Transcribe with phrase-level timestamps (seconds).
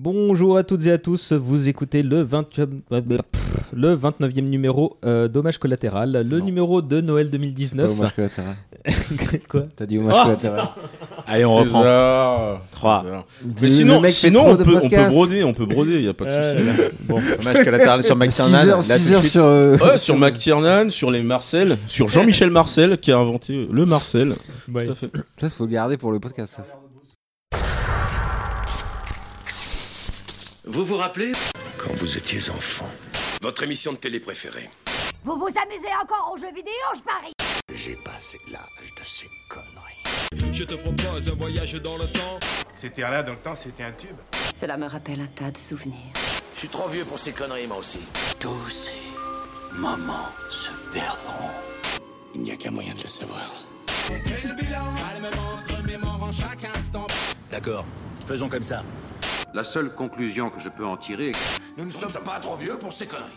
[0.00, 2.46] Bonjour à toutes et à tous, vous écoutez le, 20...
[3.72, 6.44] le 29e numéro euh, d'Hommage collatéral, le Non.
[6.44, 7.90] numéro de Noël 2019.
[7.90, 8.54] Hommage collatéral.
[9.48, 10.68] Quoi T'as dit hommage Oh, collatéral.
[11.26, 11.80] Allez, on reprend.
[11.82, 12.60] César.
[12.70, 13.02] 3.
[13.02, 13.24] César.
[13.44, 15.10] Le- Mais sinon, sinon on, peut, on peut podcasts.
[15.16, 16.64] broder, on peut broder, il n'y a pas de souci.
[16.64, 16.72] là.
[17.08, 17.16] Bon.
[17.40, 18.68] Hommage collatéral sur 6 McTiernan.
[18.68, 19.32] heures, là, 6 tout de heures suite.
[19.32, 19.44] sur.
[19.46, 24.34] euh, Ouais, sur McTiernan, sur les Marcel, sur Jean-Michel Marcel qui a inventé le Marcel.
[24.72, 24.84] Ouais.
[24.84, 25.10] Tout à fait.
[25.38, 26.54] Ça, faut le garder pour le podcast.
[26.58, 26.62] ça.
[30.70, 31.32] Vous vous rappelez
[31.78, 32.84] Quand vous étiez enfant.
[33.40, 34.68] Votre émission de télé préférée.
[35.24, 37.32] Vous vous amusez encore aux jeux vidéo, je parie
[37.72, 40.52] J'ai passé l'âge de ces conneries.
[40.52, 42.38] Je te propose un voyage dans le temps.
[42.76, 44.18] C'était là dans le temps, c'était un tube.
[44.54, 46.12] Cela me rappelle un tas de souvenirs.
[46.54, 48.00] Je suis trop vieux pour ces conneries, moi aussi.
[48.38, 51.48] Tous ces moments se perdront.
[52.34, 53.64] Il n'y a qu'un moyen de le savoir.
[57.50, 57.86] D'accord,
[58.26, 58.82] faisons comme ça.
[59.54, 61.38] La seule conclusion que je peux en tirer est que
[61.78, 63.32] Nous ne sommes pas trop vieux pour ces conneries.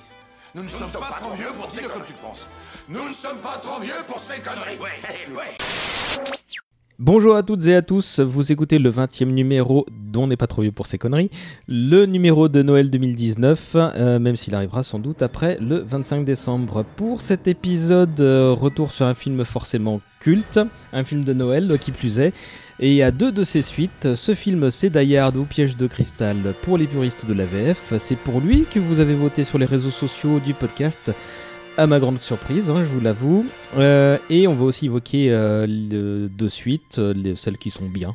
[0.53, 2.49] Nous ne sommes pas trop vieux pour dire comme tu penses.
[2.89, 4.77] Nous ne sommes pas trop vieux pour ces conneries.
[4.77, 5.55] Ouais, ouais.
[6.99, 10.47] Bonjour à toutes et à tous, vous écoutez le 20e numéro dont on n'est pas
[10.47, 11.31] trop vieux pour ces conneries,
[11.67, 16.85] le numéro de Noël 2019, euh, même s'il arrivera sans doute après le 25 décembre.
[16.97, 20.59] Pour cet épisode, euh, retour sur un film forcément culte,
[20.93, 22.33] un film de Noël qui plus est,
[22.81, 26.77] et à deux de ses suites, ce film c'est Die ou Piège de cristal pour
[26.77, 29.91] les puristes de la VF, c'est pour lui que vous avez voté sur les réseaux
[29.91, 31.11] sociaux du podcast
[31.77, 33.45] à ma grande surprise, hein, je vous l'avoue.
[33.77, 38.13] Euh, et on va aussi évoquer euh, de suite euh, les, celles qui sont bien.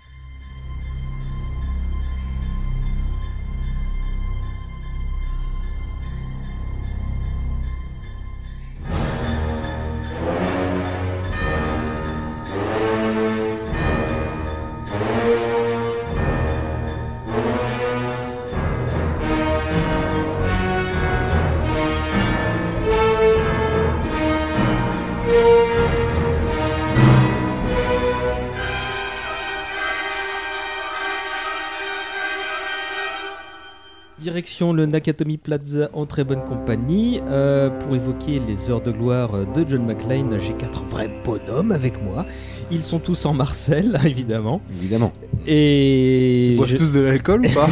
[34.37, 39.31] Direction le Nakatomi Plaza en très bonne compagnie euh, pour évoquer les heures de gloire
[39.47, 40.39] de John McClane.
[40.39, 42.27] J'ai quatre vrais bonhommes avec moi.
[42.71, 44.61] Ils sont tous en Marcel, évidemment.
[44.79, 45.15] Évidemment.
[45.47, 47.67] Et Ils boivent je- tous de l'alcool ou pas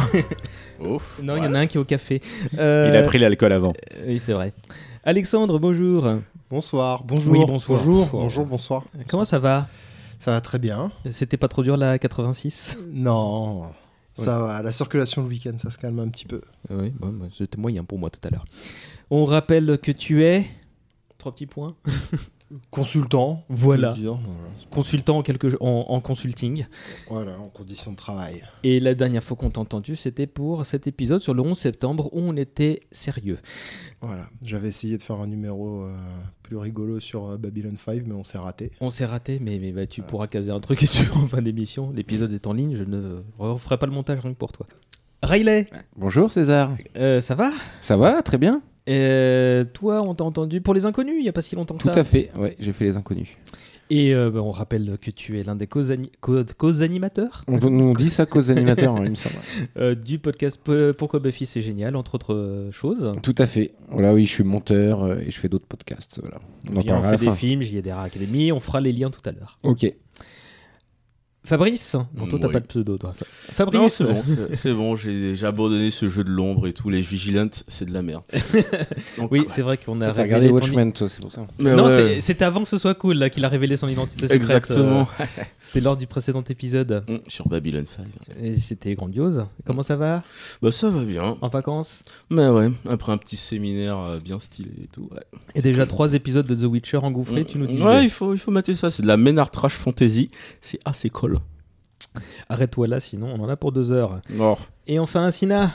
[0.89, 1.21] Ouf.
[1.21, 2.19] non, il y en a un qui est au café.
[2.57, 3.73] Euh, Il a pris l'alcool avant.
[4.07, 4.51] Oui, c'est vrai.
[5.03, 6.09] Alexandre, bonjour.
[6.49, 7.31] Bonsoir, bonjour.
[7.31, 7.77] Oui, bonsoir.
[7.79, 8.83] Bonjour, bonjour, bonsoir.
[9.07, 9.67] Comment ça va?
[10.17, 10.91] Ça va très bien.
[11.11, 13.65] C'était pas trop dur la 86 Non,
[14.15, 14.61] ça va.
[14.61, 16.41] La circulation le week-end, ça se calme un petit peu.
[16.69, 18.45] Oui, bon, bah, c'était moyen pour moi tout à l'heure.
[19.09, 20.45] On rappelle que tu es.
[21.17, 21.75] Trois petits points.
[22.69, 23.43] Consultant.
[23.49, 23.93] Voilà.
[23.93, 24.19] dire,
[24.69, 25.57] Consultant en, quelque...
[25.59, 26.67] en, en consulting.
[27.09, 28.43] Voilà, en conditions de travail.
[28.63, 32.09] Et la dernière fois qu'on t'a entendu, c'était pour cet épisode sur le 11 septembre
[32.13, 33.39] où on était sérieux.
[34.01, 34.29] Voilà.
[34.43, 35.97] J'avais essayé de faire un numéro euh,
[36.45, 38.69] plus rigolo sur euh, Babylon 5, mais on s'est raté.
[38.79, 41.91] On s'est raté, mais, mais bah, tu pourras caser un truc sur en fin d'émission.
[41.95, 44.67] L'épisode est en ligne, je ne referai pas le montage rien que pour toi.
[45.23, 46.71] Riley, Bonjour César.
[46.97, 47.51] euh, ça va?
[47.81, 51.33] Ça va Très bien Euh, Toi, on t'a entendu pour les inconnus il n'y a
[51.33, 51.99] pas si longtemps que Tout ça?
[51.99, 52.29] à fait.
[52.37, 53.29] Ouais, j'ai fait les inconnus.
[53.91, 57.93] Et euh, bah, on rappelle que tu es l'un des co-ani- co- co-animateurs On nous
[57.93, 59.35] dit ça qu'aux animateurs, il me semble.
[59.77, 60.59] euh, du podcast
[60.97, 63.13] Pourquoi Buffy c'est génial, entre autres euh, choses.
[63.21, 63.73] Tout à fait.
[63.89, 66.19] Voilà, oui, je suis monteur et je fais d'autres podcasts.
[66.21, 66.39] Voilà.
[66.71, 69.59] On en on fait des films, JDR Academy, on fera les liens tout à l'heure.
[69.63, 69.85] Ok.
[71.45, 72.53] Fabrice Non, toi t'as Oui.
[72.53, 73.09] pas de pseudo, toi.
[73.19, 74.21] Non, Fabrice c'est bon,
[74.55, 76.89] c'est bon, j'ai j'ai abandonné ce jeu de l'ombre et tout.
[76.89, 78.23] Les Vigilantes, c'est de la merde.
[79.17, 79.45] Donc, Oui, ouais.
[79.47, 81.45] c'est vrai qu'on a T'as regardé Watchmen, toi, c'est pour ça.
[81.59, 82.19] Mais non, ouais.
[82.21, 84.41] c'était avant que ce soit cool là qu'il a révélé son identité secrète.
[84.41, 85.07] Exactement.
[85.19, 85.25] euh,
[85.63, 87.03] c'était lors du précédent épisode.
[87.07, 88.05] Hum, Sur Babylon 5.
[88.41, 89.45] Et c'était grandiose.
[89.65, 90.23] Comment ça va?
[90.61, 91.37] Bah, ça va bien.
[91.41, 92.03] En vacances?
[92.29, 95.09] Mais ouais, après un petit séminaire euh, bien stylé et tout.
[95.11, 95.21] Ouais,
[95.53, 97.83] Et déjà trois épisodes de The Witcher engouffrés, tu nous disais.
[97.83, 98.89] Ouais, il faut, il faut mater ça.
[98.89, 100.29] C'est de la Ménard Trash Fantasy.
[100.61, 101.34] C'est assez cool.
[102.49, 104.21] Arrête-toi là, sinon on en a pour deux heures.
[104.39, 104.55] Oh.
[104.87, 105.73] Et enfin, Sina,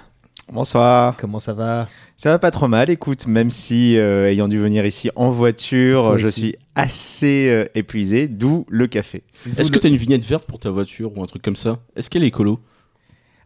[0.52, 1.16] Bonsoir.
[1.16, 1.86] comment ça va?
[2.16, 6.02] Ça va pas trop mal, écoute, même si euh, ayant dû venir ici en voiture,
[6.04, 6.40] Toi je aussi.
[6.40, 9.22] suis assez euh, épuisé, d'où le café.
[9.58, 11.78] Est-ce que t'as une vignette verte pour ta voiture ou un truc comme ça?
[11.96, 12.58] Est-ce qu'elle est écolo?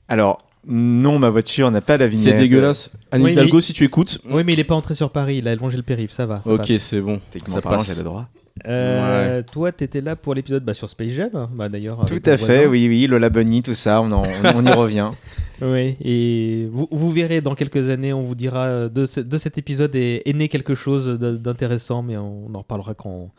[0.08, 2.34] Alors, non, ma voiture n'a pas la vignette.
[2.34, 2.90] C'est dégueulasse.
[3.12, 4.18] Anne Oui, Hidalgo, mais- si tu écoutes.
[4.30, 6.40] Oui, mais il est pas entré sur Paris, il a longé le périph', ça va.
[6.42, 7.20] ça Ok, c'est bon.
[7.30, 7.88] Techniquement Ça parlant, passe.
[7.88, 8.28] j'ai le droit.
[8.66, 12.04] Euh, Toi, t'étais là pour l'épisode bah, sur Space Jam, bah, d'ailleurs.
[12.04, 12.66] Tout à fait, voisin.
[12.70, 15.10] oui, oui, Lola Bunny, tout ça, on, en- on- on y revient.
[15.60, 19.58] Oui, et vous, vous verrez dans quelques années, on vous dira de, ce- de cet
[19.58, 23.30] épisode est, est né quelque chose d'intéressant, mais on en reparlera quand,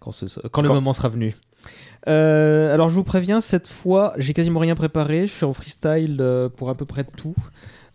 [0.00, 1.34] quand, ce- quand le Quand- moment sera venu.
[2.08, 5.26] Euh, alors je vous préviens, cette fois, j'ai quasiment rien préparé.
[5.26, 7.34] Je suis en freestyle euh, pour à peu près tout.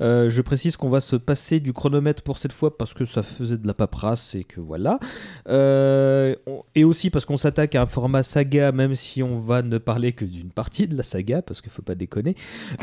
[0.02, 3.22] Euh, je précise qu'on va se passer du chronomètre pour cette fois parce que ça
[3.22, 4.98] faisait de la paperasse et que voilà.
[5.50, 9.62] Euh, on- et aussi parce qu'on s'attaque à un format saga, même si on va
[9.62, 12.36] ne parler que d'une partie de la saga, parce qu'il faut pas déconner.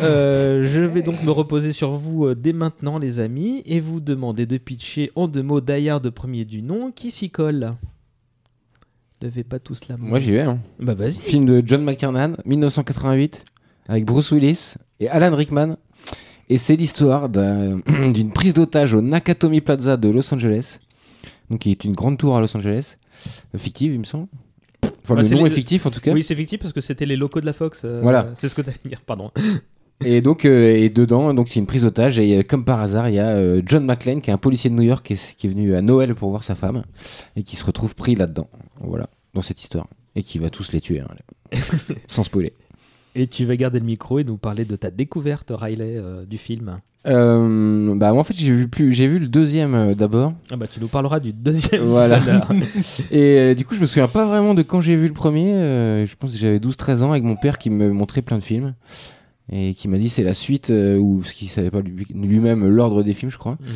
[0.02, 4.44] Euh, je vais donc me reposer sur vous dès maintenant, les amis, et vous demander
[4.46, 7.74] de pitcher en deux mots Die Hard de premier du nom qui s'y colle?
[9.22, 10.06] Levez pas tous la main.
[10.08, 10.42] Moi j'y vais.
[10.42, 10.58] Hein.
[10.78, 11.14] Bah vas-y.
[11.14, 13.44] Film de John McTiernan, 1988,
[13.88, 15.76] avec Bruce Willis et Alan Rickman.
[16.48, 17.78] Et c'est l'histoire d'un-
[18.12, 20.78] d'une prise d'otage au Nakatomi Plaza de Los Angeles,
[21.50, 22.96] donc qui est une grande tour à Los Angeles,
[23.54, 24.28] euh, fictive il me semble.
[25.02, 26.12] Enfin Bah, le nom les- est fictif en tout cas.
[26.12, 27.82] Oui, c'est fictif parce que c'était les locaux de la Fox.
[27.84, 28.30] euh, Voilà.
[28.34, 29.30] C'est ce que t'allais dire, pardon.
[30.04, 33.08] Et donc euh, et dedans donc c'est une prise d'otage et euh, comme par hasard
[33.08, 35.36] il y a euh, John McClane qui est un policier de New York qui est,
[35.38, 36.82] qui est venu à Noël pour voir sa femme
[37.34, 38.50] et qui se retrouve pris là-dedans.
[38.82, 41.08] Voilà dans cette histoire et qui va tous les tuer hein,
[42.08, 42.52] sans spoiler.
[43.18, 46.36] Et tu vas garder le micro et nous parler de ta découverte, Riley, euh, du
[46.36, 46.80] film.
[47.06, 50.34] Euh, bah moi, en fait j'ai vu plus j'ai vu le deuxième euh, d'abord.
[50.50, 51.84] Ah bah tu nous parleras du deuxième.
[51.84, 52.20] Voilà.
[53.10, 55.52] Et euh, du coup, je me souviens pas vraiment de quand j'ai vu le premier.
[56.04, 58.74] je pense que j'avais 12-13 ans avec mon père qui me montrait plein de films.
[59.52, 62.66] Et qui m'a dit c'est la suite, euh, ou ce qu'il savait pas lui- lui-même
[62.66, 63.56] l'ordre des films, je crois.
[63.60, 63.68] Mhm.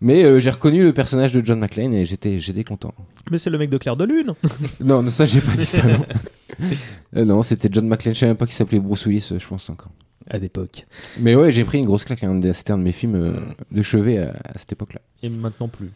[0.00, 2.92] Mais euh, j'ai reconnu le personnage de John McClane et j'étais j'étais content.
[3.30, 4.34] Mais c'est le mec de Claire de Lune.
[4.80, 5.86] Non, non, ça j'ai pas dit ça.
[5.86, 6.04] Non,
[7.16, 8.14] Euh, non c'était John McClane.
[8.14, 9.92] Je savais même pas qu'il s'appelait Bruce Willis, je pense encore.
[10.30, 10.86] À l'époque.
[11.20, 12.22] Mais ouais, j'ai pris une grosse claque.
[12.24, 13.34] hein, C'était un de mes films euh,
[13.70, 15.00] de chevet à, à cette époque-là.
[15.22, 15.90] Et maintenant plus.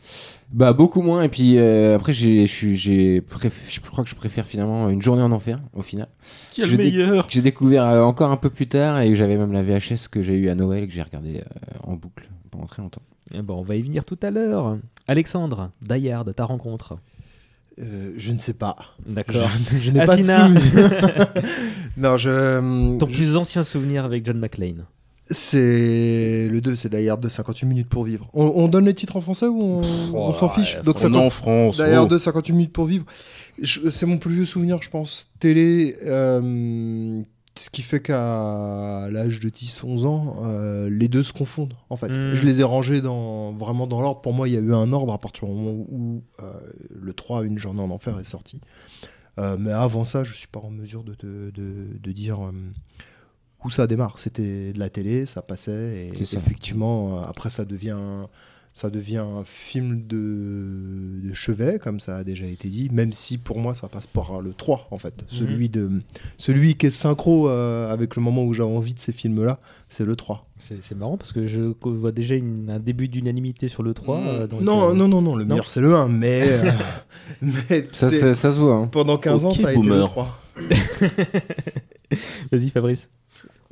[0.53, 4.11] Bah beaucoup moins et puis euh, après j'ai je suis- j'ai préf- je crois que
[4.11, 6.09] je préfère finalement une journée en enfer au final.
[6.51, 9.37] Qui est le meilleur que J'ai découvert euh, encore un peu plus tard et j'avais
[9.37, 11.43] même la VHS que j'ai eu à Noël et que j'ai regardé
[11.83, 13.03] en boucle pendant très longtemps.
[13.33, 14.79] Eh ben, on va y venir tout à l'heure.
[15.09, 16.99] Alexandre, Die Hard, ta rencontre.
[17.79, 18.77] Euh, je ne sais pas.
[19.07, 19.51] D'accord.
[19.73, 21.27] Je, je n'ai pas de souvenir.
[21.97, 22.99] non, je.
[22.99, 24.87] Ton plus ancien souvenir avec John McClane.
[25.29, 28.31] C'est le 2, c'est Hard 2, 58 minutes pour vivre.
[28.33, 31.03] On, on donne les titres en français ou on, on s'en fiche Donc On est
[31.03, 31.81] 50 en France.
[31.81, 32.09] Hard oh.
[32.09, 33.05] 2, 58 minutes pour vivre.
[33.63, 35.33] C'est mon plus vieux souvenir, je pense.
[35.41, 37.23] Télé, euh,
[37.59, 42.09] ce qui fait qu'à l'âge de 10-11 ans, euh, les deux se confondent, en fait.
[42.09, 42.35] Mm.
[42.35, 44.21] Je les ai rangés dans, vraiment dans l'ordre.
[44.21, 46.53] Pour moi, il y a eu un ordre à partir du moment où euh,
[46.91, 48.61] le 3, Une journée en enfer, est sorti.
[49.39, 52.53] Euh, mais avant ça, je suis pas en mesure de, de, de dire euh,
[53.65, 54.19] où ça démarre.
[54.19, 56.39] C'était de la télé, ça passait, et ça.
[56.39, 58.27] effectivement, après, ça devient,
[58.77, 63.39] ça devient un film de, de chevet, comme ça a déjà été dit, même si
[63.39, 65.15] pour moi, ça passe par le 3, en fait.
[65.29, 65.91] Celui, de,
[66.37, 70.05] celui qui est synchro euh, avec le moment où j'ai envie de ces films-là, c'est
[70.05, 70.47] le 3.
[70.59, 74.19] C'est marrant parce que je vois déjà une- un début d'unanimité sur le 3.
[74.21, 75.55] euh, donc, non, euh, non, non, non, le non.
[75.55, 76.71] meilleur, c'est le 1, mais, euh,
[77.41, 78.75] mais Ça, ça, ça se voit.
[78.75, 78.89] hein.
[78.93, 80.05] pendant 15 ans, Ok, ça a été le boomer.
[80.07, 80.39] 3.
[82.53, 83.09] Vas-y, Fabrice.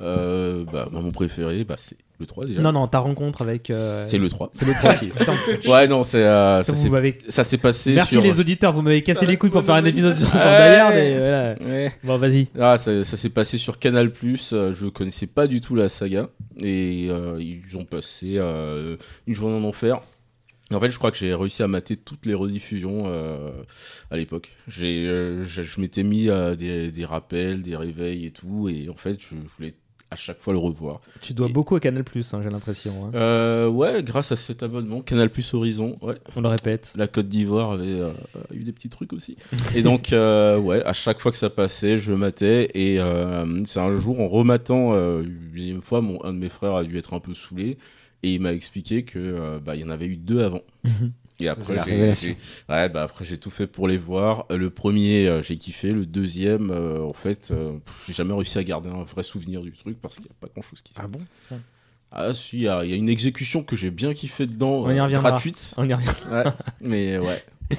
[0.01, 2.61] Euh, bah, moi, mon préféré, bah, c'est le 3 déjà.
[2.61, 3.69] Non, non, ta rencontre avec.
[3.69, 4.49] euh, C'est le 3.
[4.53, 5.09] C'est le 3 aussi.
[5.19, 5.33] Attends,
[5.71, 8.23] Ouais, non, c'est, euh, ça, vous s'est- m'avez- ça s'est passé Merci sur...
[8.23, 10.39] les auditeurs, vous m'avez cassé les couilles pour faire un épisode sur, Ouais.
[10.41, 11.55] Hard et voilà.
[11.61, 11.93] Ouais.
[12.03, 12.47] Bon, vas-y.
[12.59, 14.11] Ah, ça, ça s'est passé sur Canal+.
[14.53, 16.29] euh, je connaissais pas du tout la saga
[16.61, 20.01] et euh, ils ont passé euh, une journée en enfer.
[20.73, 23.51] En fait, je crois que j'ai réussi à mater toutes les rediffusions euh,
[24.09, 24.49] à l'époque.
[24.67, 28.89] J'ai, euh, je, je m'étais mis à des, des rappels, des réveils et tout, et
[28.89, 29.75] en fait, je voulais
[30.15, 31.01] à chaque fois le revoir.
[31.21, 32.03] Tu dois Et- beaucoup à Canal
[32.33, 33.05] hein, j'ai l'impression.
[33.05, 33.11] hein.
[33.15, 36.15] Euh, ouais, grâce à cet abonnement, Canal Horizon, ouais.
[36.35, 36.93] On le répète.
[36.95, 38.11] La Côte d'Ivoire avait euh,
[38.53, 39.35] eu des petits trucs aussi.
[39.75, 42.71] Et donc, euh, ouais, à chaque fois que ça passait, je matais.
[42.73, 42.97] Et
[43.65, 44.95] c'est un jour, en rematant,
[45.53, 47.77] une fois, mon, un de mes frères a dû être un peu saoulé.
[48.23, 50.61] Et il m'a expliqué que bah, il y en avait eu deux avant.
[51.39, 51.75] Et après,
[52.15, 52.37] j'ai,
[52.69, 54.45] ouais, bah, après, j'ai tout fait pour les voir.
[54.51, 55.91] Euh, Le premier, euh, j'ai kiffé.
[55.91, 57.73] Le deuxième, euh, en fait, euh,
[58.07, 60.47] j'ai jamais réussi à garder un vrai souvenir du truc parce qu'il n'y a pas
[60.53, 61.19] grand chose qui Ah bon
[62.11, 64.83] Ah, si, il y, a il y a une exécution que j'ai bien kiffé dedans,
[64.85, 65.31] On y euh, reviendra.
[65.31, 65.73] gratuite.
[65.77, 66.07] On y revient.
[66.31, 66.43] Ouais,
[66.79, 67.43] mais ouais.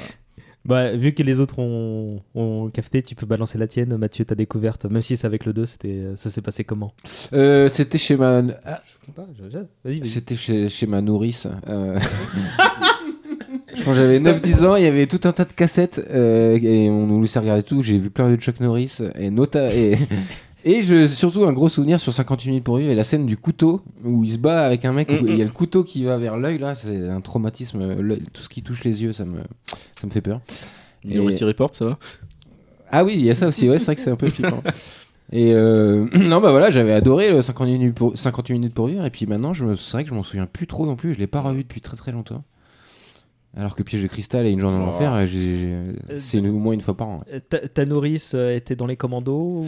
[0.66, 3.96] Bah, vu que les autres ont, ont cafeté, tu peux balancer la tienne.
[3.96, 6.92] Mathieu, ta découverte, même si c'est avec le 2, c'était, ça s'est passé comment?
[7.32, 8.82] Euh, C'était chez ma ah,
[9.16, 10.06] Vas-y, vas-y.
[10.10, 11.46] c'était chez, chez ma nourrice.
[11.68, 12.00] euh.
[13.76, 16.58] Je pense que j'avais 9-10 ans, il y avait tout un tas de cassettes euh,
[16.60, 17.82] et on nous laissait regarder tout.
[17.82, 19.98] J'ai vu plein de Chuck Norris et Nota et,
[20.64, 23.36] et je, surtout un gros souvenir sur 58 minutes pour vivre et la scène du
[23.36, 25.10] couteau où il se bat avec un mec.
[25.10, 27.86] où Mm, Il y a le couteau qui va vers l'œil là, c'est un traumatisme.
[28.32, 29.38] Tout ce qui touche les yeux, ça me,
[30.00, 30.40] ça me fait peur.
[31.04, 31.98] Minority Report, ça va?
[32.90, 34.62] Ah oui, il y a ça aussi, ouais, c'est vrai que c'est un peu flippant.
[35.32, 39.04] Et euh, non, bah voilà, j'avais adoré le 58 minutes pour, 58 minutes pour vivre,
[39.04, 41.26] et puis maintenant, c'est vrai que je m'en souviens plus trop non plus, je l'ai
[41.26, 42.44] pas revu depuis très très longtemps.
[43.58, 44.84] Alors que Piège de cristal et Une journée Oh.
[44.84, 45.84] l'enfer, euh,
[46.18, 47.22] c'est au moins une fois par an.
[47.32, 47.40] ouais.
[47.40, 49.66] Ta, ta nourrice euh, était dans les commandos ou...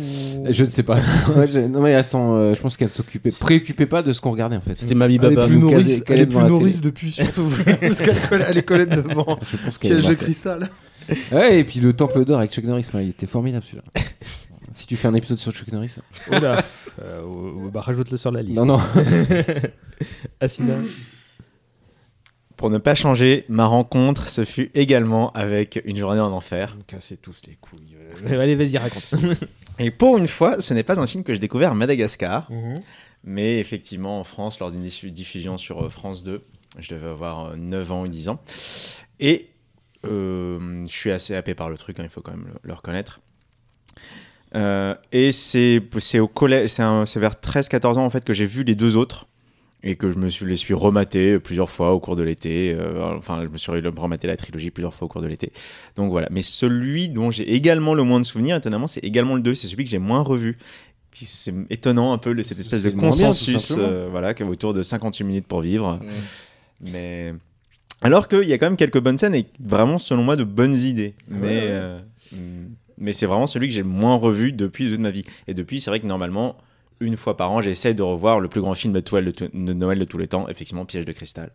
[0.50, 0.99] Je ne sais pas.
[1.71, 4.57] Non mais elles sont, euh, je pense qu'elle s'occupait, préoccupait pas de ce qu'on regardait
[4.57, 4.76] en fait.
[4.76, 5.47] C'était Mamie Elle est Baba.
[5.47, 7.49] plus nourrice, elle est plus nourrice depuis surtout
[7.80, 10.68] parce qu'elle est collée devant Je pense qu'elle est piège de cristal.
[11.33, 13.85] Ouais, et puis le Temple d'or avec Chuck Norris, il était formidable celui-là.
[14.73, 15.97] si tu fais un épisode sur Chuck Norris.
[16.30, 16.62] Oula.
[17.02, 17.23] Euh,
[17.73, 18.57] bah, rajoute-le sur la liste.
[18.59, 18.78] Non, non.
[20.40, 20.75] Asina.
[22.58, 26.76] Pour ne pas changer, ma rencontre, ce fut également avec Une journée en enfer.
[26.86, 27.96] Cassez tous les couilles.
[28.26, 29.14] Euh, Allez, vas-y, raconte.
[29.78, 32.50] Et pour une fois, ce n'est pas un film que j'ai découvert à Madagascar,
[33.22, 36.42] mais effectivement en France, lors d'une diffu- diffusion sur euh, France 2,
[36.80, 38.40] je devais avoir euh, 9 ans ou 10 ans.
[39.20, 39.50] Et
[40.04, 42.72] euh, je suis assez happé par le truc, hein, il faut quand même le, le
[42.74, 43.20] reconnaître.
[44.56, 45.80] Euh, et c'est
[46.18, 49.26] au collège, c'est vers 13-14 ans en fait que j'ai vu les deux autres
[49.82, 52.75] et que je me suis les suis rematé plusieurs fois au cours de l'été.
[52.76, 55.52] euh, enfin, je me suis rematé la trilogie plusieurs fois au cours de l'été.
[55.97, 56.28] Donc voilà.
[56.30, 59.54] Mais celui dont j'ai également le moins de souvenirs, étonnamment, c'est également le 2.
[59.54, 60.58] C'est celui que j'ai moins revu.
[61.11, 64.75] Puis C'est étonnant un peu cette espèce de bien, consensus, euh, voilà, qui est autour
[64.75, 66.00] de 58 minutes pour vivre.
[66.80, 67.35] Mais
[68.00, 70.76] alors qu'il y a quand même quelques bonnes scènes et vraiment, selon moi, de bonnes
[70.76, 71.14] idées.
[71.28, 71.99] Mais euh,
[72.99, 75.25] mais c'est vraiment celui que j'ai le moins revu depuis toute ma vie.
[75.47, 76.56] Et depuis, c'est vrai que normalement,
[77.00, 79.49] une fois par an, j'essaie de revoir le plus grand film de, Noël de, tout-
[79.52, 81.50] de Noël de tous les temps, effectivement, Piège de cristal.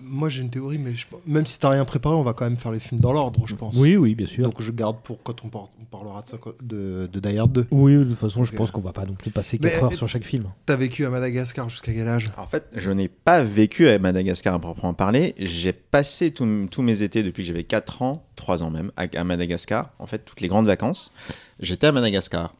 [0.00, 2.58] Moi j'ai une théorie, mais je- même si t'as rien préparé, on va quand même
[2.58, 3.74] faire les films dans l'ordre, je pense.
[3.76, 4.44] Oui, oui, bien sûr.
[4.44, 7.52] Donc je garde pour quand on, par- on parlera de, cinq- de, de Die Hard
[7.52, 7.66] 2.
[7.70, 9.92] Oui, de toute façon, je pense qu'on va pas non plus passer Mais, 4 heures
[9.92, 10.46] sur chaque film.
[10.66, 12.26] T'as vécu à Madagascar jusqu'à quel âge?
[12.36, 15.34] En fait, je n'ai pas vécu à Madagascar à proprement parler.
[15.38, 19.06] J'ai passé tous tous mes étés depuis que j'avais 4 ans, 3 ans même, à,
[19.14, 19.92] à Madagascar.
[20.00, 21.14] En fait, toutes les grandes vacances,
[21.60, 22.52] j'étais à Madagascar.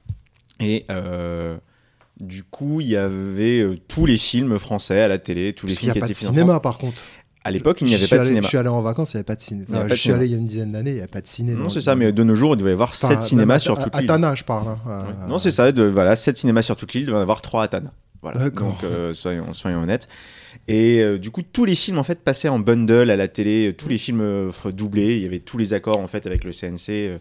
[0.60, 1.58] Et euh,
[2.24, 5.72] du coup, il y avait euh, tous les films français à la télé, tous les
[5.74, 7.02] Parce qu'il films n'y qui a pas étaient de cinéma par contre.
[7.46, 8.42] À l'époque, il n'y avait pas de allé- cinéma.
[8.44, 9.66] Je suis allé en vacances, il n'y avait pas de cinéma.
[9.68, 11.08] Il Enfin, de je suis allé il y a une dizaine d'années, il n'y avait
[11.08, 11.62] pas de cinéma.
[11.62, 13.94] Non, c'est ça, mais de nos jours, il devait y avoir 7 cinémas sur toute
[13.94, 14.08] À l'île.
[14.08, 14.68] Tana, je parle.
[14.68, 14.78] hein.
[14.88, 15.26] Euh.
[15.28, 17.64] Non, c'est ça, de, voilà, 7 cinémas sur toute l'île, il devait y avoir 3
[17.64, 17.92] à Tana.
[18.22, 18.38] Voilà.
[18.38, 18.68] D'accord.
[18.68, 20.08] Donc, euh, soyons, soyons honnêtes.
[20.68, 23.74] Et euh, du coup, tous les films en fait passaient en bundle à la télé,
[23.76, 26.52] tous les films euh, doublés, il y avait tous les accords en fait avec le
[26.52, 27.20] CNC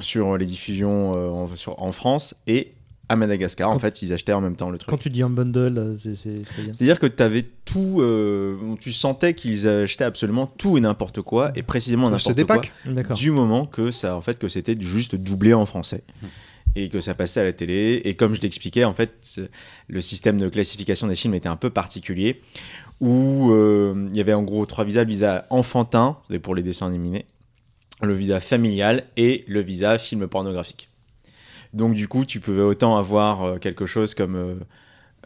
[0.00, 1.12] sur les diffusions
[1.44, 2.72] en, sur- en France et
[3.08, 3.70] à Madagascar.
[3.70, 4.88] En fait, ils achetaient en même temps le truc.
[4.90, 8.92] Quand tu dis un bundle, euh, c'est- c'est- c'est-à-dire que tu avais tout, euh, tu
[8.92, 13.16] sentais qu'ils achetaient absolument tout et n'importe quoi, et précisément n'importe des quoi, packs D'accord.
[13.16, 16.02] du moment que ça, en fait, que c'était juste doublé en français
[16.76, 18.00] et que ça passait à la télé.
[18.04, 19.40] Et comme je l'expliquais, en fait,
[19.88, 22.40] le système de classification des films était un peu particulier,
[23.00, 26.62] où euh, il y avait en gros trois visas le visa enfantin, c'est pour les
[26.62, 27.26] dessins animés,
[28.02, 30.88] le visa familial et le visa film pornographique.
[31.74, 34.54] Donc du coup, tu pouvais autant avoir euh, quelque chose comme euh,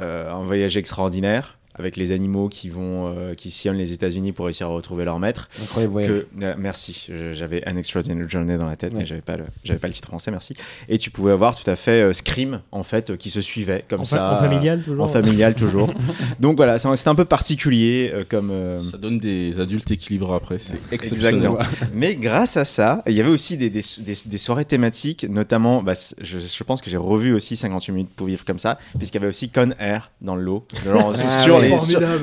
[0.00, 4.46] euh, un voyage extraordinaire avec les animaux qui vont euh, qui sillonnent les États-Unis pour
[4.46, 5.48] réussir à retrouver leur maître.
[5.62, 6.02] Incroyable.
[6.06, 9.00] Que, euh, merci, j'avais An Extraordinary Journey dans la tête, Ouais.
[9.00, 10.54] mais j'avais pas le j'avais pas le titre français, merci.
[10.88, 13.84] Et tu pouvais avoir tout à fait euh, Scream en fait euh, qui se suivait
[13.88, 15.92] comme En ça en familial, toujours en familial toujours.
[16.40, 19.90] Donc voilà, c'est un- c'est un peu particulier euh, comme euh, Ça donne des adultes
[19.90, 21.34] équilibrés après, c'est exceptionnel.
[21.36, 21.58] Exactement.
[21.94, 25.82] Mais grâce à ça, il y avait aussi des, des, des- des soirées thématiques, notamment,
[25.82, 29.16] bah, je, je pense que j'ai revu aussi 58 minutes pour vivre comme ça, puisqu'il
[29.16, 30.66] y avait aussi Con Air dans le lot.
[30.84, 31.67] Genre, Ah sur, ouais.
[31.67, 31.67] les,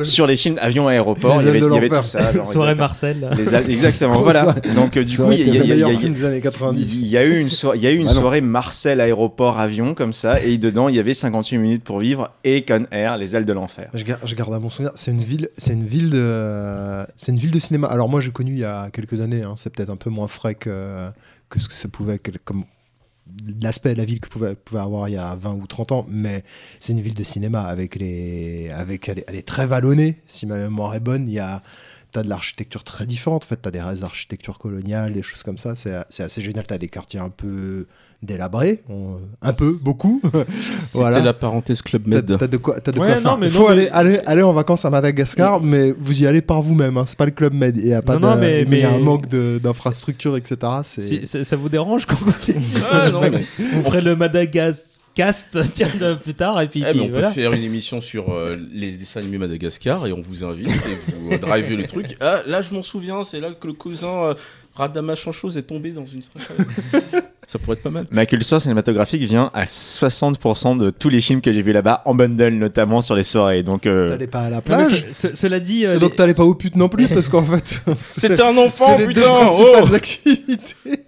[0.03, 2.31] sur, les films avion aéroport, Les il y avait, il y avait tout ça.
[2.33, 2.75] genre, Soirée exactement.
[2.87, 3.29] Marcel.
[3.37, 4.55] Les exactement, voilà.
[4.75, 5.89] Donc, euh, du coup, il y a- il y a- Le il y a- meilleur
[5.89, 6.99] il y a- film des années 90.
[7.01, 8.19] il y a eu une, so- il y a eu une Ah non.
[8.21, 12.31] soirée Marcel aéroport avion comme ça, et dedans il y avait 58 minutes pour vivre
[12.43, 13.89] et Con Air, les ailes de l'enfer.
[13.93, 17.31] Je garde, je garde à mon souvenir, c'est une ville, c'est une ville de, c'est
[17.31, 17.87] une ville de cinéma.
[17.87, 20.27] Alors moi j'ai connu il y a quelques années, hein, c'est peut-être un peu moins
[20.27, 21.07] frais que,
[21.49, 22.19] que ce que ça pouvait,
[23.61, 26.05] l'aspect de la ville que pouvait, pouvait avoir il y a 20 ou 30 ans,
[26.09, 26.43] mais
[26.79, 30.21] c'est une ville de cinéma avec les, avec elle est, elle est très vallonnée.
[30.27, 31.61] Si ma mémoire est bonne, il y a
[32.15, 35.57] T'as de l'architecture très différente, en fait, t'as des restes d'architecture coloniale, des choses comme
[35.57, 36.65] ça, c'est c'est assez génial.
[36.65, 37.87] T'as des quartiers un peu
[38.23, 40.21] délabrés, on- un peu, beaucoup.
[40.93, 42.37] C'était la parenthèse Club Med.
[42.39, 43.37] t'as de quoi, t'as de Ouais, quoi non, faire.
[43.37, 46.25] mais Il faut non, aller, mais- aller, aller en vacances à Madagascar, mais vous y
[46.25, 46.95] allez par vous-même.
[46.97, 47.03] Hein.
[47.05, 47.75] C'est pas le club Med.
[47.75, 50.37] Il y a pas Non, de, non, mais- il y a un manque de- d'infrastructures,
[50.37, 50.55] etc.
[50.83, 54.15] C'est Si- ça vous dérange continue Ah, non, bac mais- Vous ferez le
[55.17, 57.27] Madagascast tiens, de- plus tard et puis, Eh, mais puis on voilà.
[57.29, 61.11] peut faire une émission sur euh, les dessins animés Madagascar et on vous invite et
[61.13, 62.17] vous euh, drivez le truc.
[62.19, 64.33] Ah, là, je m'en souviens, c'est là que le cousin euh,
[64.75, 66.21] Radama Chanchose est tombé dans une.
[67.47, 68.07] Ça pourrait être pas mal.
[68.09, 72.15] Ma culture cinématographique vient à 60% de tous les films que j'ai vus là-bas, en
[72.15, 73.61] bundle notamment sur les soirées.
[73.61, 75.05] Donc, euh, T'allais pas à la plage.
[75.11, 77.29] ce- ce- cela dit, euh, Et donc les- t'allais pas aux putes non plus, parce
[77.29, 81.05] qu'en fait, C'était un enfant, c'est les deux putain principales oh activités.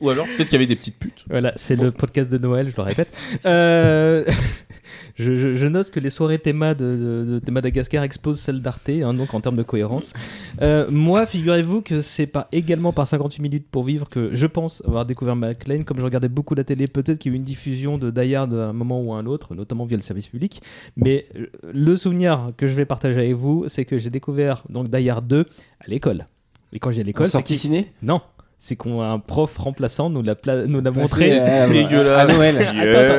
[0.00, 1.24] Ou alors peut-être qu'il y avait des petites putes.
[1.28, 3.08] Voilà, c'est le podcast de Noël, je le répète.
[3.46, 4.24] Euh,
[5.16, 8.88] je, je- je note que les soirées théma de, de- de Madagascar exposent celles d'Arte,
[8.88, 10.12] hein, donc en termes de cohérence.
[10.60, 14.82] Euh, moi, figurez-vous que c'est pas également par 58 minutes pour vivre que je pense
[14.86, 15.82] avoir découvert McLean.
[15.84, 18.34] Comme je regardais beaucoup la télé, peut-être qu'il y a eu une diffusion de Die
[18.34, 20.60] Hard à un moment ou à un autre, notamment via le service public.
[20.96, 24.88] Mais euh, le souvenir que je vais partager avec vous, c'est que j'ai découvert donc
[24.90, 25.46] Die Hard 2
[25.80, 26.26] à l'école.
[26.74, 27.92] Et quand j'ai à l'école, En c'est sortie qu'il- ciné?
[28.02, 28.20] Non.
[28.64, 31.30] C'est qu'on a un prof remplaçant nous l'a pla- nous l'a Bah, montré.
[31.32, 32.30] euh, dégueulasse.
[32.30, 32.56] À Noël.
[32.58, 32.70] Attends,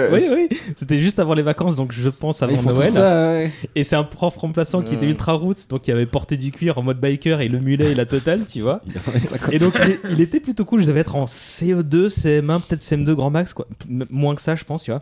[0.06, 0.34] attends, Yes.
[0.38, 2.90] oui, oui, c'était juste avant les vacances, donc je pense Ils avant Noël.
[2.90, 3.52] ça, ouais.
[3.76, 5.10] Et c'est un prof remplaçant qui était Mm.
[5.10, 7.94] ultra roots, donc qui avait porté du cuir en mode biker et le mulet et
[7.96, 8.80] la totale, tu vois.
[8.88, 9.54] Il en a 50.
[9.54, 13.12] Et donc il, il était plutôt cool, je devais être en CO2, CM1, peut-être CM2
[13.14, 13.68] grand max, quoi.
[13.90, 15.02] M- moins que ça, je pense, tu vois.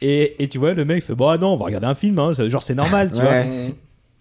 [0.00, 1.94] Et, et tu vois, le mec il fait Bon, ah non, on va regarder un
[1.94, 3.42] film, hein, c'est- genre c'est normal, tu vois.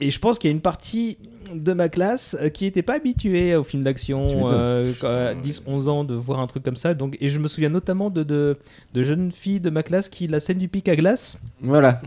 [0.05, 1.17] Et je pense qu'il y a une partie
[1.53, 6.03] de ma classe euh, qui n'était pas habituée aux films d'action euh, à 10-11 ans
[6.03, 6.93] de voir un truc comme ça.
[6.93, 8.57] Donc, et je me souviens notamment de, de,
[8.93, 12.01] de jeunes filles de ma classe qui, la scène du pic à glace, Voilà.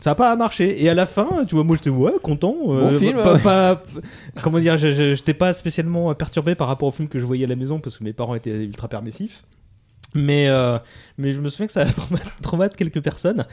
[0.00, 0.82] ça n'a pas marché.
[0.82, 2.54] Et à la fin, tu vois, moi j'étais ouais, content.
[2.68, 3.40] euh, Bon film, pas, ouais.
[3.40, 3.82] pas-
[4.42, 7.48] comment dire, je- j'étais pas spécialement perturbé par rapport au film que je voyais à
[7.48, 9.42] la maison parce que mes parents étaient ultra permissifs.
[10.16, 10.78] Mais, euh,
[11.18, 13.44] mais je me souviens que ça a trauma- traumatisé quelques personnes.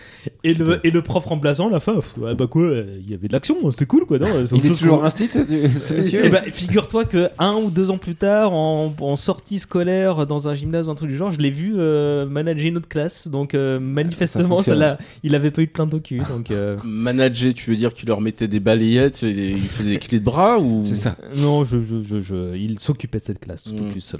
[0.43, 3.27] Et le, et le prof remplaçant, à la fin, ouais, bah quoi, il y avait
[3.27, 4.19] de l'action, c'était cool quoi.
[4.19, 7.97] Non, Il est toujours qu'on- ce monsieur eh ben, figure-toi que un ou deux ans
[7.97, 11.39] plus tard, en, en sortie scolaire dans un gymnase ou un truc du genre, je
[11.39, 13.27] l'ai vu euh, manager une autre classe.
[13.27, 14.79] Donc euh, manifestement, ça fonctionne.
[14.79, 16.21] l'a- il avait pas eu de plainte au cul.
[16.29, 19.97] Donc euh, Manager, tu veux dire qu'il leur mettait des balayettes, et il faisait des
[19.99, 20.83] clés de bras ou?
[20.85, 21.15] C'est ça.
[21.35, 23.91] non, je, je, je, je- il s'occupait de cette classe tout au Mm.
[23.91, 24.19] plus seul.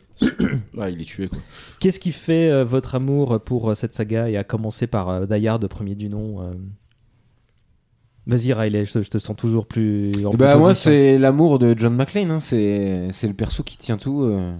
[0.75, 1.37] Ouais, il est tué quoi.
[1.79, 5.25] Qu'est-ce qui fait euh, votre amour pour euh, cette saga et à commencer par euh,
[5.25, 6.39] Die Hard, premier du nom
[8.27, 10.11] Vas-y Riley, je te, je te sens toujours plus.
[10.25, 12.29] en Bah, moi, c'est l'amour de John McClane.
[12.29, 12.39] Hein.
[12.39, 14.21] C'est c'est le perso qui tient tout.
[14.21, 14.53] euh.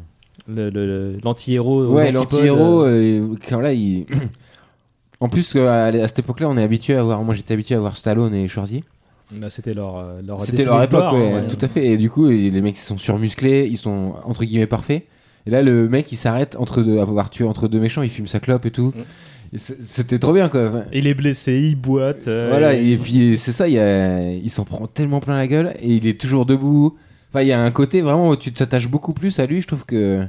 [0.48, 1.86] Le- le- le- l'anti-héros.
[1.94, 2.88] Ouais, l'anti-héros, euh,
[3.34, 4.06] euh, quand là, il.
[5.20, 7.22] en plus, à, à cette époque-là, on est habitué à voir.
[7.24, 8.84] Moi, j'étais habitué à voir Stallone et Schwarzy.
[9.32, 11.86] bah, c'était leur, leur C'était leur époque, gloire, ouais, hein, tout à fait.
[11.86, 15.06] Et du coup, les mecs ils sont surmusclés, ils sont entre guillemets parfaits.
[15.46, 18.28] Et là, le mec il s'arrête entre deux, avoir tué entre deux méchants, il fume
[18.28, 18.94] sa clope et tout.
[19.54, 20.68] Et c'est- C'était trop bien quoi.
[20.68, 22.28] Enfin, Il est blessé, il boite.
[22.28, 25.36] euh, voilà, et- et puis c'est ça, il, y a- il s'en prend tellement plein
[25.38, 26.98] la gueule et il est toujours debout.
[27.30, 29.62] Enfin, il y a un côté vraiment où tu t'attaches beaucoup plus à lui.
[29.62, 30.26] Je trouve que,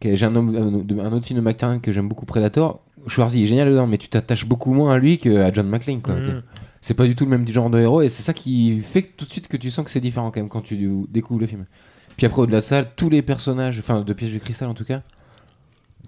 [0.00, 2.80] que j'ai un, homme- un- un autre film de McTiernan que j'aime beaucoup, Predator.
[3.06, 6.00] Schwarzy est génial dedans, mais tu t'attaches beaucoup moins à lui qu'à John McClane.
[6.02, 6.14] Quoi.
[6.14, 6.42] Mm.
[6.80, 9.08] C'est pas du tout le même genre de héros et c'est ça qui fait que
[9.16, 11.46] tout de suite que tu sens que c'est différent quand même quand tu découvres le
[11.46, 11.64] film.
[12.16, 14.84] Puis après, au-delà de ça, tous les personnages, enfin de Piège de Cristal en tout
[14.84, 15.02] cas,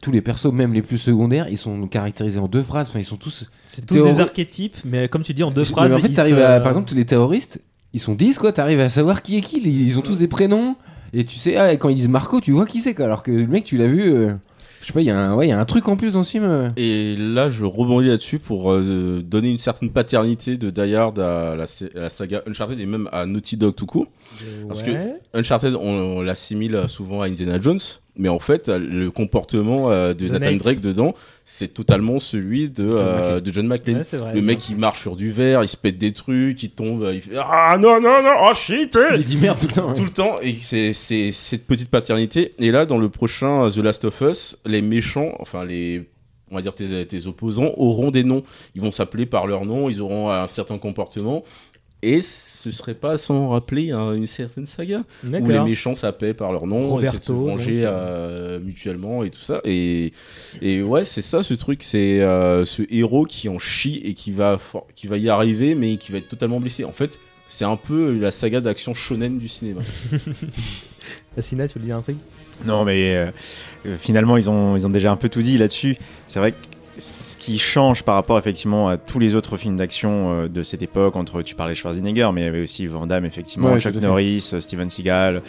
[0.01, 2.89] tous les persos, même les plus secondaires, ils sont caractérisés en deux phrases.
[2.89, 3.47] Enfin, ils sont tous.
[3.67, 5.93] C'est tous des archétypes, mais comme tu dis en deux Mais phrases.
[5.93, 6.61] en fait, t'arrives se- à.
[6.61, 7.61] Par exemple, tous les terroristes,
[7.93, 9.59] ils sont 10 quoi, t'arrives à savoir qui est qui.
[9.61, 10.77] Ils ont tous des prénoms.
[11.13, 13.07] Et tu sais, ah, quand ils disent Marco, tu vois qui c'est quoi.
[13.07, 14.13] Alors que le mec, tu l'as vu.
[14.13, 14.33] euh,
[14.89, 16.31] sais pas, il y, a un- ouais, y a un truc en plus dans ce
[16.33, 16.45] film.
[16.45, 16.69] euh.
[16.77, 21.55] Et là, je rebondis là-dessus pour euh, donner une certaine paternité de Die Hard à
[21.57, 24.07] la, à la saga Uncharted et même à Naughty Dog tout court.
[24.67, 24.91] Parce que.
[25.35, 25.81] Uncharted, on,
[26.19, 27.79] on l'assimile souvent à Indiana Jones,
[28.19, 30.59] mais en fait, le comportement euh, de De Nathan Nate.
[30.59, 33.41] Drake dedans, c'est totalement celui de, euh, McClane.
[33.41, 33.97] de John McClane.
[33.99, 34.35] Ouais, c'est vrai.
[34.35, 37.23] le mec, il marche sur du verre, il se pète des trucs, il tombe, il
[37.23, 39.95] fait Ah non, non, non, oh shit eh Il dit merde tout le temps.
[39.95, 43.71] tout le temps et c'est c'est cette petite paternité et là dans le prochain euh,
[43.71, 46.09] The Last of Us les méchants enfin les
[46.51, 48.43] on va dire tes, tes opposants auront des noms
[48.75, 51.45] ils vont s'appeler par leur nom ils auront un certain comportement
[52.03, 56.53] et ce serait pas sans rappeler hein, une certaine saga où les méchants s'appellent par
[56.53, 59.61] leur nom Roberto, et se venger donc, euh, mutuellement et tout ça.
[59.65, 60.13] Et,
[60.63, 61.83] et ouais c'est ça ce truc.
[61.83, 65.75] C'est euh, ce héros qui en chie et qui va for- qui va y arriver
[65.75, 66.85] mais qui va être totalement blessé.
[66.85, 69.81] En fait c'est un peu la saga d'action shonen du cinéma.
[71.37, 72.17] Assina, tu veux dire un truc?
[72.65, 73.31] Non, mais euh,
[73.87, 75.97] euh, finalement, ils ont, ils ont déjà un peu tout dit là-dessus.
[76.27, 76.57] C'est vrai que
[76.99, 80.83] ce qui change par rapport effectivement à tous les autres films d'action euh, de cette
[80.83, 83.81] époque, entre tu parlais de Schwarzenegger, mais il y avait aussi Van Damme, effectivement, Ouais,
[83.81, 83.95] Chuck.
[83.95, 85.43] Norris, euh, Steven Seagal,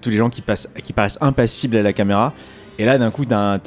[0.00, 2.32] tous les gens qui, passent, qui paraissent impassibles à la caméra.
[2.78, 3.58] Et là, d'un coup, t'as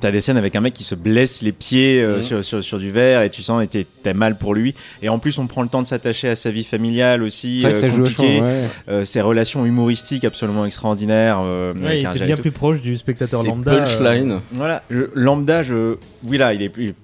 [0.00, 2.22] t'as- des scènes avec un mec qui se blesse les pieds euh, Mhm.
[2.22, 4.74] sur, sur, sur du verre et tu sens que t'es- t'as mal pour lui.
[5.02, 7.90] Et en plus, on prend le temps de s'attacher à sa vie familiale aussi, euh,
[7.90, 8.40] compliquée.
[8.40, 8.64] ouais.
[8.88, 11.38] Euh, ses relations humoristiques absolument extraordinaires.
[11.42, 13.72] euh, Ouais, il était et bien plus proche du spectateur lambda.
[13.72, 15.96] euh, punchline Voilà, je- lambda, je...
[16.24, 16.94] oui là, il est plus,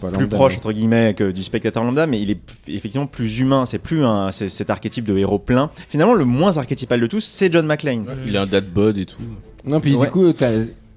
[0.00, 3.38] Pas plus lambda, proche entre guillemets que du spectateur lambda, mais il est effectivement plus
[3.40, 3.66] humain.
[3.66, 5.70] C'est plus un, c'est cet archétype de héros plein.
[5.90, 8.04] Finalement, le moins archétypal de tous, c'est John McClane.
[8.26, 9.18] il a un dad bod et tout
[9.66, 10.06] Non, puis Ouais.
[10.06, 10.50] du coup, t'as-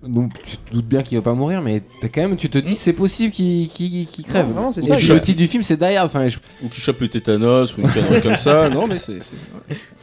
[0.04, 2.58] donc tu te doutes bien qu'il va pas mourir, mais t'as quand même, tu te
[2.60, 4.46] dis c'est possible qu'il qu'il- qu'il crève.
[4.48, 6.80] Non, vraiment, c'est Et ça, le titre du film c'est Die enfin, je- Ou qui
[6.82, 8.70] chope le tétanos ou une connerie comme ça.
[8.70, 9.18] Non, mais c'est.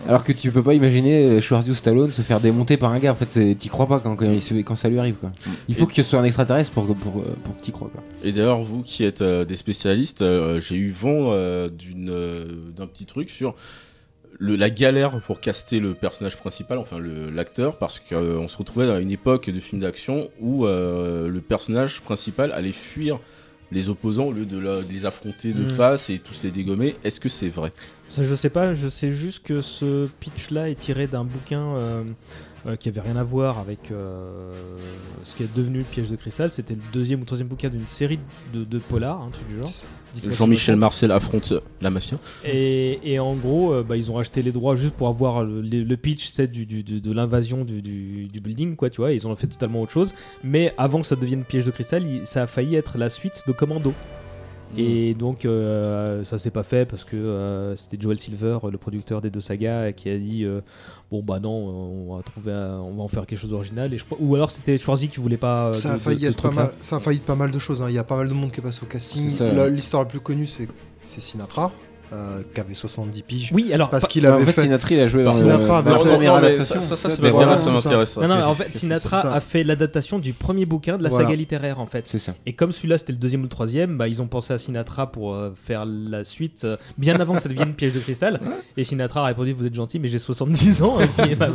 [0.09, 3.13] alors que tu peux pas imaginer Schwarzy ou Stallone se faire démonter par un gars.
[3.13, 5.15] En fait, t'y crois pas quand, quand, il se- quand ça lui arrive.
[5.15, 5.31] Quoi.
[5.69, 7.89] Il faut Et- que ce soit un extraterrestre pour, pour, pour, pour que t'y crois.
[7.93, 8.03] Quoi.
[8.25, 12.47] Et d'ailleurs, vous qui êtes euh, des spécialistes, euh, j'ai eu vent euh, d'une, euh,
[12.77, 13.55] d'un petit truc sur
[14.39, 18.91] le, la galère pour caster le personnage principal, enfin le- l'acteur, parce qu'on se retrouvait
[18.91, 23.21] à une époque de film d'action où euh, le personnage principal allait fuir
[23.73, 25.69] les opposants au lieu de, la- de les affronter de Mm.
[25.69, 26.97] face et tous les dégommer.
[27.05, 27.73] Est-ce que c'est vrai?
[28.09, 32.03] Ça, je sais pas, je sais juste que ce pitch-là est tiré d'un bouquin euh,
[32.67, 34.53] euh, qui avait rien à voir avec euh,
[35.23, 36.51] ce qui est devenu le piège de cristal.
[36.51, 38.19] C'était le deuxième ou troisième bouquin d'une série
[38.53, 39.71] de, de polars, un truc du genre.
[40.31, 40.77] Jean-Michel.
[40.77, 42.17] Marcel affronte la mafia.
[42.45, 45.95] Et, et en gros, euh, bah, ils ont racheté les droits juste pour avoir le,
[45.97, 49.13] pitch c'est du, du- du- de l'invasion du, du- building, quoi, tu vois.
[49.13, 50.15] Ils ont fait totalement autre chose.
[50.45, 53.53] Mais avant que ça devienne piège de cristal, ça a failli être la suite de
[53.53, 53.93] Commando.
[54.77, 59.21] Et donc euh, ça s'est pas fait parce que euh, c'était Joel Silver, le producteur
[59.21, 60.61] des deux sagas, qui a dit euh,
[61.11, 63.93] bon bah non, on va trouver, un- on va en faire quelque chose d'original.
[63.95, 65.73] Et je crois- ou alors c'était Schwarzy qui voulait pas.
[65.75, 66.73] Ça de- a failli de être pas mal.
[66.81, 67.83] Ça a failli pas mal de choses.
[67.83, 67.87] hein.
[67.89, 69.31] Il y a pas mal de monde qui est passé au casting.
[69.71, 70.69] L'histoire la plus connue, c'est
[71.03, 71.71] c'est Sinatra,
[72.13, 73.51] euh, qui avait 70 piges.
[73.53, 74.63] Oui, alors parce qu'il en avait fait, fait.
[74.63, 76.81] Sinatra il a joué dans, Sinatra le, avait fait- première non, mais adaptation.
[76.81, 77.89] ça, ça, ça, ça Voilà, m'intéresse, ça c'est ça.
[77.89, 78.17] m'intéresse.
[78.17, 79.33] Non, non, Ok, mais en j'ai- fait, c'est Sinatra ça.
[79.35, 81.25] a fait l'adaptation du premier bouquin de la Voilà.
[81.25, 82.05] saga littéraire, en fait.
[82.07, 82.35] C'est ça.
[82.47, 85.11] Et comme celui-là c'était le deuxième ou le troisième, bah, ils ont pensé à Sinatra
[85.11, 88.41] pour euh, faire la suite euh, bien avant que ça devienne piège de cristal.
[88.77, 91.01] Et Sinatra a répondu Vous êtes gentil, mais j'ai 70 ans.
[91.01, 91.49] Et puis, bah.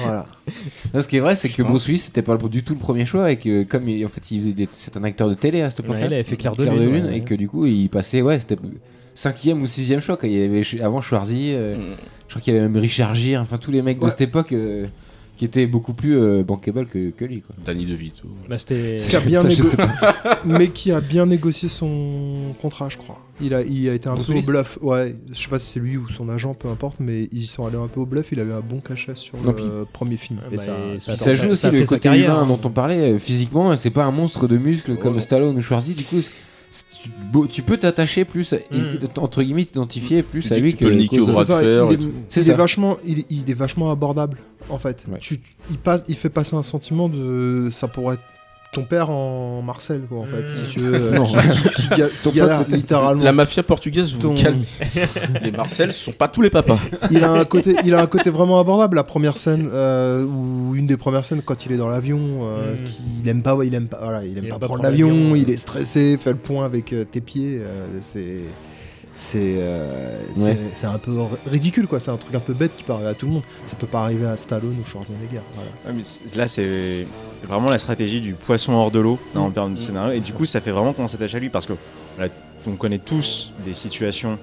[0.00, 0.26] Voilà.
[0.92, 1.68] Non, ce qui est vrai, c'est que Putain.
[1.68, 4.30] Bruce Willis c'était pas du tout le premier choix et que comme il- en fait
[4.30, 7.10] il c'est un acteur de télé à cette époque-là, il avait fait Clair de Lune,
[7.12, 8.56] et que du coup il passait ouais c'était
[9.14, 10.16] cinquième ou sixième choix.
[10.16, 10.28] quoi.
[10.28, 11.80] Il y avait avant Schwarzy, euh, Mm.
[12.26, 14.52] je crois qu'il y avait même Richard Gere, enfin tous les mecs de cette époque
[14.52, 14.86] euh,
[15.36, 17.40] qui étaient beaucoup plus euh, bankable que, que lui.
[17.42, 17.56] Quoi.
[17.64, 18.22] Danny DeVito.
[18.48, 18.96] Bah, c'était.
[19.08, 19.76] Qui a bien Ça, négo-
[20.44, 23.20] mais qui a bien négocié son contrat, je crois.
[23.40, 24.78] Il a, il a été un peu au bluff.
[24.80, 27.46] Ouais, je sais pas si c'est lui ou son agent, peu importe, mais ils y
[27.46, 28.28] sont allés un peu au bluff.
[28.30, 30.38] Il avait un bon cachet sur Non, le puis- premier film.
[30.40, 32.42] Ah, et bah, ça, et Puis Attends, ça ça- joue aussi le côté carrière, humain
[32.42, 32.46] hein.
[32.46, 33.14] dont on parlait.
[33.14, 35.20] euh, Physiquement, c'est pas un monstre de muscles comme Ouais.
[35.20, 35.94] Stallone ou Schwarzy.
[35.94, 36.20] Du coup,
[37.50, 39.18] tu, peux t'attacher plus, Mm.
[39.18, 41.46] entre guillemets, t'identifier plus Tu à lui que tu peux le niquer au bras de
[41.46, 44.38] fer il, est, il est vachement, il, il est vachement abordable
[44.70, 45.04] en fait.
[45.10, 45.18] Ouais.
[45.20, 48.22] Tu, il passe, il fait passer un sentiment de, ça pourrait être
[48.74, 51.24] ton père en Marcel quoi en fait, si tu veux, euh, Non.
[51.26, 53.22] qui, qui- qui ga- Ton qui galère pote- littéralement.
[53.22, 54.64] La mafia portugaise, vous Ton- vous calmez.
[55.42, 56.78] Les Marcel, ce sont pas tous les papas.
[57.10, 58.96] il a un côté, il a un côté vraiment abordable.
[58.96, 62.74] La première scène euh, ou une des premières scènes quand il est dans l'avion, euh,
[62.74, 62.84] Mm.
[62.84, 64.82] qui- il aime pas, il aime pas, voilà, il aime Il pas aime prendre prendre
[64.82, 68.40] l'avion, il est stressé, fait le point avec euh, tes pieds, euh, c'est
[69.16, 70.58] c'est euh, Ouais.
[70.74, 71.12] c'est- un peu
[71.46, 72.00] ridicule quoi.
[72.00, 73.42] C'est un truc un peu bête qui peut arriver à tout le monde.
[73.66, 75.40] Ça peut pas arriver à Stallone ou Schwarzenegger.
[75.54, 75.70] Voilà.
[75.86, 77.06] Ouais, mais c- là, c'est
[77.46, 80.14] vraiment la stratégie du poisson hors de l'eau en termes de scénario.
[80.16, 81.74] Et du coup, ça fait vraiment qu'on s'attache à lui parce que
[82.66, 84.38] on connaît tous des situations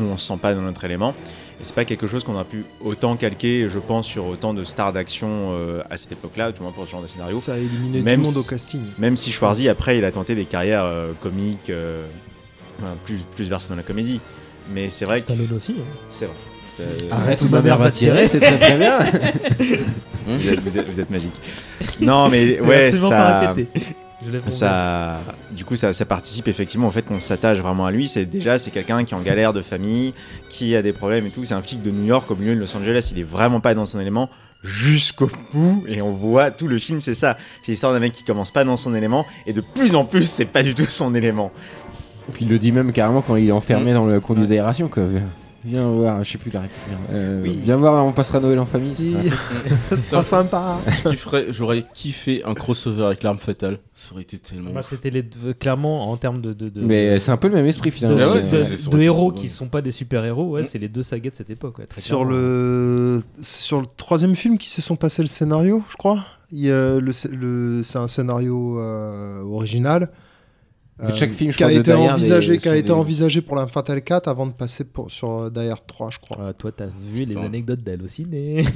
[0.00, 1.14] où on se sent pas dans notre élément.
[1.60, 4.64] Et c'est pas quelque chose qu'on a pu autant calquer, je pense, sur autant de
[4.64, 7.38] stars d'action euh, à cette époque-là, du moins pour ce genre de scénario.
[7.38, 8.80] Ça a éliminé Même tout le monde si- au casting.
[8.98, 11.70] Même si Schwarzy, après, il a tenté des carrières euh, comiques,
[12.84, 14.20] euh, plus, plus versées dans la comédie.
[14.72, 15.32] Mais c'est vrai que.
[15.32, 15.72] Stallone aussi.
[15.78, 15.82] hein.
[16.10, 16.34] C'est vrai.
[16.66, 18.98] C'était- Arrête ou ma mère va tirer, c'est très très bien.
[20.26, 21.34] Vous êtes, vous êtes- vous êtes magique.
[22.00, 23.48] Non, mais C'était ouais, absolument pas ça.
[23.52, 23.80] répété.
[24.24, 24.52] Je l'ai trouvé.
[24.52, 28.06] Ça, du coup, ça, ça participe effectivement au fait qu'on s'attache vraiment à lui.
[28.06, 30.14] C'est déjà, c'est quelqu'un qui est en galère de famille,
[30.48, 31.44] qui a des problèmes et tout.
[31.44, 33.10] C'est un flic de New York au milieu de Los Angeles.
[33.12, 34.30] Il est vraiment pas dans son élément
[34.62, 35.82] jusqu'au bout.
[35.88, 37.36] Et on voit tout le film, c'est ça.
[37.64, 40.30] C'est l'histoire d'un mec qui commence pas dans son élément et de plus en plus,
[40.30, 41.50] c'est pas du tout son élément.
[42.32, 44.88] Puis il le dit même carrément quand il est enfermé dans le conduit d'aération.
[44.88, 45.04] quoi.
[45.64, 46.80] Viens voir, je sais plus la réplique.
[47.12, 47.56] Euh, Oui.
[47.62, 48.96] Viens voir, on passera Noël en famille.
[48.96, 49.32] ce sera-
[49.90, 50.78] Ça sera sympa.
[51.50, 53.78] J'aurais kiffé un crossover avec l'arme fatale.
[53.94, 54.72] Ça aurait été tellement.
[54.72, 56.52] Bah, c'était les deux- clairement en termes de.
[56.52, 58.18] de, de Mais c'est un peu le même esprit de, finalement.
[58.20, 59.50] Ah ouais, de- héros qui drôle.
[59.50, 60.64] sont pas des super héros, ouais, Mm.
[60.64, 61.78] c'est les deux sagas de cette époque.
[61.78, 62.32] ouais, très Sur clairement.
[62.36, 66.24] le sur le troisième film qui se sont passés le scénario, je crois.
[66.50, 70.10] Il y a le, sc- le- c'est un scénario euh, original.
[71.14, 74.28] Chaque film, je qui a été envisagé, qui a été envisagé pour la Fatale 4
[74.28, 76.36] avant de passer pour, sur euh, Die Hard 3, je crois.
[76.40, 78.64] Ah, toi, t'as vu les anecdotes d'Halluciné.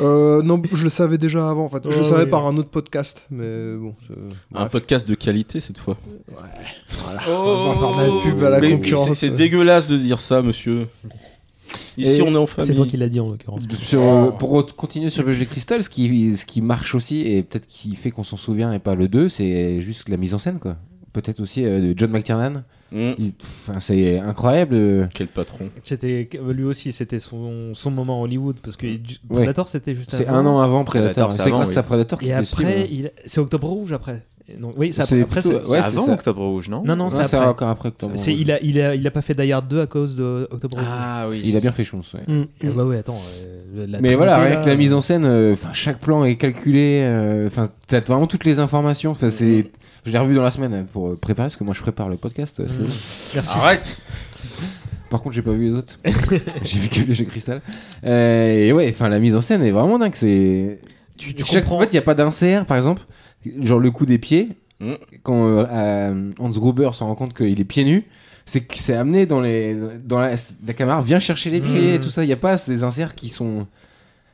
[0.00, 1.64] Euh, non, je le savais déjà avant.
[1.66, 2.30] En fait, je Ouais, le savais ouais.
[2.30, 3.94] par un autre podcast, mais bon.
[4.06, 4.14] c'est-
[4.58, 5.96] Un podcast de qualité cette fois.
[6.28, 7.20] Voilà.
[7.28, 9.08] On va la pub à la Mais concurrence.
[9.08, 10.88] c'est- C'est dégueulasse de dire ça, monsieur.
[11.96, 12.74] Ici, Et on est en c'est famille.
[12.76, 13.62] toi qui l'as dit en l'occurrence.
[13.94, 17.94] Euh, pour continuer sur Bush Crystal, ce qui, ce qui marche aussi, et peut-être qui
[17.94, 20.58] fait qu'on s'en souvient et pas le 2, c'est juste la mise en scène.
[20.58, 20.76] quoi.
[21.12, 22.62] Peut-être aussi euh, de John McTiernan.
[22.92, 23.12] Mm.
[23.78, 24.74] C'est incroyable.
[24.74, 25.70] euh, Quel patron.
[25.84, 28.98] C'était lui aussi, c'était son, son moment Hollywood parce que Ouais.
[29.28, 31.32] Predator c'était juste C'est un an avant Predator.
[31.32, 31.78] C'est grâce oui.
[31.78, 32.68] à Predator qu'il Et fait ce film.
[32.68, 33.12] après, il...
[33.26, 34.24] c'est Octobre Rouge après.
[34.76, 35.40] Oui, c'est C'est après.
[35.40, 36.12] plutôt- c'est- ouais, c'est c'est avant ça.
[36.12, 37.48] Octobre Rouge, non Non, non, Non, c'est c'est après.
[37.48, 38.40] encore après Octobre C'est- Rouge.
[38.40, 40.76] il, a, il, a, il a pas fait Die Hard 2 à cause de Octobre
[40.78, 40.86] Rouge.
[40.90, 41.40] Ah oui.
[41.44, 41.76] Il a bien ça.
[41.76, 42.12] fait, pense.
[42.14, 42.20] ouais.
[42.26, 42.70] Mm, Ah mm.
[42.72, 43.18] bah ouais, attends.
[43.76, 47.02] euh, la Mais voilà, là, la mise en scène, euh, enfin chaque plan est calculé.
[47.04, 49.10] euh, Enfin, t'as vraiment toutes les informations.
[49.12, 49.70] Enfin, c'est.
[50.06, 52.08] Je l'ai revu dans la semaine euh, pour euh, préparer, parce que moi je prépare
[52.08, 52.60] le podcast.
[52.60, 52.86] euh, c'est- Mm.
[53.34, 53.58] Merci.
[53.58, 54.00] Arrête
[55.10, 55.98] Par contre, j'ai pas vu les autres.
[56.62, 57.60] j'ai vu que le jeu cristal.
[58.04, 60.12] Euh, et ouais, enfin la mise en scène est vraiment dingue.
[60.14, 60.78] C'est.
[61.18, 61.64] Tu, tu Chaque...
[61.64, 61.76] comprends.
[61.76, 63.02] En fait, il y a pas d'insert, par exemple,
[63.60, 64.50] genre le coup des pieds.
[64.80, 64.92] Mm.
[65.22, 68.04] Quand euh, euh, Hans Gruber se rend compte qu'il est pieds nus,
[68.46, 70.34] c'est que c'est amené dans les dans la,
[70.66, 71.94] la caméra vient chercher les pieds Mm.
[71.94, 72.24] et tout ça.
[72.24, 73.66] Il y a pas ces inserts qui sont.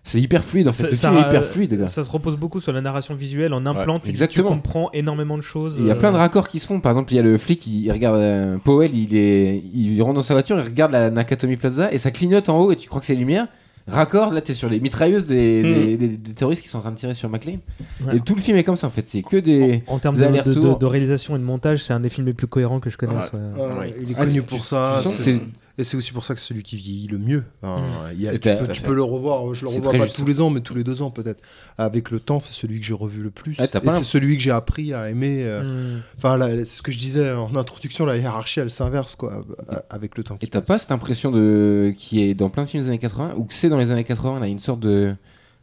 [0.04, 0.94] C'est hyper fluide en fait.
[0.94, 1.88] Ça- hyper fluide.
[1.88, 3.52] Ça se repose beaucoup sur la narration visuelle.
[3.52, 5.78] En un Ouais, tu, comprends énormément de choses.
[5.80, 6.78] Il y a euh, plein de raccords qui se font.
[6.78, 10.00] Par exemple, il y a le flic, il, il regarde euh, Powell, il, est, il
[10.02, 12.76] rentre dans sa voiture, il regarde la Nakatomi Plaza et ça clignote en haut et
[12.76, 13.48] tu crois que c'est les lumières.
[13.88, 16.90] Raccord, là t'es sur les mitrailleuses des, des, des- des terroristes qui sont en train
[16.90, 17.58] de tirer sur McLean.
[18.04, 18.16] Ouais.
[18.16, 19.06] Et tout le film est comme ça en fait.
[19.08, 19.84] C'est que des.
[19.86, 20.74] En termes des de, de- allers-retours.
[20.74, 22.96] de- de réalisation et de montage, c'est un des films les plus cohérents que je
[22.98, 23.30] connaisse.
[23.32, 23.62] ouais.
[23.64, 23.94] Ouais, Ouais.
[24.00, 25.00] Il est Ah, connu pour ça.
[25.04, 25.40] c'est-
[25.78, 27.44] Et c'est aussi pour ça que c'est celui qui vieillit le mieux.
[27.62, 27.82] Enfin,
[28.14, 29.52] il y a- Et tu, peux, tu le revoir.
[29.52, 30.16] Je le revois pas juste.
[30.16, 31.42] tous les ans, mais tous les deux ans peut-être.
[31.76, 33.56] Avec le temps, c'est celui que j'ai revu le plus.
[33.58, 35.42] Ah, et c'est un- celui que j'ai appris à aimer.
[35.44, 36.02] euh, Mm.
[36.16, 39.76] Enfin, là, c'est ce que je disais en introduction, la hiérarchie, elle s'inverse quoi, euh,
[39.90, 40.38] avec le temps.
[40.40, 43.34] Et t'as pas cette impression de qui est dans plein de films des années 80
[43.36, 45.14] ou que c'est dans les années 80, on a une sorte de.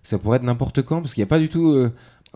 [0.04, 1.72] Ça pourrait être n'importe quand parce qu'il n'y a pas du tout.
[1.72, 1.92] euh,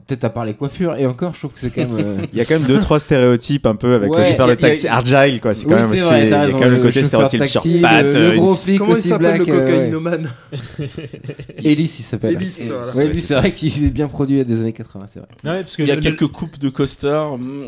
[0.05, 1.97] Peut-être à part les coiffures et encore, je trouve que c'est quand même.
[2.21, 4.47] euh, Il y a quand même deux trois stéréotypes un peu avec Ouais, le chauffeur
[4.47, 5.53] de taxi a- Argyle quoi.
[5.53, 7.65] C'est quand Oui, même aussi il y a quand même le côté stéréotype taxi, sur
[7.65, 8.13] le- pattes.
[8.15, 9.71] le euh, gros flic Comment il aussi s'appelle le black, euh, ouais.
[9.71, 10.29] cocaïnomane
[11.57, 12.35] Ellis, il s'appelle.
[12.39, 12.95] Ellis, Et- voilà.
[12.95, 15.27] Ouais, lui, c'est vrai qu'il est bien produit à des années 80, c'est vrai.
[15.43, 17.37] Ouais, parce que Il y a le- quelques coupes de costard.
[17.37, 17.65] mm,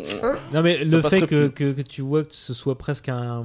[0.54, 3.44] Non mais le fait que, que, que tu vois que ce soit presque un,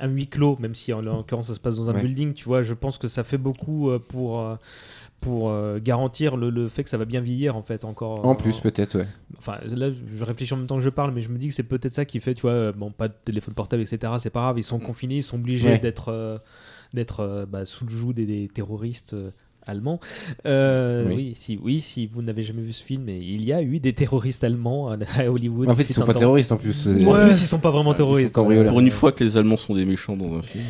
[0.00, 2.02] un huis clos, même si en l'occurrence ça se passe dans un Ouais.
[2.02, 4.54] building, tu vois, je pense que ça fait beaucoup euh, pour euh,
[5.20, 8.24] pour euh, garantir le, le fait que ça va bien vieillir en fait encore.
[8.24, 9.06] En euh, plus, peut-être, ouais.
[9.36, 11.54] Enfin là, je réfléchis en même temps que je parle, mais je me dis que
[11.54, 14.12] c'est peut-être ça qui fait, tu vois, euh, bon, pas de téléphone portable, etc.
[14.20, 15.78] C'est pas grave, ils sont confinés, ils sont obligés Ouais.
[15.78, 16.38] d'être euh,
[16.94, 19.14] d'être euh, bah, sous le joug des, des terroristes.
[19.14, 19.30] euh,
[19.66, 20.00] allemands.
[20.46, 21.14] Euh, Oui.
[21.14, 21.32] oui.
[21.34, 24.42] si, oui, si vous n'avez jamais vu ce film, il y a eu des terroristes
[24.42, 25.68] allemands à Hollywood.
[25.68, 26.20] En fait, ils sont pas temps.
[26.20, 26.86] terroristes en plus.
[26.86, 27.24] En Ouais.
[27.26, 28.34] plus, ils sont pas vraiment Ils sont terroristes.
[28.68, 30.64] Pour une fois que les Allemands sont des méchants dans un film.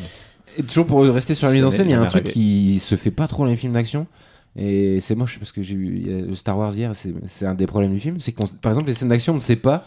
[0.56, 2.80] Et toujours pour rester sur la mise en scène, il y a un truc qui
[2.80, 4.08] se fait pas trop dans les films d'action.
[4.56, 8.00] Et c'est moche parce que j'ai le Star Wars hier, c'est un des problèmes du
[8.00, 8.18] film.
[8.18, 9.86] C'est que, par exemple, les scènes d'action, on ne sait pas.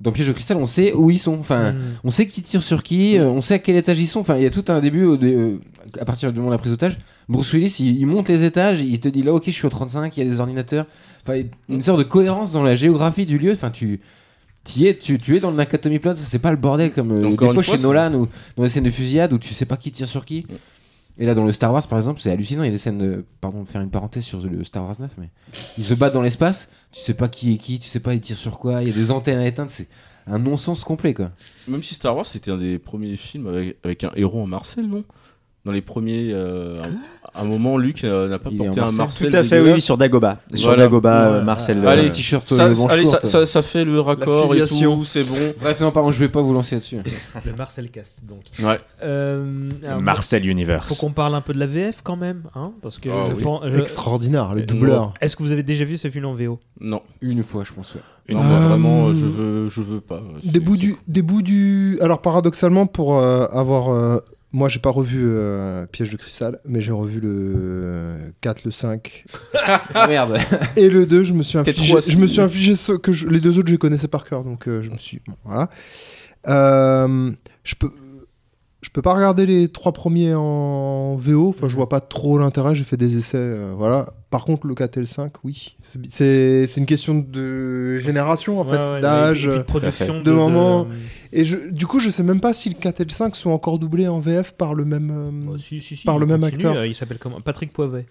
[0.00, 1.38] Dans Piège de cristal, on sait où ils sont.
[1.38, 1.76] Enfin, Mm.
[2.04, 4.20] on sait qui tire sur qui, euh, on sait à quel étage ils sont.
[4.20, 5.60] Enfin, il y a tout un début au dé- euh,
[6.00, 6.98] à partir du moment de la prise d'otage.
[7.28, 9.70] Bruce Willis, il, il monte les étages, il te dit là, ok, je suis au
[9.70, 10.84] 35, il y a des ordinateurs.
[11.26, 13.52] Enfin, une sorte de cohérence dans la géographie du lieu.
[13.52, 14.00] Enfin, tu.
[14.64, 17.20] Tu es, tu, tu es dans le Nakatomi Plaza, c'est pas le bordel comme euh,
[17.32, 19.76] des fois fois, chez Nolan ou dans les scènes de fusillade où tu sais pas
[19.76, 20.46] qui tire sur qui.
[21.16, 22.62] Et là, dans le Star Wars, par exemple, c'est hallucinant.
[22.64, 23.24] Il y a des scènes de.
[23.40, 25.30] Pardon, faire une parenthèse sur le Star Wars 9, mais.
[25.78, 28.20] Ils se battent dans l'espace, tu sais pas qui est qui, tu sais pas ils
[28.20, 29.88] tirent sur quoi, il y a des antennes à éteindre, c'est
[30.26, 31.30] un non-sens complet, quoi.
[31.68, 34.86] Même si Star Wars c'était un des premiers films avec, avec un héros en Marcel,
[34.86, 35.04] non?
[35.64, 36.28] Dans les premiers.
[36.32, 36.82] euh,
[37.36, 39.30] à un moment, Luc euh, n'a pas Il porté un Marcel.
[39.30, 40.38] Tout à fait, oui, sur Dagoba.
[40.54, 40.84] Sur Voilà.
[40.84, 41.44] Dagoba, euh, Ouais.
[41.44, 41.82] Marcel.
[41.84, 43.26] Ah, Allez, euh, les t-shirts Ça, allez, ça, courtes.
[43.26, 45.34] ça- ça fait le raccord et tout, c'est bon.
[45.60, 46.98] Bref, non, pardon, je vais pas vous lancer là-dessus.
[47.46, 48.42] Le Marcel Cast, donc.
[48.62, 48.78] Ouais.
[49.02, 50.98] Euh, alors, Marcel Faut Universe.
[50.98, 53.42] qu'on parle un peu de la VF quand même, hein Parce que je oui.
[53.42, 55.14] pense- je- Extraordinaire, le doubleur.
[55.22, 57.00] Est-ce que vous avez déjà vu ce film en VO Non.
[57.22, 58.00] Une fois, je pense, ouais.
[58.28, 60.22] Une Euh, fois, vraiment, je veux, je veux pas.
[60.44, 61.98] Des bouts, du, des bouts du.
[62.00, 64.20] Alors, paradoxalement, pour euh, avoir.
[64.56, 69.24] Moi, j'ai pas revu euh, Piège de cristal, mais j'ai revu le 4, le 5
[69.94, 70.38] Ah merde.
[70.76, 71.24] et le 2.
[71.24, 73.40] Je me suis Peut-être infligé, trois, je me c'est- suis infligé ce que je- les
[73.40, 75.20] deux autres, je les connaissais par cœur, donc euh, je me suis.
[75.26, 75.68] bon, voilà.
[76.46, 77.32] Euh,
[77.64, 77.90] je peux.
[78.84, 82.74] Je peux pas regarder les trois premiers en VO, enfin je vois pas trop l'intérêt,
[82.74, 84.12] j'ai fait des essais, euh, voilà.
[84.28, 85.76] Par contre le 4 et le 5, oui.
[86.10, 89.46] C'est- une question de génération en fait, ouais, d'âge.
[90.22, 90.88] de moment- de-
[91.32, 93.50] Et je, du coup, je sais même pas si le 4 et le 5 sont
[93.50, 95.10] encore doublés en VF par le même.
[95.48, 96.82] euh, Oh, si, si, si, par le même continue, acteur.
[96.82, 97.40] euh, Il s'appelle comment?
[97.40, 98.04] Patrick Poivet.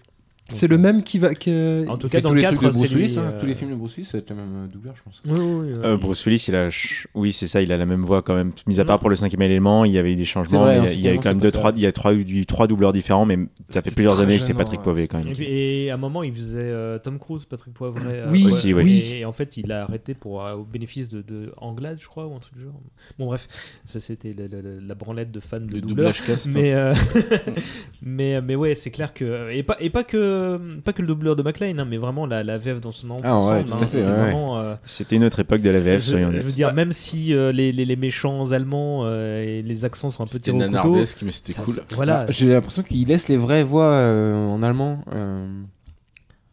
[0.54, 1.34] C'est le euh, même qui va.
[1.34, 3.18] Qui a- En tout cas, fait dans tous le les trucs 4, de Bruce Willis,
[3.18, 5.22] hein, euh, tous les films de Bruce Willis, c'est le même euh, doubleur, je pense.
[5.26, 6.68] Oui, oui, oui, Euh, Bruce Willis, il a,
[7.14, 8.52] oui, c'est ça, il a la même voix quand même.
[8.66, 10.60] Mis à part pour le cinquième élément, il y avait eu des changements.
[10.62, 11.92] vrai, il y a- il y a eu quand même deux, trois, il y a
[11.92, 13.38] trois, eu trois doubleurs différents, mais
[13.68, 14.80] ça fait plusieurs années que c'est Patrick.
[14.82, 15.28] Poivet quand même.
[15.28, 18.02] Et, puis- et à un moment, il faisait euh, Tom Cruise, Patrick Poivret.
[18.04, 19.14] euh, Oui, Aussi, oui.
[19.14, 22.26] Et, en fait, il a arrêté pour euh, au bénéfice de, de Anglade, je crois,
[22.26, 22.80] ou un truc du genre.
[23.18, 23.46] Bon, bref,
[23.86, 26.12] ça c'était la, la- la- la branlette de fans de Le doubleurs.
[26.12, 26.52] doublage cast.
[26.54, 26.74] Mais,
[28.02, 29.50] mais, mais ouais, c'est clair que.
[29.52, 32.26] Et pas, et pas que le pas que le doubleur de McLean, hein, mais vraiment
[32.26, 33.26] la, la VF dans son ensemble.
[33.26, 34.16] Ah ouais, à hein, fait, c'était ouais, ouais.
[34.22, 36.42] vraiment, euh, C'était une autre époque de la VF, je, soyons je honnêtes.
[36.44, 40.22] veux dire, même si euh, les, les, les méchants allemands euh, et les accents sont
[40.22, 41.74] un peu C'était tirés au couteau, nanardesque, mais c'était cool.
[41.94, 42.24] voilà.
[42.24, 45.00] Bah, J'ai l'impression qu'il laisse les vraies voix euh, en allemand.
[45.14, 45.46] euh,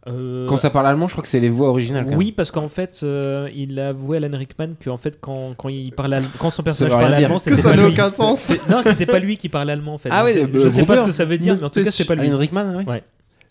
[0.08, 2.08] Euh, Quand ça parle allemand, je crois que c'est les voix originales.
[2.10, 5.20] quand Oui, parce qu'en fait, euh, il a avoué à Alan Rickman que en fait,
[5.22, 7.28] quand, quand il parlait, allem- quand son personnage parlait dire.
[7.28, 7.94] allemand, Que c'était ça pas n'a lui.
[7.94, 8.52] aucun sens.
[8.68, 10.10] Non, c'était pas lui qui parlait allemand en fait.
[10.12, 11.84] Ah je sais, euh, je sais pas ce que ça veut dire, mais en tout
[11.84, 12.26] cas, c'est pas lui.
[12.28, 12.84] Alan Rickman, oui.
[12.88, 13.04] Ouais.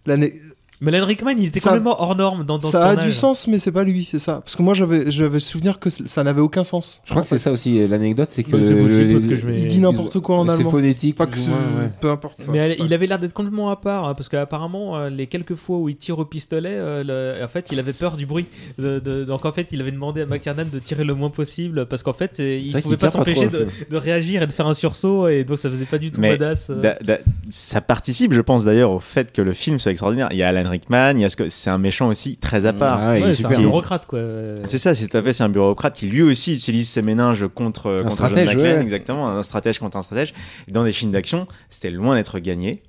[0.07, 0.41] L'année-
[0.89, 3.47] Alan Rickman, il était Ça- complètement hors norme dans, dans ce ça a du sens,
[3.49, 4.41] mais c'est pas lui, c'est ça.
[4.45, 7.01] Parce que moi, j'avais j'avais souvenir que ça n'avait aucun sens.
[7.05, 9.81] Je crois que c'est ça aussi euh, l'anecdote, c'est que c'est le- je Il dit
[9.81, 10.71] n'importe quoi en c'est allemand.
[10.71, 11.91] phonétique, Pas que moins, ouais.
[12.01, 12.39] peu importe.
[12.39, 14.97] Mais Enfin, elle- c'est pas- il avait l'air d'être complètement à part, hein, parce qu'apparemment,
[14.97, 17.93] euh, les quelques fois où il tire au pistolet, euh, le- en fait, il avait
[17.93, 18.47] peur du bruit.
[18.79, 21.87] De- de- donc en fait, il avait demandé à McTiernan de tirer le moins possible,
[21.87, 25.29] parce qu'en fait, il pouvait pas s'empêcher de, de réagir et de faire un sursaut,
[25.29, 26.71] et donc ça faisait pas du tout Mais badass.
[26.71, 27.19] Da- da-
[27.51, 30.29] ça participe, je pense d'ailleurs, au fait que le film soit extraordinaire.
[30.31, 32.67] Il y a Alan Rickman, il y a ce que c'est un méchant aussi très
[32.67, 33.01] à part.
[33.03, 34.21] Ah ouais, Ouais, c'est un bureaucrate, quoi.
[34.65, 37.47] C'est ça, c'est tout à fait, c'est un bureaucrate qui lui aussi utilise ses méninges
[37.49, 38.83] contre, contre stratège, John McClane, ouais.
[38.83, 40.33] exactement, un stratège contre un stratège.
[40.69, 42.83] Dans des films d'action, c'était loin d'être gagné.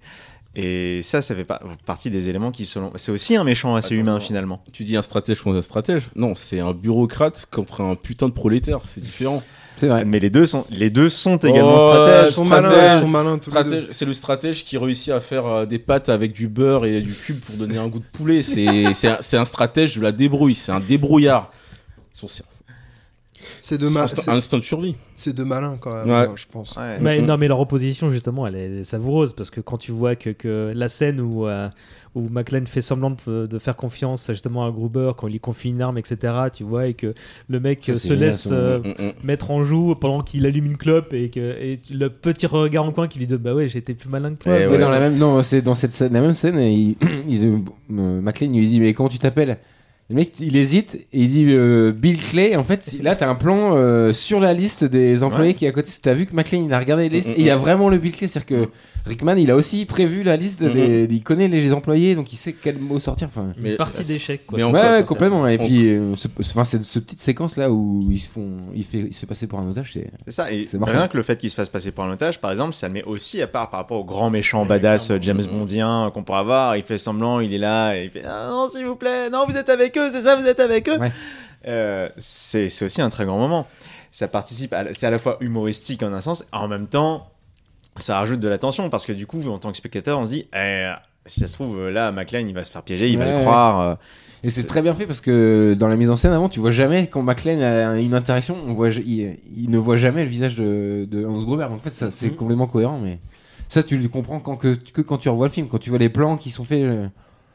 [0.56, 3.94] Et ça, ça fait pas partie des éléments qui, selon, c'est aussi un méchant assez
[3.94, 4.62] Attends, humain finalement.
[4.74, 8.34] Tu dis un stratège contre un stratège Non, c'est un bureaucrate contre un putain de
[8.34, 9.42] prolétaire, c'est différent.
[9.82, 10.06] C'est vrai.
[10.06, 12.30] Mais les deux sont, les deux sont également Oh, stratèges.
[12.30, 12.70] Ils sont stratège.
[12.72, 13.70] malins, ils sont malins tous les deux.
[13.70, 17.02] Stratège, c'est le stratège qui réussit à faire euh, des pâtes avec du beurre et
[17.02, 18.44] du cube pour donner un goût de poulet.
[18.44, 21.50] C'est c'est un, c'est un stratège de la débrouille, c'est un débrouillard.
[22.14, 22.28] Son.
[23.60, 24.96] C'est de, C'est ma- un c'est- sta- instinct de survie.
[25.16, 26.28] c'est de malin quand même, Ouais.
[26.36, 26.76] je pense.
[26.78, 27.00] Ouais.
[27.00, 27.26] Mais, Mhm.
[27.28, 30.72] non, mais leur opposition, justement, elle est savoureuse parce que quand tu vois que, que
[30.76, 31.70] la scène où, euh,
[32.16, 35.70] où McLean fait semblant de, de faire confiance justement à Gruber quand il lui confie
[35.70, 37.14] une arme, etc., tu vois, et que
[37.48, 39.12] le mec Ça, euh, se génial, laisse euh, Mm, mm.
[39.24, 42.92] mettre en joue pendant qu'il allume une clope et que et le petit regard en
[42.92, 44.60] coin qui lui dit Bah ouais, j'étais plus malin que toi.
[44.60, 44.78] Eh ouais.
[44.78, 46.96] dans la même, non, c'est dans cette scène, la même scène, il,
[47.30, 49.58] il, euh, McLean lui dit mais comment tu t'appelles?
[50.12, 52.56] Le mec, il hésite et il dit euh, Bill Clay.
[52.58, 55.54] En fait, là, t'as un plan euh, sur la liste des employés Ouais.
[55.54, 55.90] qui est à côté.
[56.02, 57.58] T'as vu que McLean, il a regardé les listes Mm, mm, et il y a
[57.58, 57.62] mm.
[57.62, 58.70] vraiment le Bill Clay, c'est-à-dire que
[59.06, 60.62] Rickman, il a aussi prévu la liste.
[60.62, 63.28] Mm, Des, il connaît les employés, donc il sait quel mot sortir.
[63.30, 64.58] Enfin, Mais- partie d'échec, quoi.
[64.60, 65.48] mais ouais, complètement.
[65.48, 68.84] Et on- puis, euh, ce, enfin, cette, petite séquence là où ils se font, il
[68.84, 70.12] fait, il se fait passer pour un otage, c'est.
[70.28, 72.74] Ça, et rien que le fait qu'il se fasse passer pour un otage, par exemple,
[72.76, 76.10] ça met aussi à part par rapport au grand méchant badass euh, James Bondien euh,
[76.12, 76.78] qu'on pourrait avoir.
[76.78, 79.46] Il fait semblant, il est là, et il fait Ah non, s'il vous plaît, non,
[79.48, 80.98] vous êtes avec eux, c'est ça, vous êtes avec eux.
[80.98, 81.12] Ouais.
[81.68, 83.68] Euh, c'est aussi un très grand moment.
[84.12, 87.28] Ça participe, c'est à la fois humoristique en un sens, en même temps,
[87.98, 90.32] ça rajoute de la tension parce que du coup, en tant que spectateur, on se
[90.32, 90.92] dit Eh,
[91.26, 93.80] si ça se trouve, là, McLean, il va se faire piéger, il va le croire.
[93.82, 93.96] euh,
[94.44, 96.72] Et c'est très bien fait parce que dans la mise en scène avant, tu vois
[96.72, 100.56] jamais quand McLean a une interaction, on voit, il, il ne voit jamais le visage
[100.56, 101.66] de, de Hans Gruber.
[101.70, 102.36] Donc en fait, c'est Mhm.
[102.36, 103.20] complètement cohérent, mais
[103.70, 106.00] ça tu le comprends quand que, que quand tu revois le film, quand tu vois
[106.00, 107.08] les plans qui sont faits, euh,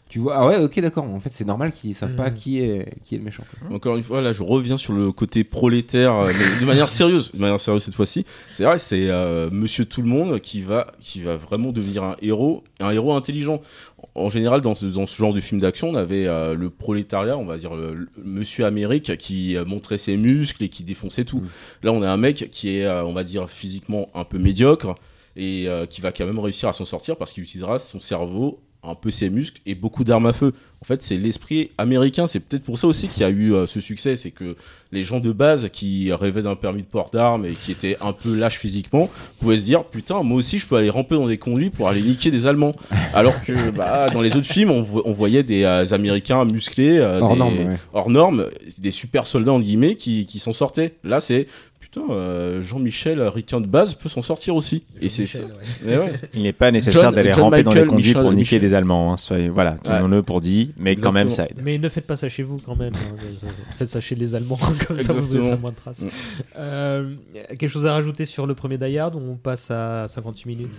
[0.09, 1.05] tu vois ah ouais ok d'accord.
[1.05, 2.37] En fait, c'est normal qu'ils savent pas Mhm.
[2.37, 3.43] qui est qui est le méchant.
[3.61, 3.77] quoi.
[3.77, 7.33] Encore une fois, là, je reviens sur le côté prolétaire, euh, mais de manière sérieuse,
[7.33, 8.25] de manière sérieuse cette fois-ci.
[8.55, 12.17] C'est vrai, c'est euh, Monsieur Tout le Monde qui va, qui va vraiment devenir un
[12.23, 13.61] héros, un héros intelligent.
[14.15, 17.37] En général, dans ce, dans ce genre de film d'action, on avait euh, le prolétariat,
[17.37, 21.39] on va dire le, le Monsieur Amérique, qui montrait ses muscles et qui défonçait tout.
[21.41, 21.49] Mm.
[21.83, 24.95] Là, on a un mec qui est, euh, on va dire, physiquement un peu médiocre
[25.35, 28.61] et euh, qui va quand même réussir à s'en sortir parce qu'il utilisera son cerveau
[28.89, 30.53] un peu ses muscles et beaucoup d'armes à feu.
[30.83, 32.27] En fait, c'est l'esprit américain.
[32.27, 34.15] C'est peut-être pour ça aussi qu'il y a eu euh, ce succès.
[34.17, 34.57] C'est que
[34.93, 38.13] les gens de base qui rêvaient d'un permis de port d'armes et qui étaient un
[38.13, 39.09] peu lâches physiquement
[39.41, 42.03] pouvaient se dire Putain, moi aussi, je peux aller ramper dans des conduits pour aller
[42.03, 42.77] niquer des Allemands.
[43.15, 46.99] Alors que bah, dans les autres films, on, vo- on voyait des euh, Américains musclés,
[46.99, 47.79] euh, Hors des- norme, ouais.
[47.95, 48.47] hors normes,
[48.79, 50.95] des super soldats, en guillemets, qui, qui s'en sortaient.
[51.05, 51.47] Là, c'est.
[51.97, 54.85] Putain, euh, Jean-Michel, ricain de base, peut s'en sortir aussi.
[55.01, 55.39] Et c'est ça.
[55.85, 56.13] Eh ouais.
[56.35, 58.61] Il n'est pas nécessaire d'aller ramper dans les conduits Michel- pour niquer Michel.
[58.61, 59.13] des Allemands.
[59.13, 59.17] hein.
[59.17, 61.57] Soyez- voilà, tenons-le pour dit, mais quand même ça aide.
[61.63, 62.93] Mais ne faites pas ça chez vous quand même.
[62.95, 63.17] hein.
[63.79, 66.03] Faites ça chez les Allemands, comme ça vous laissez moins de traces.
[66.03, 66.09] Mm.
[66.59, 67.15] Euh,
[67.51, 70.77] quelque chose à rajouter sur le premier Die Hard on passe à 58 minutes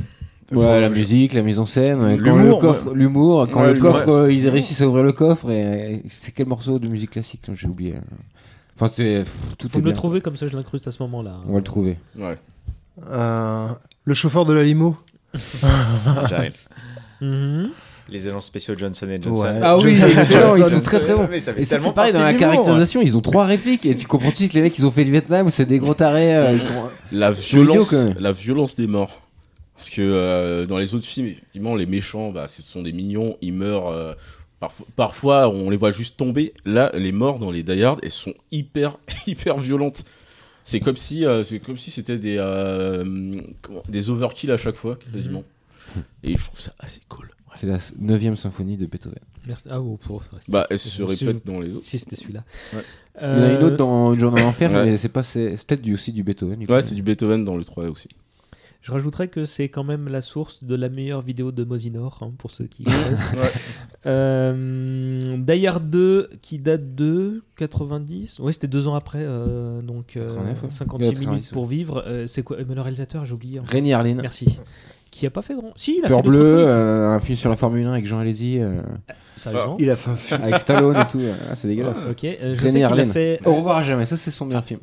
[0.53, 3.79] Ouais, la musique, la mise en scène, quand L'humour, le coffre, l'humour, quand Ouais, le
[3.81, 7.41] coffre, euh, ils réussissent à ouvrir le coffre et c'est quel morceau de musique classique
[7.53, 7.95] J'ai oublié.
[8.79, 9.23] Enfin, c'est
[9.57, 11.37] tout Faut est me le trouver comme ça je l'incruste à ce moment-là.
[11.47, 11.97] On va le trouver.
[12.15, 12.37] Ouais.
[13.09, 13.67] Euh,
[14.05, 14.95] le chauffeur de la limo.
[16.29, 16.55] J'arrive.
[17.21, 17.71] Mhm.
[18.09, 19.43] Les agents spéciaux Johnson et Johnson.
[19.43, 19.59] Ouais.
[19.61, 21.27] Ah oui, Johnson, excellent, ils sont très très bons.
[21.29, 23.17] Mais ça fait Et ça, tellement c'est pareil dans la partie de l'humour, caractérisation, ils
[23.17, 25.03] ont trois répliques et tu comprends tout de suite que les mecs ils ont fait
[25.03, 26.35] le Vietnam, c'est des gros tarés.
[26.35, 26.57] euh,
[27.11, 28.15] ils La C'est idiot, violence, quand même.
[28.19, 29.21] la violence des morts.
[29.75, 33.35] Parce que euh, dans les autres films, effectivement, les méchants, bah, ce sont des mignons,
[33.41, 33.89] ils meurent.
[33.89, 34.13] euh,
[34.59, 36.53] parfois, parfois, on les voit juste tomber.
[36.65, 40.03] Là, les morts dans les Die Hard, elles sont hyper, hyper violentes.
[40.63, 44.75] C'est comme si, euh, c'est comme si c'était des, euh, comment- des overkill à chaque
[44.75, 45.43] fois, quasiment.
[46.23, 47.27] Et je trouve ça assez cool.
[47.47, 47.55] Ouais.
[47.55, 49.19] C'est la 9 symphonie de Beethoven.
[49.47, 49.69] Merci.
[49.71, 50.23] Ah, oh, pour...
[50.49, 51.85] Bah, elle se Si- répète dans les autres.
[51.85, 52.43] Si c'était celui-là.
[52.73, 52.81] Ouais.
[53.21, 54.83] Il y en a une Euh, autre dans Une journée en enfer, Ouais.
[54.85, 56.59] mais c'est pas c'est c'est peut-être du- aussi du Beethoven.
[56.59, 58.09] du Ouais, c'est du Beethoven dans le 3 aussi.
[58.87, 62.31] Je rajouterais que c'est quand même la source de la meilleure vidéo de Mosinor, hein,
[62.37, 63.33] pour ceux qui connaissent.
[64.05, 68.39] Euh, Die Hard 2 qui date de 90.
[68.39, 70.69] Oui, c'était deux ans après, euh, donc euh, 89, ouais.
[70.69, 72.03] 58 Ouais, minutes 90, pour vivre.
[72.07, 73.59] Euh, c'est quoi Mais le réalisateur, j'ai oublié.
[73.59, 73.71] encore.
[73.73, 74.15] Rémi Harlin.
[74.21, 74.57] Merci.
[75.11, 75.71] Qui a pas fait grand.
[75.75, 76.67] Si, il a Peur fait trucs.
[76.67, 78.59] euh, un film sur la Formule 1 avec Jean Alési.
[78.59, 78.81] euh,
[79.35, 80.41] Sérieusement Il a fait un film.
[80.43, 81.21] avec Stallone et tout.
[81.51, 82.05] Ah, c'est dégueulasse.
[82.09, 83.39] Ok, euh, je sais a fait.
[83.45, 84.79] Au revoir à jamais, ça c'est son meilleur film.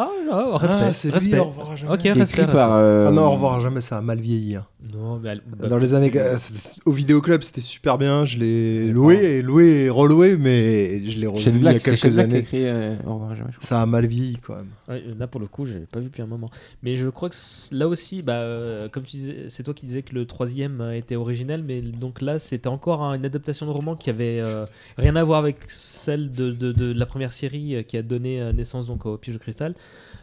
[0.00, 0.78] Ah, là, respect.
[0.80, 1.38] Ah, c'est lui, respect.
[1.40, 1.92] Au revoir à jamais.
[1.92, 2.42] Ok, est respect.
[2.42, 2.70] écrit par.
[2.76, 2.84] respect.
[2.84, 4.54] euh, Ah non, au revoir à jamais, ça a mal vieilli.
[4.56, 4.64] hein.
[4.80, 6.12] Non, mais elle- bah, Dans les années.
[6.14, 6.36] euh,
[6.84, 8.24] Au vidéoclub, c'était super bien.
[8.24, 12.00] Je l'ai loué et loué et reloué, mais je l'ai revu il y a quelques
[12.02, 12.38] Black qui a années.
[12.38, 13.50] écrit euh, Au revoir jamais.
[13.58, 14.68] Ça a mal vieilli quand même.
[14.88, 16.48] Ouais, là pour le coup, j'avais pas vu depuis un moment.
[16.84, 17.34] Mais je crois que
[17.72, 20.96] là aussi, bah, euh, comme tu disais, c'est toi qui disais que le troisième euh,
[20.96, 24.64] était originel, mais donc là c'était encore un- une adaptation de roman qui avait euh,
[24.96, 28.40] rien à voir avec celle de, de- de la première série euh, qui a donné
[28.40, 29.74] euh, naissance donc au Piège de cristal.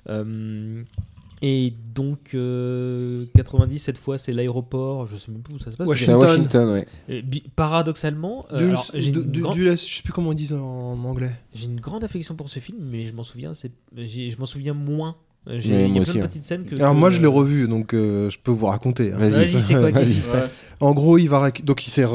[0.09, 0.81] Euh,
[1.47, 5.77] et donc euh, 90 cette fois c'est l'aéroport, je sais même plus où ça se
[5.77, 5.85] passe.
[5.87, 6.87] À Washington, ouais.
[7.07, 7.23] Et
[7.55, 11.31] paradoxalement, euh, Du- alors, j'ai grande- du je sais plus comment ils disent en anglais.
[11.53, 14.45] j'ai une grande affection pour ce film, mais je m'en souviens, c'est, j'ai- je m'en
[14.45, 15.15] souviens moins.
[15.47, 16.73] J'ai, Ouais, il y a plein aussi, de petites scènes que.
[16.81, 19.11] Alors que- moi je l'ai revu, donc euh, je peux vous raconter.
[19.13, 19.17] hein.
[19.19, 19.29] Vas-y.
[19.45, 20.15] Vas-y, c'est quoi Qu'est-ce Vas-y.
[20.15, 20.65] qui se passe?
[20.79, 22.05] En gros, il va donc il s'est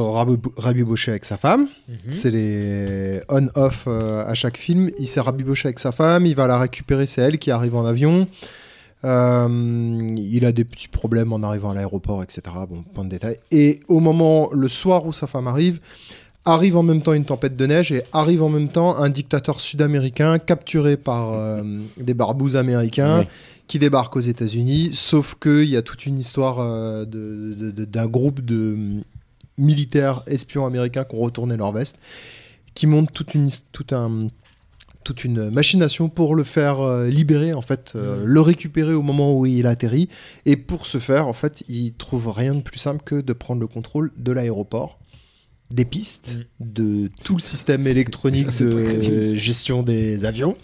[0.57, 1.69] rabiboché avec sa femme.
[1.89, 1.97] Mhm.
[2.09, 4.91] C'est les on-off euh, à chaque film.
[4.99, 6.27] Il s'est rabiboché avec sa femme.
[6.27, 7.07] Il va la récupérer.
[7.07, 8.27] C'est elle qui arrive en avion.
[9.05, 12.43] Euh, il a des petits problèmes en arrivant à l'aéroport, etc.
[12.69, 13.39] Bon, point de détail.
[13.51, 15.81] Et au moment, le soir où sa femme arrive,
[16.45, 19.61] arrive en même temps une tempête de neige et arrive en même temps un dictateur
[19.61, 21.63] sud-américain capturé par euh,
[21.97, 23.27] des barbouzes américains Oui.
[23.69, 24.91] qui débarquent aux États-Unis.
[24.93, 28.77] Sauf qu'il y a toute une histoire euh, d'un groupe de
[29.59, 31.99] militaires espions américains qui ont retourné leur veste,
[32.75, 34.29] qui montent toute une, his- tout un,
[35.05, 39.37] toute une machination pour le faire euh, libérer, en fait, euh, le récupérer au moment
[39.37, 40.09] où il atterrit.
[40.47, 43.61] Et pour ce faire, en fait, il trouve rien de plus simple que de prendre
[43.61, 44.99] le contrôle de l'aéroport
[45.71, 50.57] des pistes, de tout le système électronique de gestion des avions,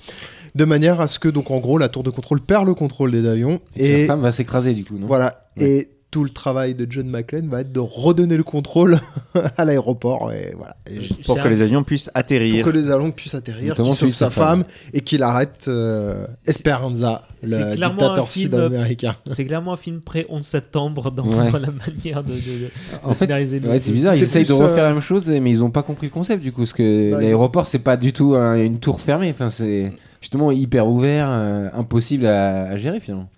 [0.56, 3.12] de manière à ce que, donc en gros, la tour de contrôle perd le contrôle
[3.12, 3.60] des avions.
[3.76, 5.06] Et Et sa femme va s'écraser du coup, non?
[5.06, 5.48] Voilà.
[5.58, 5.70] Ouais.
[5.70, 8.98] Et tout le travail de John McClane va être de redonner le contrôle
[9.58, 10.32] à l'aéroport.
[10.32, 10.74] Et voilà.
[10.90, 12.62] Et j- Pour que les avions puissent atterrir.
[12.64, 14.60] pour que les avions puissent atterrir, qu'il sauve sa sa femme.
[14.62, 14.64] femme
[14.94, 19.14] et qu'il arrête euh, Esperanza, le dictateur sud-américain.
[19.30, 21.50] C'est clairement un film pré-11 septembre dans Ouais.
[21.52, 22.70] la manière de, de, de-
[23.02, 25.02] En de fait, scénariser le- ouais, c'est bizarre, ils essayent de refaire euh, la même
[25.02, 27.78] chose, mais ils ont pas compris le concept du coup, parce que Bah, l'aéroport c'est
[27.80, 29.92] pas du tout un- une tour fermée, enfin c'est
[30.22, 33.28] justement hyper ouvert, euh, impossible à, à gérer finalement.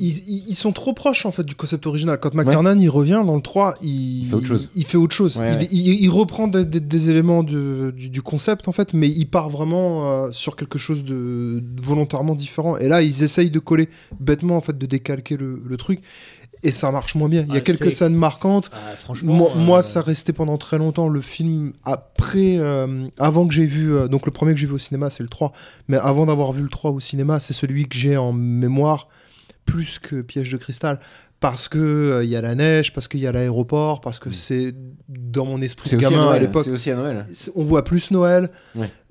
[0.00, 2.18] Ils, ils- ils sont trop proches en fait du concept original.
[2.20, 4.68] Quand McTiernan il revient dans le 3, il, Il fait autre chose.
[4.74, 5.36] il fait autre chose.
[5.36, 5.68] Ouais, il, ouais.
[5.70, 9.26] il- il reprend des, des- des éléments de- du, du concept en fait, mais il
[9.26, 12.76] part vraiment euh, sur quelque chose de, de volontairement différent.
[12.78, 13.88] Et là, ils essayent de coller
[14.20, 16.00] bêtement en fait, de décalquer le, le truc.
[16.66, 17.42] Et ça marche moins bien.
[17.46, 18.70] Il y a Ah, quelques scènes marquantes.
[18.72, 23.46] Ah, franchement, Moi, euh, moi, ça restait pendant très longtemps le film après, euh, avant
[23.46, 25.52] que j'ai vu, euh, donc le premier que j'ai vu au cinéma, c'est le 3,
[25.88, 29.08] mais avant d'avoir vu le 3 au cinéma, c'est celui que j'ai en mémoire
[29.64, 30.98] plus que Piège de cristal.
[31.40, 34.30] Parce que euh, il y a la neige, parce qu'il y a l'aéroport, parce que
[34.30, 34.74] c'est
[35.08, 35.90] dans mon esprit Mm.
[35.90, 36.64] C'est de à gamin à Noël, l'époque.
[36.64, 37.26] c'est aussi à Noël.
[37.54, 38.48] On voit plus Noël,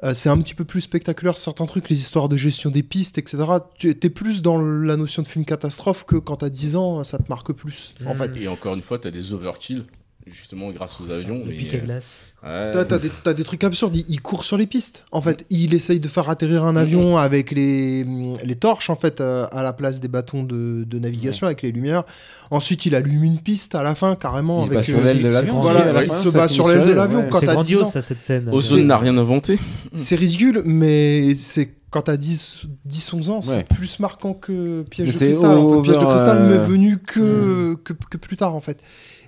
[0.03, 3.19] euh, c'est un petit peu plus spectaculaire certains trucs, les histoires de gestion des pistes,
[3.19, 3.37] etc.
[3.77, 7.19] Tu es plus dans la notion de film catastrophe que quand t'as 10 ans, ça
[7.19, 7.93] te marque plus.
[8.03, 8.17] En Mm.
[8.17, 9.85] fait, Et encore une fois, t'as des overkill,
[10.27, 11.39] justement grâce aux avions.
[11.39, 12.17] le mais, pic à euh, glace.
[12.43, 12.85] ouais.
[13.23, 13.95] T'as, des, trucs absurdes.
[13.95, 15.03] Il, il court sur les pistes.
[15.11, 18.05] En fait, il essaye de faire atterrir un avion avec les,
[18.43, 21.71] les torches en fait euh, à la place des bâtons de, de navigation avec les
[21.71, 22.03] lumières.
[22.51, 24.77] Ensuite, il allume une piste à la fin carrément Il se avec.
[24.77, 25.59] bat sur l'aile de l'avion.
[25.59, 27.29] Voilà, il se bat sur l'aile de l'avion ouais.
[27.29, 27.91] quand C'est t'as 10 grandiose ans.
[27.91, 28.49] ça cette scène.
[28.51, 29.57] Ozone n'a rien inventé.
[29.95, 33.65] C'est ridicule, mais c'est quand t'as 10, 10 11 ans, c'est Ouais.
[33.69, 35.57] plus marquant que Piège Mais de cristal.
[35.59, 38.79] En fait, Piège de cristal euh, m'est venu que, que, que plus tard en fait.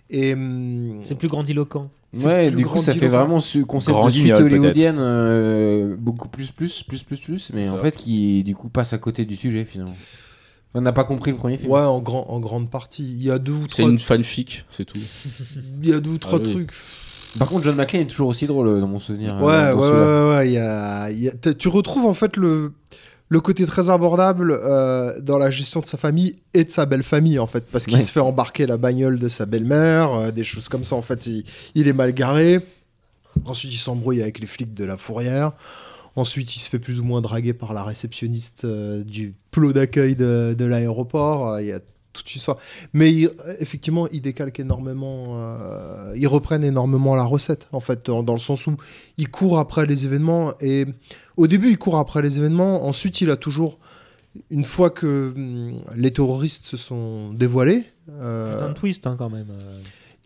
[0.09, 1.89] Et hum, C'est plus grandiloquent.
[2.13, 4.51] c'est Ouais, plus du coup ça fait vraiment ce concept Grand de suite guignol, peut-être.
[4.53, 8.69] hollywoodienne euh, beaucoup plus plus plus plus plus, mais C'est en fait qui du coup
[8.69, 9.95] passe à côté du sujet finalement.
[10.77, 11.71] On n'a pas compris le premier film.
[11.71, 13.03] Ouais, en, grand, en grande partie.
[13.03, 14.97] Il y a deux ou C'est trois, une fanfic, c'est tout.
[15.81, 16.51] il y a deux ou trois Ah oui.
[16.51, 16.71] trucs.
[17.39, 19.35] Par contre, John McClane est toujours aussi drôle euh, dans mon souvenir.
[19.41, 19.89] Ouais, euh, ouais, ouais,
[20.31, 22.73] ouais, ouais, il y a- il y a- t'as- tu retrouves en fait le,
[23.29, 27.03] le côté très abordable euh, dans la gestion de sa famille et de sa belle
[27.03, 27.99] famille en fait, parce qu'il Ouais.
[28.01, 31.25] se fait embarquer la bagnole de sa belle-mère, euh, des choses comme ça en fait,
[31.25, 32.59] il, il est mal garé.
[33.45, 35.51] Ensuite, il s'embrouille avec les flics de la fourrière.
[36.15, 40.15] Ensuite, il se fait plus ou moins draguer par la réceptionniste euh, du plot d'accueil
[40.15, 41.59] de, de l'aéroport.
[41.59, 41.79] Il y a
[42.13, 42.57] toute une histoire.
[42.93, 45.37] Mais il- effectivement, il décalque énormément
[46.15, 48.77] ils reprennent énormément la recette, en fait, dans, dans le sens où
[49.17, 50.53] il court après les événements.
[50.61, 50.85] Et
[51.37, 52.85] au début, il court après les événements.
[52.87, 53.77] Ensuite, il a toujours,
[54.49, 59.29] une fois que hum, les terroristes se sont dévoilés, euh, C'est un twist hein, quand
[59.29, 59.47] même.
[59.49, 59.77] euh.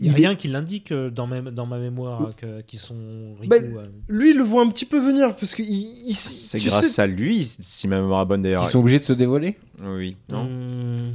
[0.02, 2.62] Il n'y il a est- rien qui l'indique euh, dans, ma, dans ma mémoire que-
[2.62, 2.96] qui sont
[3.42, 3.50] Riku.
[3.50, 3.88] Ben, euh.
[4.08, 5.70] lui, il le voit un petit peu venir parce que il,
[6.08, 8.64] il- C'est tu grâce sais- à lui, si ma mémoire est bonne d'ailleurs.
[8.64, 11.12] Ils sont obligés de se dévoiler Oui, non Hmm.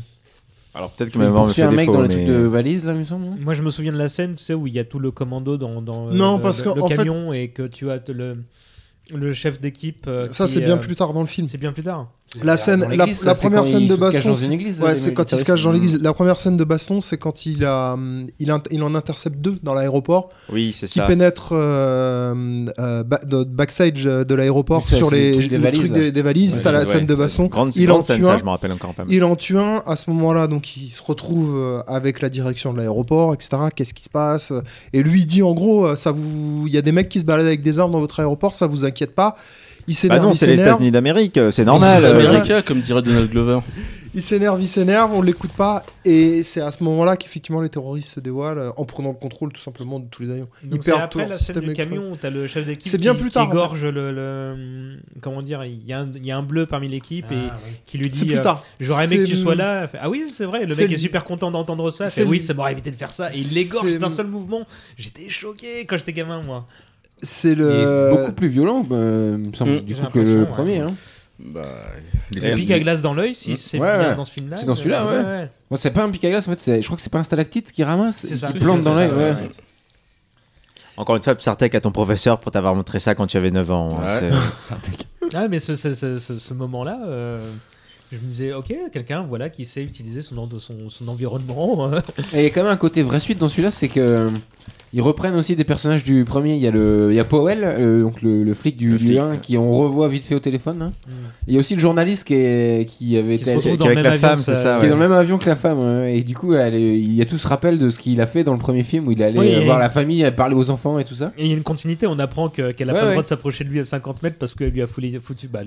[0.74, 2.14] Alors peut-être que ma mémoire me fait un mec défaut, dans les mais...
[2.24, 3.24] trucs de valise, là, il me semble.
[3.26, 3.36] non?
[3.40, 5.12] Moi, je me souviens de la scène, tu sais, où il y a tout le
[5.12, 7.90] commando dans, dans euh, Non, le, parce le- le en fait- camion et que tu
[7.90, 8.38] as le,
[9.12, 10.06] le chef d'équipe.
[10.06, 11.48] euh, Ça, c'est bien euh, plus tard dans le film.
[11.48, 12.10] C'est bien plus tard.
[12.42, 16.02] La scène, la, première scène de baston, c'est- ouais, quand il se cache dans l'église.
[16.02, 19.74] La première scène de baston, c'est quand il a, hum, il, en intercepte deux dans
[19.74, 21.06] l'aéroport, Oui, c'est qui ça.
[21.06, 25.92] pénètrent euh, euh, de- backstage de l'aéroport sur les, le truc des le valises, truc
[25.92, 26.56] des, des valises.
[26.56, 27.46] Ouais, T'as la ouais, scène de baston.
[27.46, 28.38] Grande, il grande en scène, tue ça, un.
[28.38, 29.12] je me rappelle encore pas mal.
[29.14, 29.82] Il en tue un.
[29.86, 33.50] À ce moment-là, donc il se retrouve euh, avec la direction de l'aéroport, etc.
[33.74, 34.52] Qu'est-ce qui se passe?
[34.92, 37.20] Et lui il dit en gros, euh, ça vous, il y a des mecs qui
[37.20, 39.36] se baladent avec des armes dans votre aéroport, ça vous inquiète pas
[39.86, 40.70] Il Bah s'énerve, non, il c'est les s'énerve.
[40.76, 42.02] États-Unis d'Amérique, c'est normal.
[42.02, 43.60] C'est américain, comme dirait Donald Glover.
[44.16, 48.14] Il s'énerve, il s'énerve, on l'écoute pas, et c'est à ce moment-là qu'effectivement les terroristes
[48.14, 50.48] se dévoilent euh, en prenant le contrôle tout simplement de tous les avions.
[50.62, 53.16] Ils perdent après tout la scène du camion t'as le chef d'équipe C'est qui, bien
[53.16, 53.56] plus tard, qui en fait.
[53.56, 56.86] égorge le, le- comment dire il y, a un, il y a un bleu parmi
[56.86, 57.72] l'équipe et Ah, oui.
[57.86, 58.62] Qui lui dit plus euh, tard.
[58.78, 60.98] j'aurais aimé que tu sois là fait, ah oui c'est vrai le C'est mec est
[60.98, 63.88] super content d'entendre ça fait, oui ça m'aurait évité de faire ça et il l'égorge
[63.88, 64.64] C'est- d'un seul mouvement
[64.96, 66.68] j'étais choqué quand j'étais gamin moi
[67.22, 68.10] C'est Il est le.
[68.12, 69.80] beaucoup plus violent, euh, il me semble, Mm.
[69.80, 70.82] du coup, que le premier.
[70.82, 70.90] ouais.
[70.90, 70.94] hein.
[71.38, 71.62] Bah,
[72.32, 73.56] le les- pic à glace dans l'œil si Mm.
[73.56, 74.14] c'est Ouais, bien ouais.
[74.14, 75.50] dans ce film là C'est dans celui-là, ouais.
[75.70, 77.24] Bon, c'est pas un pic à glace, en fait, je crois que c'est pas un
[77.24, 79.10] stalactite qui ramasse, qui plante dans l'œil.
[79.10, 79.32] ouais.
[79.32, 79.48] ouais.
[80.96, 83.68] Encore une fois, Psartek à ton professeur pour t'avoir montré ça quand tu avais 9
[83.72, 83.98] ans.
[84.00, 84.08] Ouais.
[84.08, 84.30] C'est-
[85.34, 86.98] ah mais ce, ce, ce, ce- ce moment là
[88.14, 91.90] je me disais ok quelqu'un voilà qui sait utiliser son, en- son, son environnement.
[92.34, 94.30] Et il y a quand même un côté vraie suite dans celui-là, c'est que euh,
[94.92, 96.54] ils reprennent aussi des personnages du premier.
[96.54, 98.98] Il y a le, il y a Powell, euh, donc le, le flic du, Le
[98.98, 99.38] du flic, 1, ouais.
[99.42, 100.80] qui on revoit vite fait au téléphone.
[100.82, 100.92] hein.
[101.08, 101.12] Mm.
[101.48, 103.88] Il y a aussi le journaliste qui, est, qui avait Qui été qui dans est
[103.88, 105.46] le avec même la avion femme, c'est ça- qui est dans le même avion que
[105.46, 105.80] la femme.
[105.80, 106.18] ouais.
[106.18, 108.26] Et du coup, elle est- il y a tout ce rappel de ce qu'il a
[108.26, 110.70] fait dans le premier film où il allait Oui, et- voir la famille, parler aux
[110.70, 111.32] enfants et tout ça.
[111.36, 113.22] Et il y a une continuité, on apprend que- qu'elle a Ouais, pas le droit
[113.22, 115.62] de s'approcher de lui à 50 mètres parce qu'elle lui a foutu, foutu bah,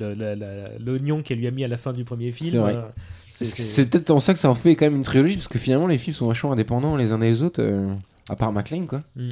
[0.85, 2.51] l'oignon qu'elle lui a mis à la fin du premier film.
[2.51, 2.75] C'est vrai.
[2.75, 2.81] Euh,
[3.31, 5.47] c'est- C'est c'est- peut-être en ça que ça en fait quand même une trilogie, parce
[5.47, 7.93] que finalement les films sont vachement indépendants les uns des autres, euh,
[8.29, 9.01] à part McLean quoi.
[9.15, 9.31] Mm.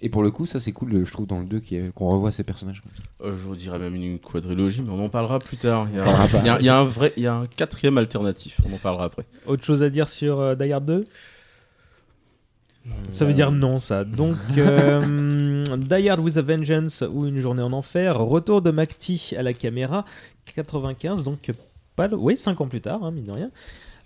[0.00, 2.08] Et pour le coup, ça c'est cool, je trouve, dans le 2 qui est- qu'on
[2.08, 2.82] revoit ces personnages.
[3.24, 5.88] Euh, je dirais même une quadrilogie, mais on en parlera plus tard.
[5.90, 6.38] Il y a, On en parlera pas.
[6.38, 8.60] il y a- il y a un vrai, il y a un quatrième alternatif.
[8.64, 9.24] On en parlera après.
[9.46, 11.04] Autre chose à dire sur euh, Die Hard 2
[13.12, 14.04] Ça veut dire non, ça.
[14.04, 19.34] Donc, euh, Die Hard with a Vengeance ou Une journée en enfer, retour de McTee
[19.36, 20.04] à la caméra,
[20.54, 21.50] 95, donc
[21.98, 22.08] pas.
[22.16, 23.50] Oui, 5 ans plus tard, hein, mine de rien.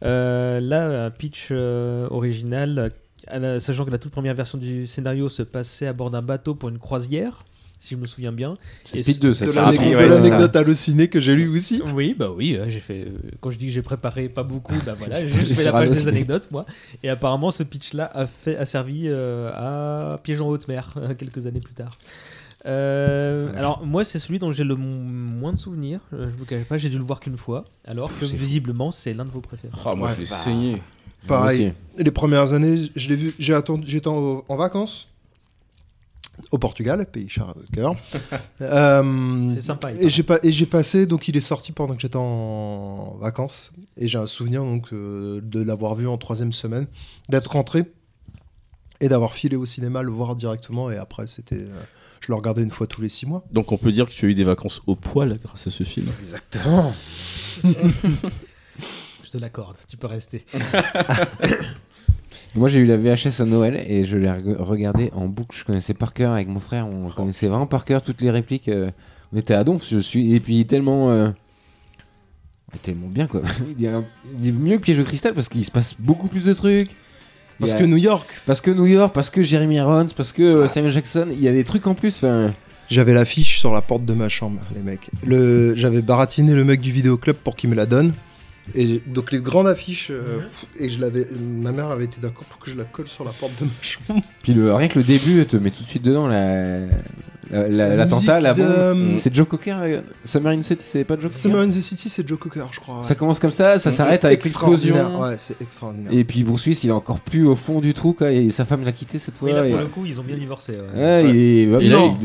[0.04, 2.90] Euh, là, un pitch euh, original,
[3.28, 6.22] à la- sachant que la toute première version du scénario se passait à bord d'un
[6.22, 7.44] bateau pour une croisière,
[7.78, 8.56] si je me souviens bien.
[8.84, 9.80] C'est Et Speed 2, ça De c'est rapide.
[9.92, 11.80] l'anecdote ouais, hallucinée que j'ai lu aussi.
[11.94, 13.06] Oui, bah oui, euh, j'ai fait.
[13.40, 15.88] quand je dis que j'ai préparé pas beaucoup, bah voilà, j'ai juste fait la page
[15.90, 16.64] des anecdotes, moi.
[17.04, 21.46] Et apparemment, ce pitch-là a, fait, a servi euh, à Piège en haute mer, quelques
[21.46, 21.96] années plus tard.
[22.66, 26.00] Euh, alors, moi, c'est celui dont j'ai le mo- moins de souvenirs.
[26.12, 27.64] euh, Je vous cache pas, j'ai dû le voir qu'une fois.
[27.84, 28.36] Alors que c'est fou.
[28.36, 29.72] visiblement, c'est l'un de vos préférés.
[29.84, 30.36] Ah, moi, Ouais, je vais bah.
[30.36, 30.82] saigner.
[31.26, 31.72] Pareil.
[31.98, 33.34] Les premières années, je l'ai vu.
[33.38, 33.84] J'ai attendu.
[33.88, 35.08] J'étais en, en vacances
[36.50, 37.94] au Portugal, pays cher de cœur.
[38.60, 41.94] Euh, C'est sympa, il Et j'ai pas et j'ai passé donc il est sorti pendant
[41.94, 46.52] que j'étais en vacances et j'ai un souvenir donc euh, de l'avoir vu en troisième
[46.52, 46.86] semaine,
[47.28, 47.84] d'être rentré
[49.00, 51.82] et d'avoir filé au cinéma le voir directement et après c'était euh,
[52.22, 53.44] je le regardais une fois tous les six mois.
[53.52, 55.84] Donc, on peut dire que tu as eu des vacances au poil grâce à ce
[55.84, 56.08] film.
[56.18, 56.92] Exactement.
[57.64, 60.44] Je te l'accorde, tu peux rester.
[62.54, 65.56] Moi j'ai eu la VHS à Noël et je l'ai reg- regardé en boucle.
[65.56, 68.68] Je connaissais par cœur avec mon frère, on connaissait vraiment par cœur toutes les répliques.
[68.68, 68.90] euh,
[69.32, 70.34] on était à donf, je suis.
[70.34, 71.10] Et puis tellement.
[71.10, 71.30] euh,
[72.82, 73.40] tellement bien quoi.
[73.78, 73.90] il,
[74.38, 76.94] il est mieux que Piège au cristal parce qu'il se passe beaucoup plus de trucs.
[77.60, 80.42] Parce a- que New York, Parce que New York, parce que Jeremy Irons, parce que
[80.42, 82.24] euh, Samuel Jackson, il y a des trucs en plus.
[82.90, 85.08] j'avais l'affiche sur la porte de ma chambre, les mecs.
[85.24, 88.12] Le j'avais baratiné le mec du vidéoclub pour qu'il me la donne.
[88.76, 90.40] Et donc les grandes affiches euh,
[90.78, 93.32] et je l'avais ma mère avait été d'accord pour que je la colle sur la
[93.32, 94.22] porte de ma chambre.
[94.44, 96.78] Puis le, rien que le début te met tout de suite dedans La
[97.50, 99.18] l'attentat, la musique de- bombe.
[99.18, 99.74] C'est Joe Cocker.
[99.80, 102.38] euh, Summer in the City, c'est pas Joe Cocker Summer in the City, c'est Joe
[102.38, 102.98] Cocker, je crois.
[102.98, 103.04] ouais.
[103.04, 105.20] Ça commence comme ça, ça s'arrête avec l'explosion.
[105.20, 106.12] Ouais, c'est extraordinaire.
[106.12, 108.64] Et puis Bruce Willis, il est encore plus au fond du trou, quoi, et sa
[108.64, 109.48] femme l'a quitté cette fois.
[109.48, 110.72] Mais là, pour et- le coup, ils ont bien divorcé.
[110.72, 111.24] ouais.
[111.34, 112.16] Il bah, Et non.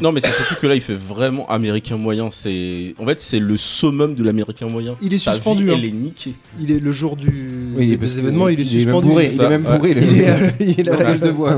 [0.00, 2.28] Non, mais c'est surtout que là, il fait vraiment américain moyen.
[2.30, 4.96] C'est en fait, c'est le summum de l'américain moyen.
[5.02, 5.74] Il est Sa suspendu, vie, hein.
[5.78, 6.34] elle est niquée.
[6.60, 9.08] Il est le jour du Oui, des événements, il est il est même suspendu.
[9.08, 11.56] bourré, il est même bourré, Il est- il a la gueule de bois.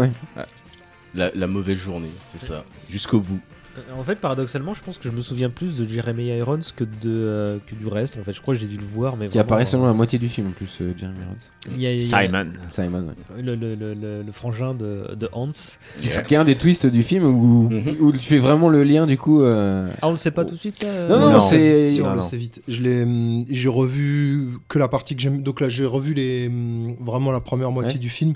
[1.15, 2.65] La, la mauvaise journée, c'est ça.
[2.91, 3.41] Jusqu'au bout.
[3.97, 6.91] En fait, paradoxalement, je pense que je me souviens plus de Jeremy Irons que, de,
[7.07, 8.19] euh, que du reste.
[8.21, 9.93] En fait, je crois que j'ai dû le voir, mais Qui apparaît euh, seulement la
[9.93, 11.37] moitié du film en plus, euh, Jeremy Irons.
[11.77, 12.49] il y a- il y a- Simon.
[12.73, 13.05] Simon,
[13.37, 13.41] ouais.
[13.43, 15.51] Le, le, le, le- le frangin de, de Hans.
[15.53, 19.07] C'est qui est un des twists du film où, où tu fais vraiment le lien
[19.07, 19.45] du coup.
[19.45, 21.87] euh, Ah, on le sait pas tout de suite, ça euh Non, non, Non, c'est.
[21.87, 22.23] si, on non, le non.
[22.23, 22.61] sait vite.
[22.67, 25.43] Je l'ai, hum, j'ai revu que la partie que j'aime.
[25.45, 28.01] Donc là, j'ai revu les, hum, vraiment la première moitié Ouais.
[28.01, 28.35] du film.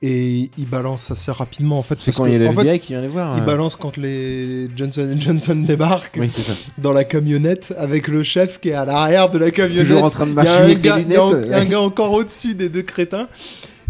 [0.00, 1.96] Et il balance assez rapidement en fait.
[1.98, 3.36] C'est parce quand que, il y a le fait, qui vient les voir.
[3.36, 3.44] Il euh.
[3.46, 6.52] balance quand les Johnson Johnson débarquent Oui, c'est ça.
[6.78, 9.86] dans la camionnette avec le chef qui est à l'arrière de la camionnette.
[9.88, 11.22] Toujours en train de Il y a marcher un avec des gars- il y a
[11.22, 11.44] un- lunettes.
[11.46, 13.26] il y a un gars encore au-dessus des deux crétins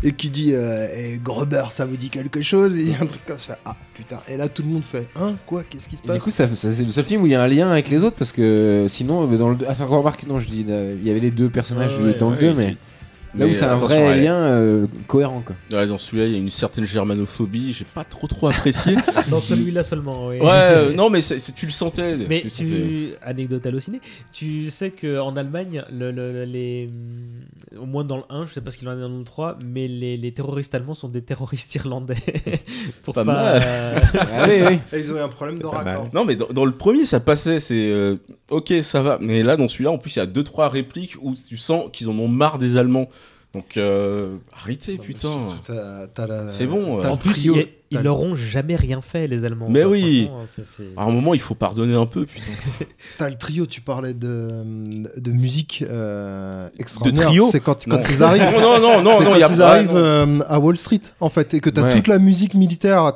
[0.02, 2.74] et qui dit euh, Eh, Gruber, ça vous dit quelque chose?
[2.74, 3.58] Et il y a un truc comme ça.
[3.66, 4.20] Ah putain.
[4.28, 5.34] Et là, tout le monde fait Hein?
[5.44, 5.62] Quoi?
[5.68, 6.24] Qu'est-ce qui se Et du passe?
[6.24, 8.02] coup, ça, ça- c'est le seul film où il y a un lien avec les
[8.02, 10.94] autres parce que sinon, euh, dans le ah, c'est encore remarqué, non, je dis, euh,
[10.98, 12.76] il y avait les deux personnages Ouais, ouais, dans le ouais, 2, et mais
[13.38, 15.54] là où c'est un vrai lien euh, cohérent quoi.
[15.70, 17.72] Ouais, dans celui-là, il y a une certaine germanophobie.
[17.72, 18.96] J'ai pas trop trop apprécié.
[19.30, 20.38] Dans celui-là seulement, oui.
[20.40, 22.16] ouais, euh, non, mais c'est- tu le sentais.
[22.28, 22.64] Mais tu sentais.
[22.70, 24.00] tu, anecdote hallucinée,
[24.32, 26.88] tu sais qu'en Allemagne, le, le- les,
[27.78, 29.58] au moins dans le 1, je sais pas ce qu'il en est dans le 3,
[29.64, 32.16] mais les, les terroristes allemands sont des terroristes irlandais.
[33.02, 33.32] Pour Pas pas.
[33.32, 33.62] mal.
[33.64, 33.98] euh,
[34.32, 34.78] Ah oui, oui.
[34.92, 36.08] Et Ils ont eu un problème de raccord.
[36.14, 37.60] Non, mais dans, dans le premier, ça passait.
[37.60, 38.16] C'est euh,
[38.50, 39.18] ok, ça va.
[39.20, 41.84] Mais là, dans celui-là, en plus, il y a deux trois répliques où tu sens
[41.92, 43.08] qu'ils en ont marre des Allemands.
[43.54, 45.48] Donc euh, arrêtez, putain.
[46.50, 47.00] C'est bon.
[47.00, 47.08] Euh.
[47.08, 49.68] En plus, il ils leur ont jamais rien fait, les Allemands.
[49.68, 50.30] Mais oui
[50.96, 52.52] À un moment, il faut pardonner un peu, putain.
[53.18, 54.62] T'as le trio, tu parlais de,
[55.16, 57.26] de musique euh, extraordinaire.
[57.26, 58.44] De trio C'est quand, ils arrivent.
[58.58, 59.98] Non, non, non, non, quand y a ils pas, arrivent non.
[59.98, 63.12] Euh, à Wall Street, en fait, et que t'as toute la musique militaire.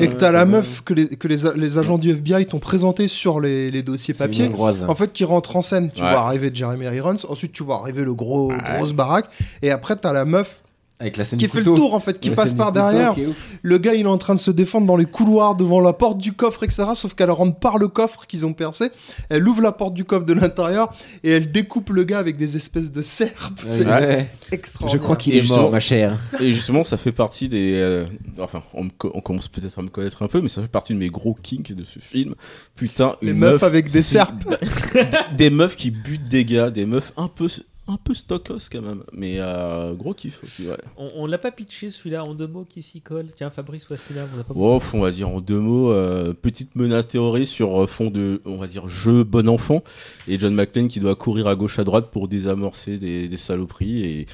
[0.00, 4.14] Et que t'as la meuf que les, agents du FBI t'ont présenté sur les, dossiers
[4.14, 4.50] papier.
[4.56, 5.90] En fait, qui rentre en scène.
[5.94, 9.26] Tu vois arriver Jeremy Irons, ensuite tu vois arriver le gros grosse baraque,
[9.62, 10.60] et après t'as la meuf
[10.98, 13.14] avec la scène qui fait le tour en fait, qui La passe par couteau derrière.
[13.60, 16.16] Le gars, il est en train de se défendre dans les couloirs devant la porte
[16.16, 16.84] du coffre, etc.
[16.94, 18.88] Sauf qu'elle rentre par le coffre qu'ils ont percé.
[19.28, 22.56] Elle ouvre la porte du coffre de l'intérieur et elle découpe le gars avec des
[22.56, 23.60] espèces de serpes.
[23.66, 24.30] C'est Ouais.
[24.52, 24.98] extraordinaire.
[25.00, 26.16] Je crois qu'il Et est mort, justement- ma chère.
[26.40, 27.74] Et justement, ça fait partie des.
[27.74, 28.06] euh,
[28.38, 30.68] enfin, on, me co- on commence peut-être à me connaître un peu, mais ça fait
[30.68, 32.34] partie de mes gros kinks de ce film.
[32.74, 34.44] Putain, Les une meufs meuf avec des serpes.
[35.36, 37.48] des meufs qui butent des gars, des meufs un peu.
[37.88, 40.74] Un peu stockos quand même, mais euh, gros kiff aussi, ouais.
[40.96, 43.26] On, on l'a pas pitché celui-là en deux mots qui s'y colle?
[43.36, 46.74] Tiens, Fabrice Wassina, on l'a pas Bon, on va dire en deux mots, euh, petite
[46.74, 49.84] menace terroriste sur euh, fond de, on va dire, jeu bon enfant,
[50.26, 54.02] et John McClane qui doit courir à gauche à droite pour désamorcer des, des saloperies,
[54.04, 54.26] et,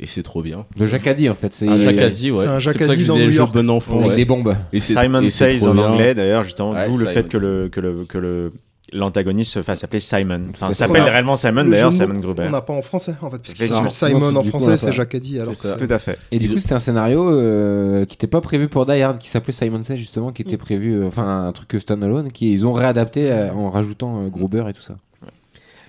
[0.00, 0.66] et c'est trop bien.
[0.78, 1.54] Le Jacadi en fait.
[1.54, 2.44] C'est Un Jacadi, ouais.
[2.44, 3.98] C'est un C'est pour ça Jacadi que je dans disais New jeu bon enfant.
[4.00, 4.16] Avec ouais.
[4.16, 4.54] des bombes.
[4.74, 7.80] Et c'est- Simon Says en anglais d'ailleurs justement Ouais, d'où le fait que le que
[7.80, 8.52] le que le
[8.92, 10.48] l'antagoniste se fasse appeler Simon.
[10.50, 12.44] Enfin, s'appelle réellement Simon Le d'ailleurs Simon Gruber.
[12.48, 13.90] On n'a pas en français en fait, parce qu'il Effectivement.
[13.90, 14.88] s'appelle Simon en français, c'est.
[15.38, 15.76] Alors que ça.
[15.76, 16.18] Tout à fait.
[16.30, 19.28] Et du coup, c'était un scénario euh, qui n'était pas prévu pour Die Hard, qui
[19.28, 22.72] s'appelait Simon Says justement, qui était prévu, euh, enfin un truc standalone, qui ils ont
[22.72, 24.96] réadapté euh, en rajoutant euh, Gruber et tout ça.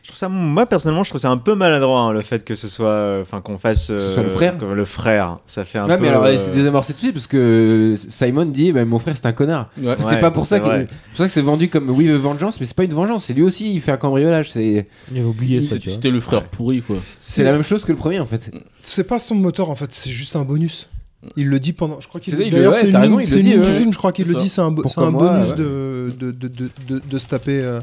[0.10, 2.56] Je trouve ça, moi personnellement, je trouve ça un peu maladroit hein, le fait que
[2.56, 5.38] ce soit, euh, enfin qu'on fasse ce soit le frère que le frère.
[5.46, 6.02] Ça fait un Ouais, peu.
[6.02, 9.16] mais alors euh, c'est désamorcé tout de suite parce que Simon dit bah, mon frère
[9.16, 9.70] c'est un connard.
[9.80, 9.94] Ouais.
[10.00, 12.66] c'est Ouais, pas pour ça c'est pour ça que c'est vendu comme oui vengeance, mais
[12.66, 15.76] c'est pas une vengeance, c'est lui aussi il fait un cambriolage, c'est oublié ça.
[15.76, 15.94] C'est- tu vois.
[15.94, 16.96] C'était le frère pourri, quoi.
[17.20, 18.50] c'est la même chose que le premier en fait.
[18.82, 20.90] c'est pas son moteur en fait, c'est juste un bonus.
[21.36, 22.00] Il le dit pendant.
[22.00, 22.34] Je crois qu'il.
[22.38, 23.92] D'ailleurs, ouais, c'est une ligne, raison, il c'est le une dit, ligne du film.
[23.92, 24.48] Je crois qu'il C'est le dit.
[24.48, 25.56] C'est un, bo- c'est Pourquoi un moi, bonus ouais.
[25.58, 27.82] de, de, de, de, se taper, euh,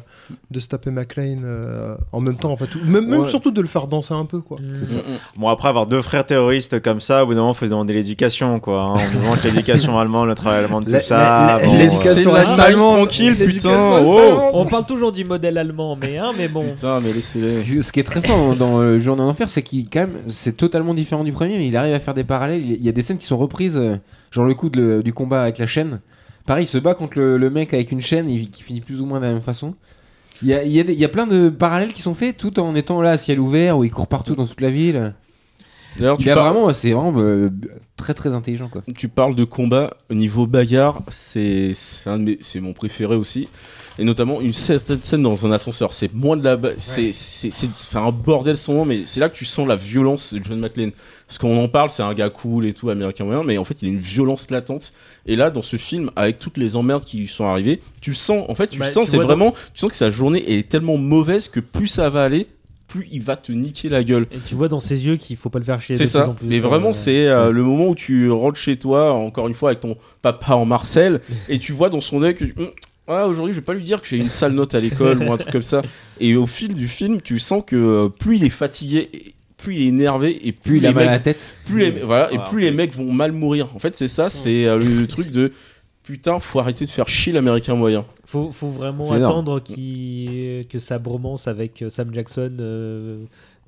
[0.51, 2.75] de se taper McLean euh, en même temps en fait.
[2.75, 4.59] Ou Même, surtout de le faire danser un peu quoi.
[4.59, 4.73] Mm.
[4.73, 7.71] Mm, Bon après avoir deux frères terroristes comme ça, au bout d'un moment, faut se
[7.71, 8.81] demander l'éducation quoi.
[8.81, 8.95] hein.
[9.15, 11.59] On demande l'éducation allemande, le travail allemand, tout ça.
[11.63, 12.97] l'éducation euh, allemande.
[12.97, 14.41] tranquille, putain, oh.
[14.55, 16.65] On parle toujours du modèle allemand, mais, hein, mais bon.
[16.75, 17.83] Putain, mais laissez-les.
[17.83, 20.57] Ce qui est très fort dans le Journée en enfer, c'est qu'il quand même c'est
[20.57, 22.63] totalement différent du premier, mais il arrive à faire des parallèles.
[22.65, 23.97] Il y a des scènes qui sont reprises, euh,
[24.31, 26.01] genre le coup de le- du combat avec la chaîne.
[26.47, 29.01] Pareil, il se bat contre le, le mec avec une chaîne et qui finit plus
[29.01, 29.75] ou moins de la même façon.
[30.43, 33.01] Il y a, y a y plein de parallèles qui sont faits tout en étant
[33.03, 35.15] là à ciel ouvert où il court partout dans toute la ville.
[35.99, 37.49] D'ailleurs, Il tu, a par- vraiment, c'est vraiment euh,
[37.97, 38.83] très très intelligent quoi.
[38.95, 43.17] tu parles de combat au niveau bagarre, c'est c'est un de mes- c'est mon préféré
[43.17, 43.49] aussi.
[43.99, 45.95] Et notamment une certaine scène dans un ascenseur.
[45.95, 46.59] C'est moins de la.
[46.59, 47.13] ba- c'est
[47.95, 50.93] un bordel nom, mais c'est là que tu sens la violence de John McClane.
[51.27, 53.83] Parce qu'on en parle, c'est un gars cool et tout, américain moyen, mais en fait,
[53.83, 54.93] il a une violence latente.
[55.27, 58.45] Et là, dans ce film, avec toutes les emmerdes qui lui sont arrivées, tu sens,
[58.49, 61.49] en fait, tu Bah, sens, c'est vraiment, tu sens que sa journée est tellement mauvaise
[61.49, 62.47] que plus ça va aller,
[62.87, 64.29] plus il va te niquer la gueule.
[64.31, 65.97] Et tu vois dans ses yeux qu'il faut pas le faire chier.
[65.97, 66.29] C'est ça.
[66.29, 69.55] plus, Mais euh, vraiment, c'est euh, le moment où tu rentres chez toi, encore une
[69.55, 72.45] fois, avec ton papa en Marcel, et tu vois dans son œil que.
[72.45, 72.71] Hum,
[73.09, 75.33] Ouais, aujourd'hui, je vais pas lui dire que j'ai une sale note à l'école ou
[75.33, 75.81] un truc comme ça.
[76.21, 79.83] Et au fil du film, tu sens que euh, plus il est fatigué, plus il
[79.83, 81.59] est énervé, et plus, Plus il les a mal à la tête.
[81.65, 83.75] Plus les, voilà, et plus les mecs vont mal mourir.
[83.75, 85.53] En fait, c'est ça, c'est euh, le truc de
[86.03, 88.05] putain, faut arrêter de faire chier l'américain moyen.
[88.25, 93.25] Faut, faut vraiment attendre que sa bromance avec euh, Sam Jackson euh,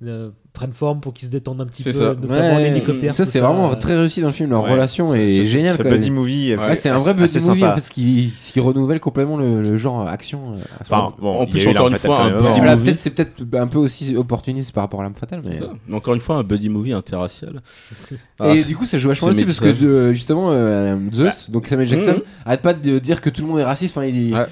[0.06, 2.14] euh, prenne forme pour qu'il se détende un petit peu, C'est ça.
[2.14, 3.14] notamment en Ouais, hélicoptère.
[3.14, 4.50] ça c'est vraiment très réussi dans le film.
[4.50, 5.76] Leur Ouais, relation est géniale.
[5.76, 7.72] Buddy movie, Ouais, c'est un vrai buddy movie sympa.
[7.72, 10.52] en fait, ce qui, ce qui renouvelle complètement le, le genre action.
[10.52, 11.16] euh, à ce Enfin, moment.
[11.20, 12.82] bon, En plus, encore une fois, un movie.
[12.84, 15.40] peut-être c'est peut-être un peu aussi opportuniste par rapport à l'âme fatale.
[15.44, 15.58] Mais...
[15.88, 17.60] Mais encore une fois, un buddy movie interracial.
[18.12, 21.88] Et Ah, du coup, ça joue vachement aussi parce que justement, euh, Zeus, donc Samuel
[21.88, 22.22] Jackson, Mhm.
[22.46, 23.96] arrête pas de dire que tout le monde est raciste.
[23.96, 24.46] Enfin, il Ouais.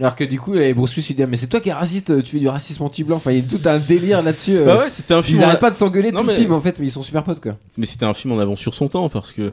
[0.00, 1.72] Alors que du coup, eh, Bruce Willis lui dit ah, mais c'est toi qui es
[1.72, 3.16] raciste, tu fais du racisme anti-blanc.
[3.16, 4.56] Enfin, il y a tout un délire là-dessus.
[4.56, 4.64] euh.
[4.64, 5.38] Bah ouais, c'était un film.
[5.38, 6.90] Ils en- arrêtent pas de s'engueuler Non, tout mais- le film en fait, mais ils
[6.92, 7.56] sont super potes quoi.
[7.76, 9.52] Mais c'était un film en avance sur son temps parce que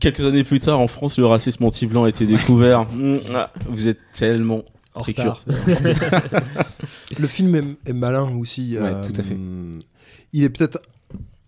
[0.00, 2.84] quelques années plus tard, en France, le racisme anti-blanc a été découvert.
[2.92, 4.62] Mm, ah, vous êtes tellement
[4.94, 5.02] En.
[7.18, 8.76] Le film est, est malin aussi.
[8.78, 9.36] Ouais, euh, tout à fait.
[10.32, 10.80] Il est peut-être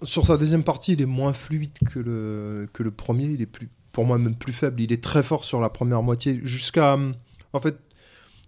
[0.02, 3.24] sur sa deuxième partie, il est moins fluide que le que le premier.
[3.26, 4.80] Il est plus, pour moi, même plus faible.
[4.82, 6.98] Il est très fort sur la première moitié jusqu'à,
[7.52, 7.76] en fait,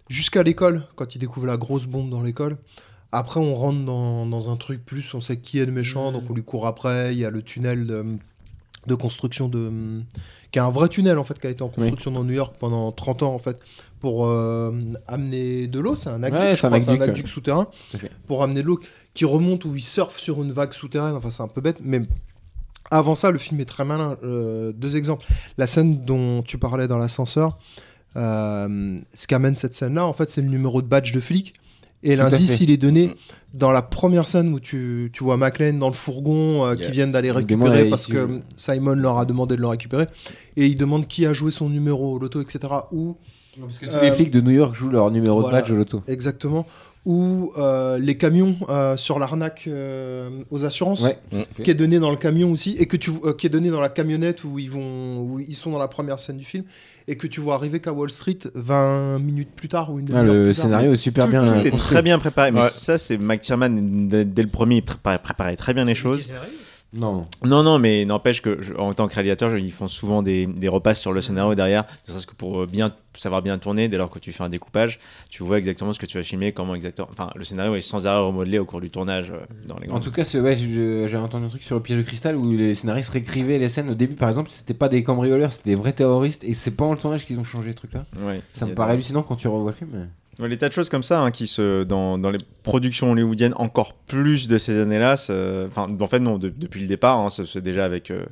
[0.09, 2.57] jusqu'à l'école quand il découvre la grosse bombe dans l'école.
[3.11, 6.25] Après, on rentre dans, dans un truc plus, on sait qui est le méchant, donc
[6.29, 7.15] on lui court après.
[7.15, 8.05] Il y a le tunnel de,
[8.87, 10.03] de construction de.
[10.51, 12.57] qui est un vrai tunnel en fait, qui a été en construction dans New York
[12.59, 13.59] pendant 30 ans en fait,
[14.01, 14.73] pour euh,
[15.07, 15.97] amener de l'eau.
[15.97, 17.69] C'est un aqueduc, Ouais, je un aqueduc, souterrain,
[18.27, 18.81] pour amener de l'eau
[19.15, 21.15] qui remonte ou il surfe sur une vague souterraine.
[21.15, 22.03] Enfin, c'est un peu bête, mais.
[22.91, 24.17] Avant ça, le film est très malin.
[24.23, 25.27] Euh, deux exemples.
[25.59, 27.59] La scène dont tu parlais dans l'ascenseur,
[28.19, 31.55] euh, ce qu'amène cette scène-là, en fait, c'est le numéro de badge de flic.
[32.03, 33.15] Et l'indice, il est donné
[33.55, 37.11] dans la première scène où tu, tu vois McLean dans le fourgon euh, qui viennent
[37.11, 40.07] d'aller récupérer parce que Simon leur a demandé de le récupérer.
[40.57, 42.61] Et il demande qui a joué son numéro au loto, etc.
[42.93, 43.17] Ou
[43.61, 45.59] Parce que tous les flics de New York jouent leur numéro voilà.
[45.59, 46.03] de badge au loto.
[46.07, 46.67] exactement.
[47.07, 51.19] Ou euh, les camions euh, sur l'arnaque euh, aux assurances Ouais.
[51.33, 51.63] Mm.
[51.65, 53.81] qui est donné dans le camion aussi et que tu euh, qui est donné dans
[53.81, 56.65] la camionnette où ils vont où ils sont dans la première scène du film
[57.09, 60.19] et que tu vois arriver qu'à Wall Street 20 minutes plus tard ou une Ah,
[60.23, 60.65] demi-heure le plus tard.
[60.65, 61.95] scénario est super tout, bien tout euh, est construit.
[61.95, 62.53] très bien préparé.
[62.53, 62.69] Mais Ouais.
[62.71, 63.71] ça, c'est McTiernan,
[64.09, 66.29] dès, dès le premier, il préparait, préparait très bien les choses.
[66.95, 67.27] Non.
[67.45, 70.47] Non, non, mais n'empêche que, je- en tant que réalisateur, je- ils font souvent des,
[70.47, 73.89] des repasses sur le scénario derrière, ne serait-ce que pour euh, bien savoir bien tourner.
[73.89, 76.53] Dès lors que tu fais un découpage, tu vois exactement ce que tu vas filmer,
[76.53, 77.09] comment exactement.
[77.13, 79.99] Enfin, le scénario est sans arrêt remodelé au cours du tournage euh, dans les En
[80.01, 83.11] tout cas, ouais, j'ai entendu un truc sur le piège de cristal où les scénaristes
[83.11, 84.15] réécrivaient les scènes au début.
[84.15, 86.43] Par exemple, c'était pas des cambrioleurs, c'était des vrais terroristes.
[86.45, 88.07] Et c'est pas le tournage qu'ils ont changé ce truc-là.
[88.25, 89.91] Ouais, Ça me paraît des- hallucinant quand tu revois le film.
[89.93, 90.07] mais-
[90.47, 93.95] Les tas de choses comme ça hein, qui se dans, dans les productions hollywoodiennes encore
[93.95, 95.17] plus de ces années-là.
[95.17, 98.25] c'est- Enfin, en fait non, de- depuis le départ, hein, fait déjà avec euh,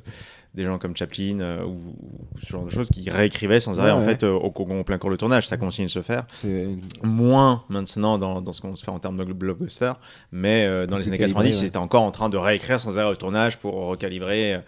[0.57, 3.91] des gens comme Chaplin euh, ou, ou ce genre de choses qui réécrivaient sans arrêt
[3.91, 4.07] Ouais, en ouais.
[4.07, 5.47] fait euh, au, au plein cours de tournage.
[5.47, 6.25] Ça continue de se faire.
[6.33, 6.67] C'est
[7.03, 9.93] Moins maintenant dans, dans ce qu'on se fait en termes de blockbuster,
[10.31, 11.65] mais euh, dans les années calibré, 90, ouais.
[11.67, 14.59] c'était encore en train de réécrire sans arrêt au tournage pour recalibrer, euh,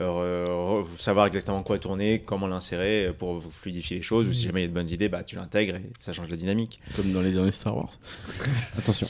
[0.00, 4.26] euh, re- savoir exactement quoi tourner, comment l'insérer euh, pour fluidifier les choses.
[4.26, 6.30] Ou si jamais il y a de bonnes idées, bah tu l'intègres et ça change
[6.30, 6.80] la dynamique.
[6.96, 7.90] Comme dans les derniers Star Wars.
[8.78, 9.06] Attention.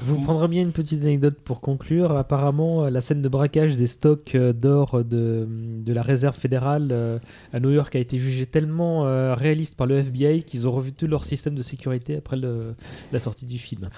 [0.00, 2.12] Vous prendrez bien une petite anecdote pour conclure.
[2.16, 6.88] Apparemment, euh, la scène de braquage des stocks euh, d'or de, de la réserve fédérale
[6.92, 7.18] euh,
[7.52, 10.92] à New York a été jugée tellement euh, réaliste par le FBI qu'ils ont revu
[10.92, 12.74] tout leur système de sécurité après le-
[13.12, 13.88] la sortie du film.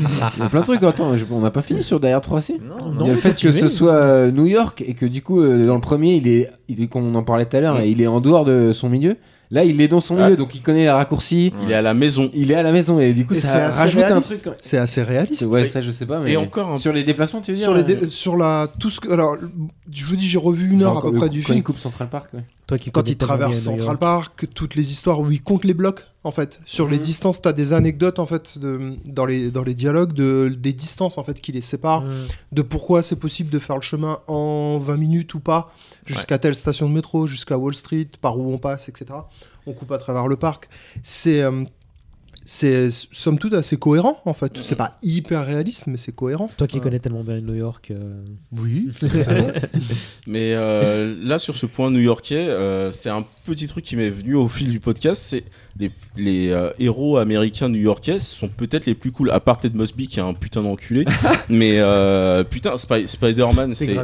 [0.00, 0.82] Il y a plein de trucs.
[0.82, 3.36] Attends, je- on n'a pas fini sur Derrière 3C Non, Il y a le fait
[3.40, 6.26] que ce soit euh, New York et que du coup, euh, dans le premier, il
[6.26, 8.88] est, il comme on en parlait tout à l'heure, il est en dehors de son
[8.88, 9.16] milieu.
[9.50, 10.24] Là, il est dans son Ah.
[10.24, 11.52] milieu, donc il connaît la raccourci.
[11.62, 12.30] Il est à la maison.
[12.34, 14.28] Il est à la maison et du coup, Et ça assez rajoute un réaliste.
[14.28, 14.42] truc.
[14.42, 14.58] quand même.
[14.62, 15.42] C'est assez réaliste.
[15.46, 16.20] Ouais, ça, je sais pas.
[16.20, 18.36] Mais Et encore un- sur les déplacements, tu veux dire Sur, les euh, dé- sur
[18.36, 19.36] la tout ce que alors
[19.92, 22.08] je vous dis j'ai revu une heure à peu près du film il coupe Central
[22.08, 22.32] Park.
[22.34, 22.40] ouais.
[22.66, 23.98] Toi qui quand il traverse Central.
[23.98, 27.02] Park toutes les histoires où il compte les blocs en fait sur les Mhm.
[27.02, 31.18] distances t'as des anecdotes en fait de, dans les dans les dialogues de des distances
[31.18, 32.12] en fait qui les séparent Mm.
[32.52, 35.72] de pourquoi c'est possible de faire le chemin en 20 minutes ou pas,
[36.06, 39.06] jusqu'à telle station de métro, jusqu'à Wall Street, par où on passe, etc.
[39.66, 40.68] On coupe à travers le parc.
[41.02, 41.64] C'est, euh,
[42.44, 44.52] c'est somme toute assez cohérent, en fait.
[44.62, 46.48] C'est pas hyper réaliste, mais c'est cohérent.
[46.56, 47.90] Toi qui Euh, connais tellement bien New York.
[47.90, 48.22] euh,
[48.52, 48.90] Oui.
[50.26, 54.34] Mais euh, là, sur ce point new-yorkais, euh, c'est un petit truc qui m'est venu
[54.34, 55.22] au fil du podcast.
[55.24, 55.44] C'est
[55.78, 60.06] les, les euh, héros américains new-yorkais sont peut-être les plus cool, à part Ted Mosby
[60.06, 61.04] qui est un putain d'enculé.
[61.48, 63.96] mais euh, putain, Spi- Spider-Man, C'est.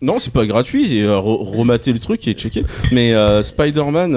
[0.00, 2.64] Non, c'est pas gratuit, j'ai euh, re- rematé le truc et checké.
[2.90, 4.14] Mais euh, Spider-Man,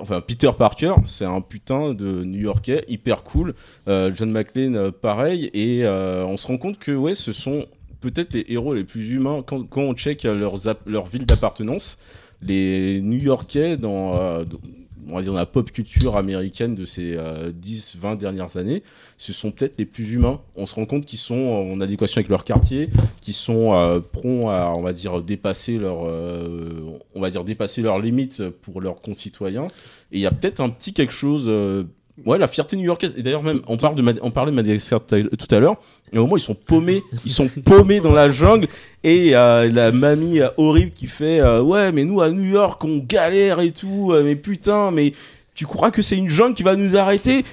[0.00, 3.54] enfin Peter Parker, c'est un putain de New-Yorkais hyper cool.
[3.86, 5.50] John McClane, pareil.
[5.54, 7.66] Et on se rend compte que ouais, ce sont
[8.00, 11.98] peut-être les héros les plus humains quand, quand on check leurs app- leur ville d'appartenance.
[12.40, 14.58] Les New-Yorkais dans, dans-
[15.08, 18.82] on va dire dans la pop culture américaine de ces 10-20 dernières années,
[19.16, 20.40] ce sont peut-être les plus humains.
[20.56, 22.88] On se rend compte qu'ils sont en adéquation avec leur quartier,
[23.20, 24.00] qui sont euh,
[24.48, 29.00] à, on va dire, dépasser leur, euh, on va dire, dépasser leurs limites pour leurs
[29.00, 29.66] concitoyens.
[30.12, 31.48] Et il y a peut-être un petit quelque chose.
[32.26, 33.14] Ouais, la fierté new-yorkaise.
[33.16, 35.60] Et d'ailleurs, même, on, parle de Mad- on parlait de Madagascar tout à- tout à
[35.60, 35.76] l'heure.
[36.12, 37.02] Et au moment, ils sont paumés.
[37.24, 38.68] Ils sont paumés dans la jungle.
[39.02, 42.84] Et euh, la mamie euh, horrible qui fait euh, Ouais, mais nous, à New York,
[42.84, 44.12] on galère et tout.
[44.22, 45.12] mais putain, mais
[45.54, 47.44] tu crois que c'est une jungle qui va nous arrêter?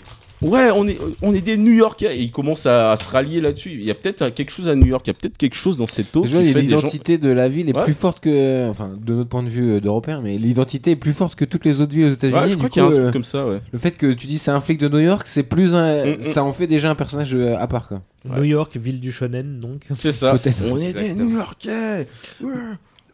[0.41, 2.17] Ouais, on est, on est des New Yorkais.
[2.17, 3.71] Et ils commencent à, à se rallier là-dessus.
[3.73, 5.05] Il y a peut-être quelque chose à New York.
[5.05, 7.75] Il y a peut-être quelque chose dans cette eau gens- l'identité de la ville est
[7.75, 7.83] Ouais.
[7.83, 11.11] plus forte que, enfin, de notre point de vue euh, d'Européens, mais l'identité est plus
[11.13, 12.39] forte que toutes les autres villes aux États-Unis.
[12.39, 13.59] Ouais, je crois qu'il y a un truc euh, comme ça, ouais.
[13.71, 16.09] Le fait que tu dis c'est un flic de New York, c'est plus un, Mm,
[16.19, 16.23] mm.
[16.23, 18.01] ça en fait déjà un personnage euh, à part quoi.
[18.25, 19.81] New York, ville du shonen, donc.
[19.99, 20.31] C'est ça.
[20.37, 20.63] Peut-être.
[20.69, 22.07] On est des New Yorkais.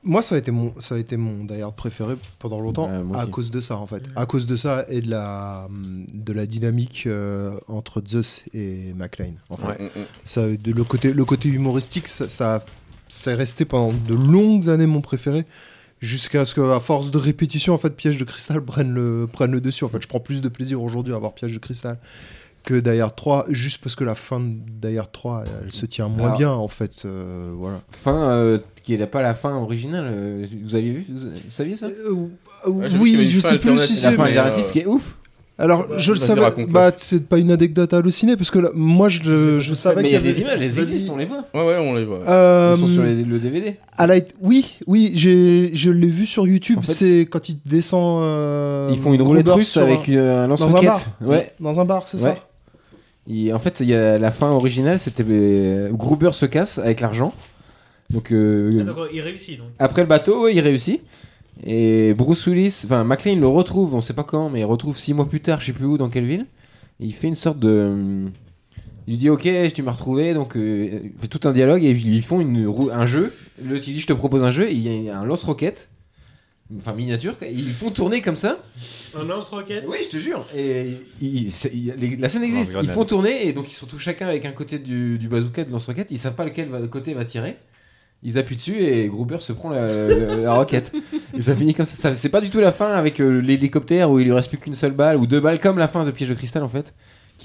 [0.06, 3.24] Moi, ça a été mon, ça a été mon Die Hard préféré pendant longtemps à
[3.24, 3.32] aussi.
[3.32, 4.04] cause de ça en fait.
[4.16, 5.68] À cause de ça et de la,
[6.14, 9.34] de la dynamique euh, entre Zeus et McLean.
[9.50, 9.68] En fait.
[9.68, 10.02] Ouais, mm.
[10.24, 12.64] Ça, de, le côté, le côté humoristique, ça, ça
[13.10, 15.46] c'est resté pendant de longues années mon préféré.
[16.02, 19.62] Jusqu'à ce qu'à force de répétition, en fait, Piège de Cristal prenne le, prenne le
[19.62, 19.86] dessus.
[19.86, 21.98] En fait, je prends plus de plaisir aujourd'hui à voir Piège de Cristal
[22.66, 25.86] que Die Hard 3, juste parce que la fin de Die Hard 3, elle, se
[25.86, 27.04] tient moins Alors- bien, en fait.
[27.06, 27.78] euh, voilà.
[27.92, 30.06] Fin euh, qui n'est pas la fin originale.
[30.08, 31.88] euh, vous aviez vu Vous, vous saviez ça?
[31.88, 34.08] Euh, Ouais, oui, je sais plus si c'est.
[34.12, 35.16] La fin mais, alternative euh, qui est ouf.
[35.58, 36.66] Alors, je le Vas-y, savais.
[36.68, 40.02] Bah, c'est pas une anecdote à halluciner parce que là, moi, je, le- je savais
[40.02, 41.46] Mais il y a des images, elles existent, on les voit.
[41.54, 42.20] Ouais, ouais, on les voit.
[42.28, 43.78] Euh, Ils sont sur les- le DVD.
[43.98, 46.80] à la- Oui, oui, j'ai, je l'ai vu sur YouTube.
[46.80, 48.22] En fait- c'est quand il descend.
[48.24, 50.90] euh, Ils font une roulette russe avec un- euh, un dans un lance-roquette.
[50.90, 51.02] bar.
[51.22, 51.54] Ouais.
[51.62, 52.32] Dans un bar, c'est Ouais.
[52.32, 52.38] ça.
[53.28, 57.00] Il- en fait, il y a la fin originale, c'était euh, Gruber se casse avec
[57.02, 57.34] l'argent.
[58.12, 59.68] Donc, euh, il réussit donc.
[59.80, 61.02] après le bateau, ouais, il réussit.
[61.66, 65.14] Et Bruce Willis, enfin McLean le retrouve, on sait pas quand, mais il retrouve six
[65.14, 66.46] mois plus tard, je sais plus où, dans quelle ville.
[67.00, 68.26] Et il fait une sorte de.
[69.08, 71.92] Il lui dit ok, tu m'as retrouvé, donc euh, il fait tout un dialogue et
[71.92, 73.34] ils font une, un jeu.
[73.64, 75.90] Le il dit je te propose un jeu, et il y a un lance-roquette,
[76.78, 78.58] enfin miniature, ils font tourner comme ça.
[79.18, 80.46] Un lance-roquette Oui, je te jure.
[80.56, 82.74] Et les- la scène existe.
[82.82, 85.64] Ils font tourner et donc ils se retrouvent chacun avec un côté du, du bazooka
[85.64, 86.08] de lance-roquette.
[86.12, 87.58] Ils savent pas lequel va- côté va tirer.
[88.24, 90.92] Ils appuient dessus et Gruber se prend la, la- la roquette.
[91.38, 91.96] Et ça finit comme ça.
[91.96, 94.58] ça c'est pas du tout la fin avec euh, l'hélicoptère où il lui reste plus
[94.58, 96.94] qu'une seule balle ou deux balles comme la fin de Piège de cristal en fait.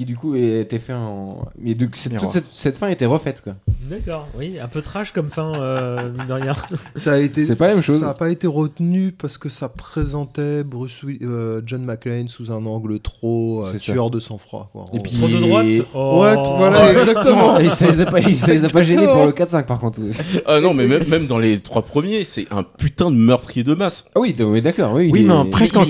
[0.01, 1.45] Qui du coup était fait en.
[1.61, 3.53] Mais de- c'est- toute cette, cette fin était refaite quoi.
[3.91, 6.57] D'accord, oui, un peu trash comme fin, euh, mine de rien.
[6.97, 7.45] Ça a été.
[7.45, 8.01] C'est pas la même chose.
[8.01, 12.51] Ça n'a pas été retenu parce que ça présentait Bruce Will- euh, John McClane sous
[12.51, 13.79] un angle trop euh, ça.
[13.79, 14.71] tueur de sang-froid.
[14.73, 14.87] quoi.
[14.95, 16.23] Et puis- Trop de droite Oh.
[16.23, 17.59] Ouais, t- voilà, exactement.
[17.59, 20.01] Et ça les a pas, ça les a pas gênés pour le 4-5 par contre.
[20.47, 23.75] Ah non, mais même, même dans les trois premiers, c'est un putain de meurtrier de
[23.75, 24.07] masse.
[24.15, 25.11] Ah oui, d'accord, oui.
[25.13, 25.85] Oui, mais presque en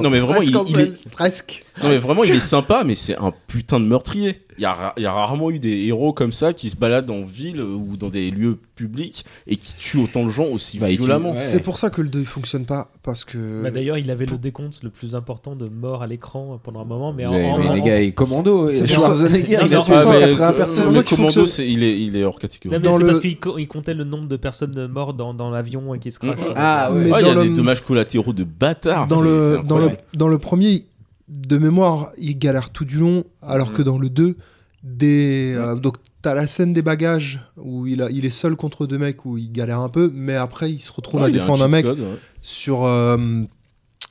[0.00, 3.80] non, mais vraiment, il, Presque non, mais vraiment, il est sympa, mais c'est un putain
[3.80, 4.40] de meurtrier.
[4.58, 6.76] Il y, a, ra- il y a rarement eu des héros comme ça qui se
[6.76, 10.78] baladent en ville ou dans des lieux publics et qui tuent autant de gens aussi
[10.78, 11.32] Bah, violemment.
[11.32, 11.38] ouais.
[11.38, 13.62] C'est pour ça que le 2 fonctionne pas parce que.
[13.62, 16.84] Bah, D'ailleurs, il avait le décompte le plus important de morts à l'écran pendant un
[16.86, 18.70] moment, mais en, Mais, en- mais en- les gars, il commando.
[18.70, 20.14] C'est ça- Schwarzenegger, il a tué ah, 180
[20.48, 20.68] euh, personnes.
[20.68, 22.74] C'est le ça qu'il commando, il, est, il est hors catégorie.
[22.76, 25.18] Non, mais Dans c'est le- parce qu'il co- il comptait le nombre de personnes mortes
[25.18, 26.38] dans, dans l'avion et qui se crache.
[26.54, 27.02] Ah ouais.
[27.04, 29.06] Mais Ah, il y a des dommages collatéraux de bâtards.
[29.06, 30.02] dans c'est- le, c'est dans, le, incroyable.
[30.16, 30.86] dans le premier,
[31.28, 34.36] de mémoire, il galère tout du long, alors que dans le 2,
[34.82, 38.86] des, euh, donc t'as la scène des bagages où il, a, il est seul contre
[38.86, 41.64] deux mecs où il galère un peu, mais après il se retrouve Ouais, à défendre
[41.64, 42.06] un mec code, ouais.
[42.42, 43.42] sur, euh,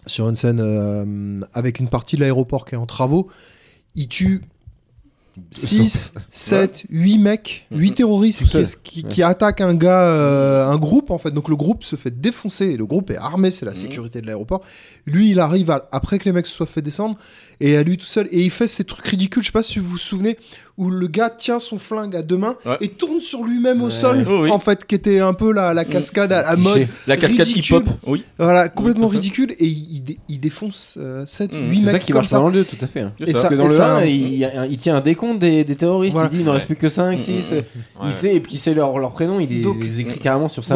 [0.06, 3.30] sur une scène euh, avec une partie de l'aéroport qui est en travaux.
[3.96, 4.42] Il tue
[5.52, 8.66] 6, 7, 8 mecs, 8 terroristes Tout seul.
[8.66, 11.32] qui, qui, qui attaquent un gars, euh, un groupe en fait.
[11.32, 12.66] Donc le groupe se fait défoncer.
[12.68, 14.62] Et le groupe est armé, c'est la sécurité de l'aéroport.
[15.06, 17.18] Lui, il arrive à- après que les mecs se soient fait descendre
[17.60, 18.28] et à lui tout seul.
[18.32, 19.42] Et il fait ces trucs ridicules.
[19.44, 20.38] Je sais pas si vous vous souvenez
[20.78, 22.76] où le gars tient son flingue à deux mains Ouais.
[22.82, 24.26] et tourne sur lui-même au sol.
[24.30, 24.52] Oh oui.
[24.52, 26.86] En fait, qui était un peu la, la cascade à, à mode.
[27.08, 28.26] La cascade hip-hop, oui.
[28.38, 29.16] Voilà, complètement fait.
[29.18, 29.52] ridicule.
[29.58, 31.70] Et il, il dé- il défonce 7, Mm.
[31.70, 32.38] 8 C'est mecs ça qui comme marche ça.
[32.38, 33.00] pas dans le 2, tout à fait.
[33.02, 33.14] hein.
[33.20, 33.42] C'est Et ça.
[33.44, 36.14] ça- que dans le ça- 1, il, il tient un décompte des, des terroristes.
[36.14, 36.28] Voilà.
[36.30, 37.54] Il dit il n'en reste plus que 5, 6.
[37.54, 37.62] Mm,
[38.06, 40.76] Il sait, et puis il sait leur, leur prénom, il les, écrit carrément sur sa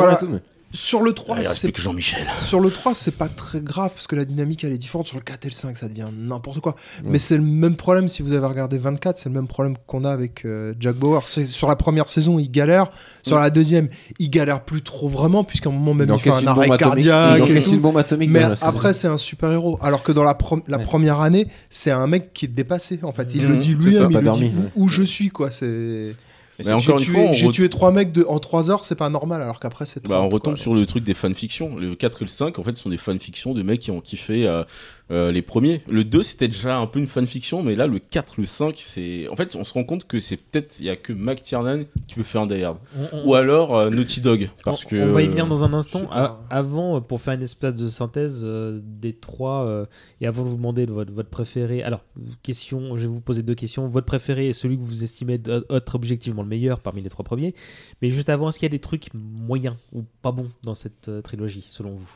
[0.72, 2.28] Sur le 3, Il reste c'est Jean-Michel.
[2.38, 5.08] Sur le 3, c'est pas très grave parce que la dynamique elle est différente.
[5.08, 6.76] Sur le 4 et le 5, ça devient n'importe quoi.
[7.04, 7.10] Ouais.
[7.12, 10.04] Mais c'est le même problème si vous avez regardé 24, c'est le même problème qu'on
[10.06, 11.28] a avec euh, Jack Bauer.
[11.28, 12.92] Sur la première saison, il galère.
[13.24, 13.42] Sur Mm.
[13.42, 13.88] la deuxième,
[14.20, 17.40] il galère plus trop vraiment, puisqu'à un moment même Il fait un arrêt cardiaque.
[17.40, 17.72] Et encaisse tout.
[17.72, 19.80] une bombe atomique Mais après, c'est un super héros.
[19.82, 20.84] Alors que dans la, pro- la Ouais.
[20.84, 23.00] première année, c'est un mec qui est dépassé.
[23.04, 25.30] En fait, il le dit c'est ça, lui-même, il le dit où, où je suis,
[25.30, 25.50] quoi.
[25.52, 26.12] C'est.
[26.60, 28.70] Mais J'ai encore une tué, fois, on j'ai ret- tué trois mecs de, en 3
[28.70, 30.62] heures, c'est pas normal, alors qu'après c'est Bah, on 30, retombe quoi.
[30.62, 31.76] sur le truc des fanfictions.
[31.78, 34.48] Le 4 et le 5, en fait, sont des fanfictions de mecs qui ont kiffé
[34.48, 34.64] euh,
[35.12, 35.82] euh, les premiers.
[35.90, 39.28] Le 2, c'était déjà un peu une fanfiction, mais là, le 4, le 5, c'est.
[39.30, 40.80] En fait, on se rend compte que c'est peut-être.
[40.80, 42.78] Il y a que Mac Tiernan qui peut faire un Die Hard.
[42.98, 44.50] On- on- Ou alors euh, Naughty Dog.
[44.64, 44.96] Parce on, que.
[44.98, 46.10] on va y venir dans un instant.
[46.50, 49.86] avant, euh, pour faire une espèce de synthèse euh, des trois, euh,
[50.22, 51.82] et avant de vous demander de votre, votre préféré.
[51.84, 52.04] Alors,
[52.44, 53.88] question, je vais vous poser deux questions.
[53.88, 55.40] Votre préféré est celui que vous estimez
[55.70, 57.56] être objectivement le meilleur parmi les trois premiers.
[58.02, 61.10] Mais juste avant, est-ce qu'il y a des trucs moyens ou pas bons dans cette
[61.10, 62.10] euh, trilogie, selon vous?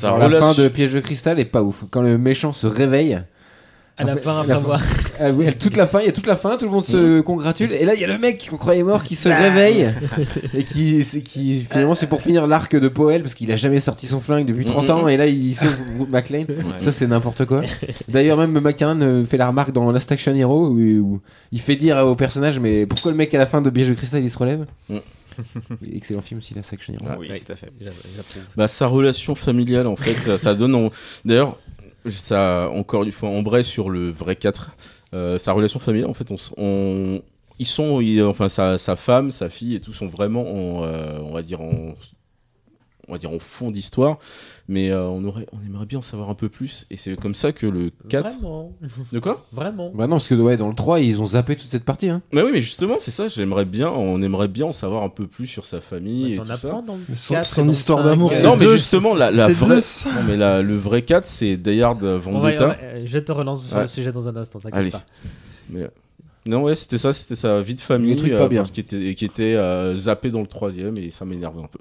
[0.00, 1.84] Genre, la fin de Piège de cristal est pas ouf.
[1.90, 3.20] Quand le méchant se réveille.
[4.00, 4.80] À la fin, la après fin- avoir.
[5.20, 7.20] Ah oui, toute la fin, il y a toute la fin, tout le monde se
[7.22, 9.92] congratule, et là il y a le mec qu'on croyait mort qui se réveille
[10.54, 11.02] et qui,
[11.68, 14.64] finalement c'est pour finir l'arc de Powell parce qu'il a jamais sorti son flingue depuis
[14.64, 15.74] 30 ans et là il sauve
[16.08, 16.44] McLean.
[16.76, 17.62] Ça c'est n'importe quoi.
[18.08, 21.20] D'ailleurs même McTiernan euh, fait la remarque dans Last Action Hero où, où
[21.50, 23.94] il fait dire au personnage mais pourquoi le mec à la fin de Biège de
[23.94, 24.66] cristal il se relève?
[24.88, 24.98] Mm.
[25.92, 27.04] Excellent film aussi Last Action Hero.
[27.18, 27.70] Oui, tout à fait.
[28.56, 30.74] Bah, sa relation familiale, en fait, ça- ça donne.
[30.74, 30.90] en-
[31.24, 31.58] D'ailleurs,
[32.06, 34.70] ça, encore une fois, embraye sur le vrai 4.
[35.14, 37.22] Euh, sa relation familiale, en fait, on,
[37.58, 38.00] ils sont.
[38.00, 41.42] ils- enfin, sa, sa femme, sa fille et tout sont vraiment, en, euh, on va
[41.42, 41.94] dire, en.
[43.08, 44.18] On va dire en fond d'histoire,
[44.68, 47.34] mais euh, on, aurait, on aimerait bien en savoir un peu plus, et c'est comme
[47.34, 48.28] ça que le 4.
[48.40, 48.72] Vraiment
[49.12, 49.46] De quoi?
[49.50, 52.10] Vraiment Bah non parce que ouais dans le 3 ils ont zappé toute cette partie
[52.10, 52.20] hein.
[52.32, 55.26] Mais oui, mais justement, c'est ça, j'aimerais bien, on aimerait bien en savoir un peu
[55.26, 56.82] plus sur sa famille et T'en tout ça.
[56.86, 58.68] dans le Mais son- 4 son et dans le histoire 5, d'amour, c'est Non, mais
[58.68, 59.78] justement, la, vraie.
[60.06, 62.68] Non, mais la- le vrai 4, c'est Die Hard euh, Vendetta.
[62.68, 63.82] ouais, euh, je te relance sur Ouais.
[63.82, 64.90] le sujet dans un instant, t'inquiète Allez.
[64.90, 65.02] pas.
[65.70, 65.88] Mais,
[66.46, 68.60] non, ouais, c'était ça, c'était sa vie de famille, Les trucs pas euh, bien.
[68.60, 71.78] parce qu'il était, qui était euh, zappé dans le troisième et ça m'énerve un peu.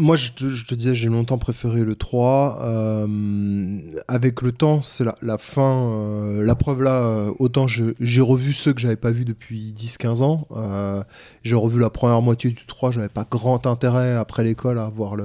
[0.00, 2.60] Moi, je te, disais, j'ai longtemps préféré le 3.
[2.62, 5.88] euh, avec le temps, c'est la, fin.
[5.90, 10.22] euh, la preuve là, euh, autant j'ai revu ceux que j'avais pas vus depuis 10-15
[10.22, 10.46] ans.
[10.52, 11.02] euh,
[11.42, 12.92] j'ai revu la première moitié du 3.
[12.92, 15.16] J'avais pas grand intérêt après l'école à voir,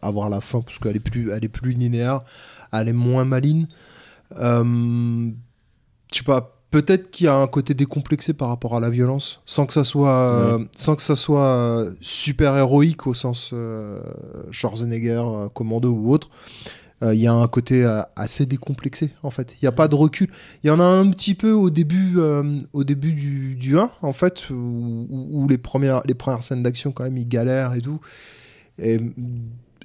[0.00, 2.20] à voir la fin parce qu'elle est, plus, est plus linéaire,
[2.72, 3.66] elle est moins maligne.
[4.34, 5.32] Je
[6.10, 6.61] sais pas.
[6.72, 9.84] Peut-être qu'il y a un côté décomplexé par rapport à la violence, sans que ça
[9.84, 14.00] soit, euh, sans que ça soit euh, super héroïque au sens euh,
[14.50, 15.22] Schwarzenegger,
[15.54, 16.30] Commando ou autre.
[17.04, 19.54] Il y a un côté assez décomplexé en fait.
[19.54, 20.28] Il n'y a pas de recul.
[20.62, 23.90] Il y en a un petit peu au début, euh, au début du, du 1
[24.02, 27.98] en fait, où, les, premières, les premières scènes d'action quand même ils galèrent et tout.
[28.78, 29.00] Et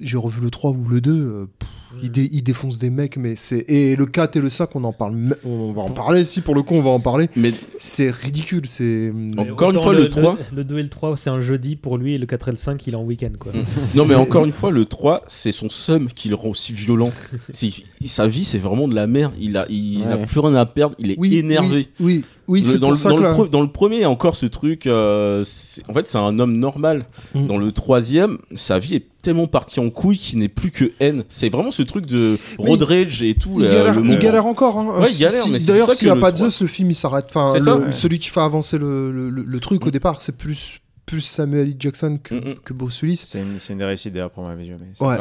[0.00, 1.10] j'ai revu le 3 ou le 2.
[1.12, 1.68] euh, pff,
[2.02, 3.64] il, dé- il défonce des mecs, mais c'est.
[3.66, 5.36] Et le 4 et le 5, on en parle.
[5.44, 6.24] On va en parler.
[6.26, 7.28] Si pour le coup, on va en parler.
[7.34, 8.62] Mais C'est ridicule.
[8.66, 9.12] C'est.
[9.38, 10.36] Encore une fois, le 3.
[10.54, 12.56] Le, 2 et le 3, c'est un jeudi pour lui, et le 4 et le
[12.58, 13.32] 5, il est en week-end.
[13.38, 13.52] Quoi.
[13.54, 16.72] non, c'est- mais encore une fois, le 3, c'est son seum qui le rend aussi
[16.72, 17.10] violent.
[17.52, 17.70] C'est-
[18.06, 19.32] sa vie, c'est vraiment de la merde.
[19.40, 20.24] Il a, il a Ouais.
[20.26, 20.94] plus rien à perdre.
[20.98, 21.88] Il est Oui, énervé.
[22.00, 24.46] Oui, oui, oui, c'est dans, le, dans, là- dans premier, il y a encore ce
[24.46, 24.86] truc.
[24.86, 25.44] euh,
[25.88, 27.06] en fait, c'est un homme normal.
[27.34, 27.46] Mm.
[27.46, 31.24] Dans le troisième, sa vie est tellement partie en couille qu'il n'est plus que haine.
[31.28, 33.54] C'est vraiment ce truc de road rage et tout.
[33.58, 34.78] Il euh, galère, le il galère encore.
[34.78, 35.00] Hein.
[35.00, 37.26] Ouais, il Si- D'ailleurs, s'il n'y a pas de 3 Zeus, le film il s'arrête.
[37.28, 37.92] Enfin, le- ouais.
[37.92, 41.68] celui qui fait avancer le, le- le- le truc au départ, c'est plus, plus Samuel
[41.68, 41.76] L.
[41.78, 42.54] Jackson que, Mm, mm.
[42.64, 43.16] que Bruce Willis.
[43.16, 44.78] C'est une, une des réussites d'ailleurs pour ma vision.
[45.00, 45.16] Ouais.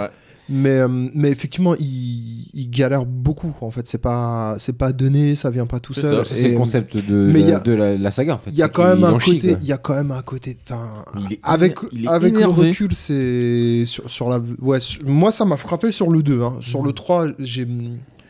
[0.50, 3.54] Mais, euh, mais effectivement, il, il galère beaucoup.
[3.62, 6.26] En fait, c'est pas, c'est pas donné, ça vient pas tout seul.
[6.26, 8.52] C'est le concept de, mais de, a- la, la saga en fait.
[8.52, 11.40] Il y a quand même un côté, il y a quand même un côté, est
[11.44, 15.92] avec est avec le recul, c'est sur, sur la, ouais, sur- moi ça m'a frappé
[15.92, 16.58] sur le 2 hein.
[16.62, 16.86] Sur Mhm.
[16.88, 17.68] le 3, j'ai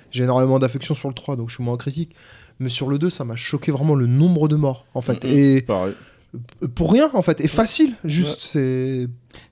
[0.09, 2.15] j'ai énormément d'affection sur le 3, donc je suis moins critique.
[2.59, 5.24] Mais sur le 2, ça m'a choqué vraiment le nombre de morts, en fait.
[5.24, 5.32] Mm, mm.
[5.38, 5.93] Et Pareil.
[6.76, 7.42] Pour rien, en fait.
[7.42, 9.08] Et facile, juste, c'est.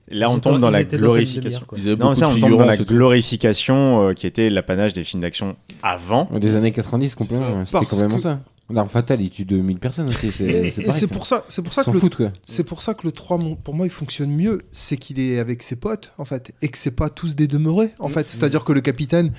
[0.08, 1.66] Là, on tombe dans la glorification.
[1.98, 6.28] Non, ça, on tombe dans la glorification euh, qui était l'apanage des films d'action avant.
[6.40, 7.64] Des années 90 complètement.
[7.64, 8.40] C'était complètement que- ça.
[8.68, 10.32] L'arme fatale, il tue 2000 personnes aussi.
[10.32, 12.00] C'est pour ça, c'est pour ça que le,
[12.44, 14.62] c'est pour ça que le 3, mon- pour moi, il fonctionne mieux.
[14.72, 17.92] C'est qu'il est avec ses potes, en fait, et que c'est pas tous des demeurés,
[18.00, 18.28] en fait.
[18.28, 19.30] C'est-à-dire que le capitaine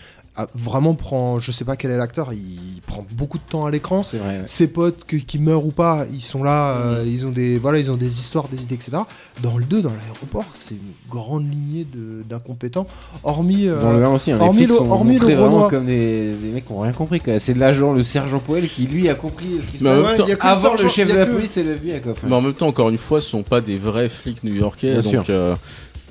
[0.55, 4.03] vraiment prend, je sais pas quel est l'acteur, il prend beaucoup de temps à l'écran.
[4.03, 4.37] C'est vrai.
[4.39, 4.43] ouais.
[4.45, 7.79] Ses potes que- qui meurent ou pas, ils sont là, euh, ils ont des voilà,
[7.79, 8.97] ils ont des histoires, des idées, etc.
[9.41, 12.87] Dans le 2, dans l'aéroport, c'est une grande lignée de- d'incompétents.
[13.23, 15.45] Hormis euh, Dans le 1 aussi, hein, les hormis flics le- sont hormis le vraiment
[15.45, 15.69] Renoir.
[15.69, 17.21] comme des, des mecs qui ont rien compris.
[17.39, 20.17] C'est l'agent, le sergent Poel qui lui a compris ce qui se passe.
[20.27, 22.13] le Avant le chef de la que- police et le quoi.
[22.23, 24.91] Mais en même temps, encore une fois, ce sont pas des vrais flics new-yorkais.
[24.93, 25.23] Bien Donc, sûr.
[25.29, 25.55] euh,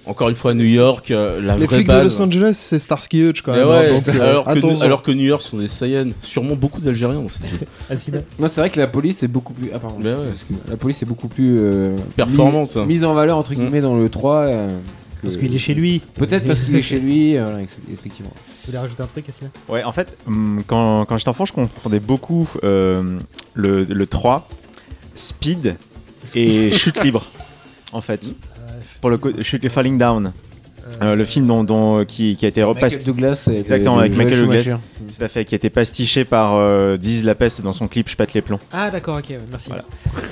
[0.07, 1.99] encore une fois, New York, euh, la Les vraie flics base.
[1.99, 3.69] de Los Angeles, c'est Starsky Hutch quand Mais même.
[3.69, 4.81] ouais, hein, donc, euh, alors, que, attention.
[4.85, 7.67] alors que New York sont des Saiyans, sûrement beaucoup d'Algériens dans cette ville.
[7.91, 8.19] Asina.
[8.39, 9.71] Non, c'est vrai que la police est beaucoup plus.
[9.75, 10.29] Ah, pardon, Mais ouais.
[10.33, 10.63] excuse-moi.
[10.69, 11.57] La police est beaucoup plus.
[11.59, 12.77] euh, Performante.
[12.77, 14.37] Mise, mise en valeur, entre guillemets, dans le 3.
[14.47, 14.79] euh,
[15.23, 16.03] que- Parce qu'il est chez lui.
[16.15, 18.33] Peut-être parce qu'il est chez lui, euh, voilà, ex- effectivement.
[18.61, 21.53] Tu voulais rajouter un truc, Asina Ouais, en fait, hum, quand, quand j'étais enfant, je
[21.53, 23.19] confondais beaucoup euh,
[23.55, 24.47] le, le 3,
[25.15, 25.77] Speed
[26.35, 27.25] et Chute libre,
[27.93, 28.31] en fait.
[29.07, 30.33] Pour le co- Chute et Falling Down.
[31.03, 33.05] Euh, le film dont, dont- qui, qui a été repastiché.
[33.05, 33.45] Douglas.
[33.49, 34.63] avec, Exactement, euh, avec Joel Michael Douglas.
[34.63, 34.83] Schumacher.
[35.19, 38.09] Tout à fait, qui a été pastiché par euh, Diz La Peste dans son clip
[38.09, 38.61] Je pète les plombs.
[38.73, 39.69] Ah, d'accord, ok, merci.
[39.69, 39.85] Voilà.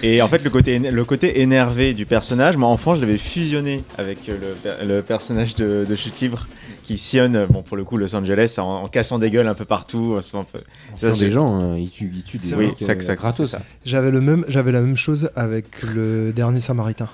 [0.04, 3.18] Et en fait, le côté, éner- le côté énervé du personnage, moi enfant, je l'avais
[3.18, 6.46] fusionné avec euh, le, per- le personnage de, de Chute Libre
[6.84, 9.54] qui sillonne, euh, bon, pour le coup, Los Angeles en, en cassant des gueules un
[9.54, 10.20] peu partout.
[10.20, 10.58] Ça, un peu-
[10.94, 13.16] ça, Enfin, c'est- des gens, euh, ils tuent, ils tuent des Oui, ça, euh, ça,
[13.16, 13.50] gratos.
[13.50, 13.60] ça.
[13.84, 17.08] J'avais le même, j'avais la même chose avec le dernier Samaritain.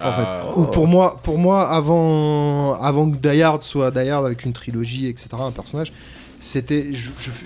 [0.00, 0.12] En Ah.
[0.52, 4.44] fait, Où pour moi, pour moi, avant, avant que Die Hard soit Die Hard avec
[4.44, 5.92] une trilogie, etc., un personnage,
[6.40, 6.90] c'était,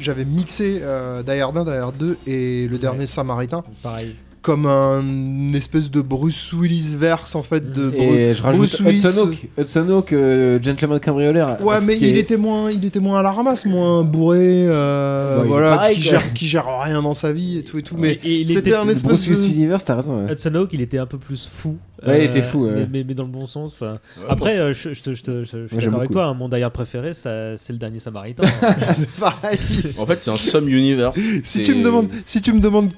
[0.01, 4.17] j'avais mixé euh, Die Hard 1, Die Hard 2 et le dernier Samaritain Pareil.
[4.49, 8.81] Comme un espèce de Bruce Willis verse en fait de Bru- Et je rajoute Bruce
[8.81, 8.99] Willis.
[9.01, 11.61] Hudson Hawk, Hudson Hawk, euh, Gentleman Cambrioleur.
[11.63, 15.43] Ouais, mais il est- était moins, il était moins à la ramasse, moins bourré, euh,
[15.43, 17.95] Ouais, voilà, pareil, qui gère, qui gère rien dans sa vie et tout et tout.
[17.99, 19.55] Mais et il c'était était- un espèce Bruce Willis de.
[19.57, 20.25] Universe, t'as raison.
[20.25, 20.33] ouais.
[20.33, 21.77] Hudson Hawk, il était un peu plus fou.
[22.07, 22.73] Ouais, il était fou, ouais.
[22.75, 23.83] Mais, mais- mais dans le bon sens.
[23.83, 23.89] Ouais,
[24.31, 26.25] Après, euh, je, je te- je te- je- je suis d'accord avec toi.
[26.27, 28.45] hein, mon d'ailleurs préféré, ça- c'est le dernier Samaritain.
[28.63, 28.75] hein.
[28.95, 29.59] C'est pareil.
[29.99, 31.19] En fait, c'est un Sum Universe.
[31.45, 32.89] si tu me demandes, si tu me demandes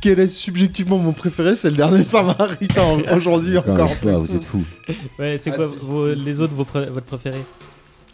[0.00, 4.34] quel est subjectivement mon préféré, c'est le dernier Samaritain aujourd'hui Encore vous fou.
[4.36, 4.64] êtes fous.
[5.18, 7.38] ouais, c'est Ah, quoi vos- les autres, vos votre préféré?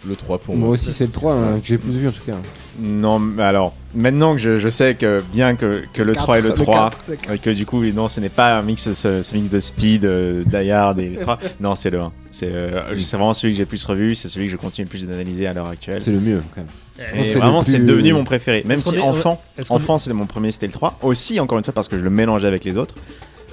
[0.07, 0.75] Le 3 pour Moi moi.
[0.75, 2.37] aussi, c'est le 3 hein, que j'ai plus vu en tout cas.
[2.81, 6.43] Non, mais alors, maintenant que je, je sais que bien que, que le 3 et
[6.43, 7.33] le Quatre, 3, quatre, le quatre.
[7.35, 10.05] et que du coup, non, ce n'est pas un mix, ce, ce mix de speed,
[10.05, 11.39] euh, Die Hard et le 3.
[11.61, 12.13] Non, c'est le 1.
[12.33, 14.87] C'est euh, c'est vraiment celui que j'ai le plus revu, c'est celui que je continue
[14.87, 16.01] le plus d'analyser à l'heure actuelle.
[16.03, 17.15] C'est le mieux quand même.
[17.25, 18.65] Et vraiment, c'est plus- devenu mon préféré.
[18.67, 20.99] Même si enfant, enfant c'était mon premier, c'était le 3.
[21.03, 22.95] Aussi, encore une fois, parce que je le mélangeais avec les autres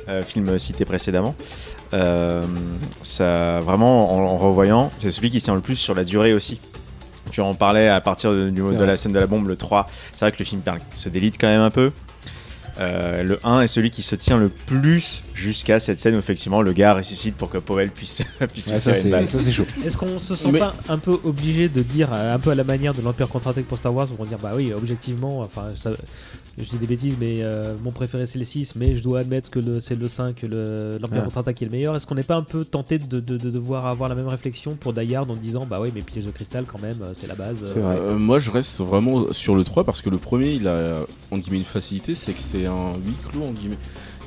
[0.09, 1.35] euh, films cités précédemment.
[1.93, 2.43] Euh,
[3.03, 6.59] ça, vraiment, en, en revoyant, c'est celui qui tient le plus sur la durée aussi.
[7.31, 8.87] Tu en parlais à partir de, du- de vrai.
[8.87, 9.87] la scène de la bombe, le 3.
[10.13, 10.61] C'est vrai que le film
[10.93, 11.91] se délite quand même un peu.
[12.79, 16.61] Euh, le 1 est celui qui se tient le plus jusqu'à cette scène où effectivement
[16.61, 18.21] le gars ressuscite pour que Powell puisse,
[18.53, 19.27] puisse Ouais, ça, c'est balle.
[19.27, 19.65] ça, c'est chaud.
[19.85, 22.63] Est-ce qu'on se sent Mais- pas un peu obligé de dire, un peu à la
[22.63, 25.65] manière de l'Empire contre-attaque pour Star Wars, où on va dire, bah oui, objectivement, enfin,
[25.75, 25.91] ça-
[26.63, 29.49] je dis des bêtises, mais euh, mon préféré c'est le 6, mais je dois admettre
[29.49, 31.23] que c'est le 5, le- l'Empire Ouais.
[31.25, 31.95] contre-attaque qui est le meilleur.
[31.95, 34.75] Est-ce qu'on n'est pas un peu tenté de, de- de devoir avoir la même réflexion
[34.75, 37.27] pour Die Hard en disant, bah oui, mais Piège de cristal quand même, euh, c'est
[37.27, 37.63] la base.
[37.63, 37.73] euh.
[37.77, 40.95] Euh, moi, je reste vraiment sur le 3 parce que le premier, il a
[41.31, 43.77] en guillemets une facilité, c'est que c'est un huis clos en guillemets.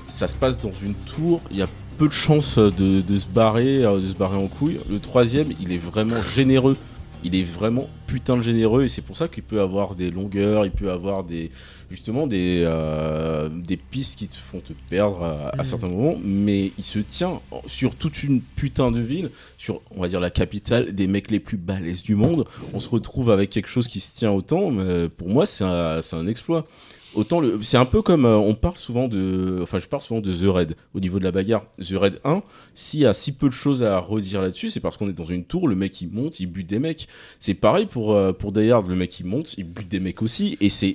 [0.08, 1.66] Ça se passe dans une tour, il y a
[1.98, 4.78] peu de chances de, de se barrer, de se barrer en couille.
[4.90, 6.76] Le troisième, il est vraiment généreux.
[7.24, 10.64] Il est vraiment putain de généreux et c'est pour ça qu'il peut avoir des longueurs,
[10.66, 11.50] il peut avoir des
[11.90, 15.64] justement des euh, des pistes qui te font te perdre à, à Mhm.
[15.64, 20.08] certains moments, mais il se tient sur toute une putain de ville, sur on va
[20.08, 22.44] dire la capitale des mecs les plus balèzes du monde.
[22.74, 26.02] On se retrouve avec quelque chose qui se tient autant, mais pour moi c'est un,
[26.02, 26.66] c'est un exploit.
[27.14, 30.32] Autant c'est un peu comme euh, on parle souvent de, enfin je parle souvent de
[30.32, 31.66] The Raid au niveau de la bagarre.
[31.78, 32.42] The Raid 1,
[32.74, 35.24] s'il y a si peu de choses à redire là-dessus, c'est parce qu'on est dans
[35.24, 37.08] une tour, le mec il monte, il bute des mecs.
[37.38, 40.56] C'est pareil pour euh, Die Hard, le mec il monte, il bute des mecs aussi,
[40.60, 40.94] et c'est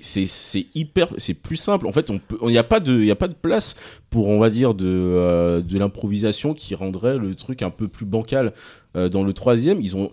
[0.76, 1.88] hyper, c'est plus simple.
[1.88, 2.11] En fait,
[2.41, 3.76] il n'y a pas de, place
[4.09, 8.05] pour on va dire de euh, de l'improvisation qui rendrait le truc un peu plus
[8.05, 8.53] bancal.
[8.95, 10.09] Euh, dans le troisième, ils ont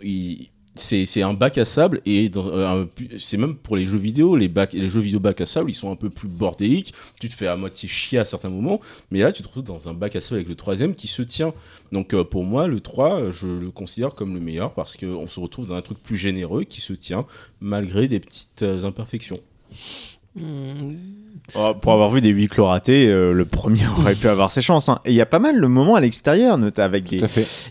[0.77, 2.87] c'est un bac à sable et euh,
[3.19, 4.49] c'est même pour les jeux vidéo les
[4.89, 6.93] jeux vidéo bac à sable ils sont un peu plus bordéliques.
[7.21, 9.89] Tu te fais à moitié chier à certains moments mais là tu te retrouves dans
[9.89, 11.55] un bac à sable avec le troisième qui se tient.
[11.93, 15.27] Donc euh, pour moi le 3 euh, je le considère comme le meilleur parce qu'on
[15.27, 17.27] se retrouve dans un truc plus généreux qui se tient
[17.61, 19.39] malgré des petites imperfections
[21.57, 24.63] Oh, pour avoir vu des huis clos ratés, euh, le premier aurait pu avoir ses
[24.63, 24.89] chances.
[24.89, 24.99] hein.
[25.05, 27.13] Et il y a pas mal de moments à l'extérieur, notamment avec.
[27.13, 27.21] Il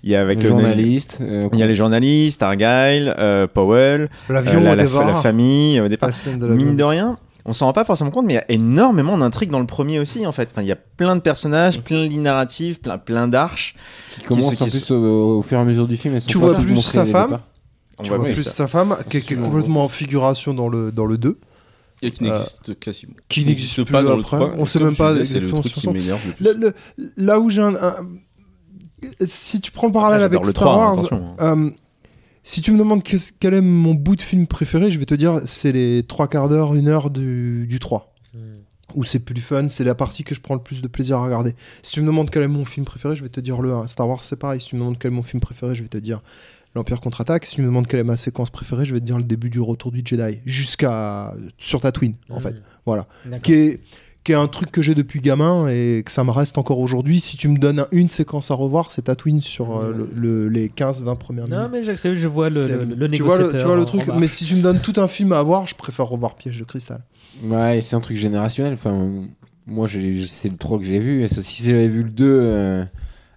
[0.03, 1.17] y a avec Les le- journalistes.
[1.21, 6.11] euh, Il y a les journalistes, Argyle, euh, Powell, L'avion euh, la, famille au départ.
[6.39, 6.47] De.
[6.47, 9.49] Mine de rien, on s'en rend pas forcément compte, mais il y a énormément d'intrigues
[9.49, 10.49] dans le premier aussi en fait.
[10.51, 13.76] Enfin, il y a plein de personnages, plein de lignes narratives, plein, plein d'arches.
[14.15, 16.15] qui commencent qui en se- plus au, au fur et à mesure du film.
[16.15, 17.39] elles Tu vois plus sa le femme.
[17.99, 18.49] On tu vois plus ça.
[18.51, 21.38] sa femme, qui est, complètement en figuration dans le, dans le 2.
[22.01, 23.13] Et qui Euh, n'existe quasiment.
[23.29, 24.37] qui n'existe pas plus dans le après.
[24.37, 24.53] 3.
[24.57, 26.43] On sait même pas disais, le exactement truc sur qui son- m'énerve le plus.
[26.43, 26.53] Le-
[26.97, 27.95] le- là où j'ai un, un-
[29.27, 31.69] Si tu prends le parallèle avec le Star 3, hein, Wars, attention, euh,
[32.43, 35.13] si tu me demandes qu'est-ce- quel est mon bout de film préféré, je vais te
[35.15, 38.09] dire c'est les trois quarts d'heure, une heure du, du 3.
[38.95, 41.23] Où c'est plus fun, c'est la partie que je prends le plus de plaisir à
[41.23, 41.55] regarder.
[41.81, 43.87] Si tu me demandes quel est mon film préféré, je vais te dire le 1.
[43.87, 44.59] Star Wars, c'est pareil.
[44.61, 46.21] Si tu me demandes quel est mon film préféré, je vais te dire
[46.76, 47.45] l'Empire contre-attaque.
[47.45, 49.49] Si tu me demandes quelle est ma séquence préférée, je vais te dire le début
[49.49, 50.39] du retour du Jedi.
[50.45, 51.34] Jusqu'à.
[51.57, 52.41] sur Tatooine, en Mhm.
[52.41, 52.56] fait.
[52.85, 53.07] Voilà.
[53.43, 53.80] Qui est,
[54.23, 57.19] qui est un truc que j'ai depuis gamin et que ça me reste encore aujourd'hui.
[57.19, 60.47] Si tu me donnes un- une séquence à revoir, c'est Tatooine sur euh, le- le-
[60.49, 61.60] les 15-20 premières minutes.
[61.60, 63.81] Non, mais j'accepte, je vois le, le, le tu, vois le, tu négociateur vois le
[63.81, 66.35] en- truc, mais si tu me donnes tout un film à voir, je préfère revoir
[66.35, 67.02] Piège de cristal.
[67.43, 68.73] Ouais, c'est un truc générationnel.
[68.73, 69.10] Enfin,
[69.68, 71.23] moi, c'est le 3 que j'ai vu.
[71.23, 72.85] Et si j'avais vu le 2 euh,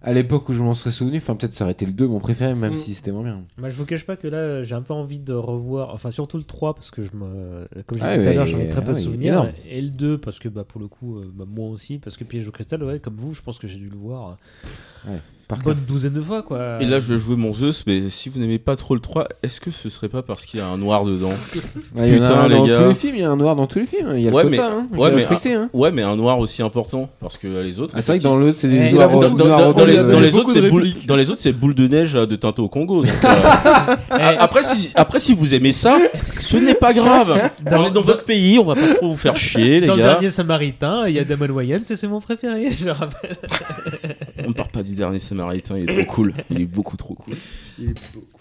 [0.07, 2.21] à l'époque où je m'en serais souvenu, enfin, peut-être ça aurait été le 2 mon
[2.21, 2.77] préféré, même Mm.
[2.77, 3.43] si c'était moins bien.
[3.59, 6.39] Moi, je vous cache pas que là, j'ai un peu envie de revoir, enfin surtout
[6.39, 8.69] le 3 parce que je me, comme j'ai Ah dit tout à l'heure, j'en ai
[8.69, 11.19] très ah peu de ouais, souvenirs, et le 2 parce que bah pour le coup,
[11.19, 13.67] euh, bah, moi aussi, parce que Piège au cristal, ouais, comme vous, je pense que
[13.69, 14.39] j'ai dû le voir
[15.07, 16.79] Ouais, par une bonne douzaine de fois quoi.
[16.81, 19.29] Et là, je vais jouer mon Zeus, mais si vous n'aimez pas trop le 3,
[19.43, 21.29] est-ce que ce serait pas parce qu'il y a un noir dedans
[21.95, 22.79] Ouais, il y en a Putain, un dans les gars.
[22.83, 24.13] tous les films, il y a un noir dans tous les films.
[24.17, 24.87] Il y a Ouais, le mais- quota, hein.
[24.93, 25.71] Ouais, mais- respecter, hein.
[25.73, 27.95] Ouais, mais un noir aussi important, parce que les autres.
[27.97, 29.97] Ah, c'est vrai que dans l'autre, c'est des Eh, noirs dans, dans- dans- dans les,
[29.97, 32.35] dans euh, autres, de c'est boule, dans les autres, c'est boule de neige euh, de
[32.37, 33.03] Tinto au Congo.
[33.05, 33.29] donc, euh,
[34.39, 37.51] après, si, après, si vous aimez ça, ce n'est pas grave.
[37.71, 39.95] Dans- on est dans votre pays, on va pas trop vous faire chier, les Dans
[39.95, 40.09] le gars.
[40.15, 43.37] dernier Samaritain, il y a Damon Wayans et c'est mon préféré, je rappelle.
[44.45, 46.35] On ne part pas du dernier Samaritain, il est trop cool.
[46.51, 47.35] Il est beaucoup trop cool.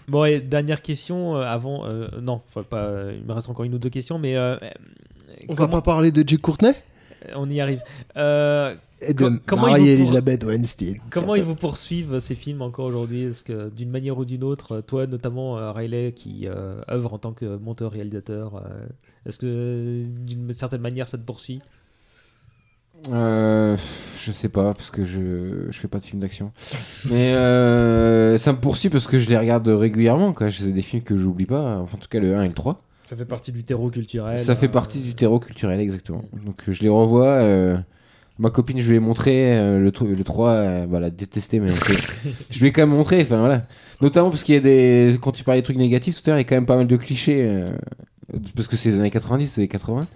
[0.08, 1.86] Bon, et dernière question euh, avant.
[1.86, 4.36] euh, non, pas, euh, il me reste encore une ou deux questions, mais.
[4.36, 4.56] euh,
[5.48, 6.72] On comment- va pas parler de Jake Courtney
[7.34, 7.82] On y arrive.
[8.16, 10.94] Euh, et de Co- comment ils vous Marie-Elisabeth Weinstein.
[11.10, 13.24] Comment ils vous poursuivent ces films encore aujourd'hui?
[13.24, 17.18] Est-ce que d'une manière ou d'une autre, toi notamment euh, Riley qui euh, œuvre en
[17.18, 18.86] tant que monteur-réalisateur, euh,
[19.26, 21.60] est-ce que d'une certaine manière ça te poursuit?
[23.12, 23.76] Euh,
[24.24, 26.52] je sais pas, parce que je, je fais pas de films d'action.
[27.10, 30.32] Mais euh, ça me poursuit parce que je les regarde régulièrement.
[30.32, 30.50] quoi.
[30.50, 31.78] C'est des films que j'oublie pas.
[31.78, 32.82] Enfin, en tout cas, le 1 et le 3.
[33.04, 34.38] Ça fait partie du terreau culturel.
[34.38, 36.24] Ça fait euh, partie du terreau culturel, exactement.
[36.44, 37.40] Donc je les revois.
[38.38, 41.70] ma copine, je lui ai montré le, le 3, euh, bah, elle a détesté, mais
[42.50, 43.22] je lui ai quand même montré.
[43.22, 43.62] Enfin voilà.
[44.00, 45.16] Notamment parce qu'il y a des.
[45.20, 46.76] Quand tu parlais des trucs négatifs tout à l'heure, il y a quand même pas
[46.76, 47.48] mal de clichés.
[48.56, 50.08] parce que c'est les années 90, c'est les 80.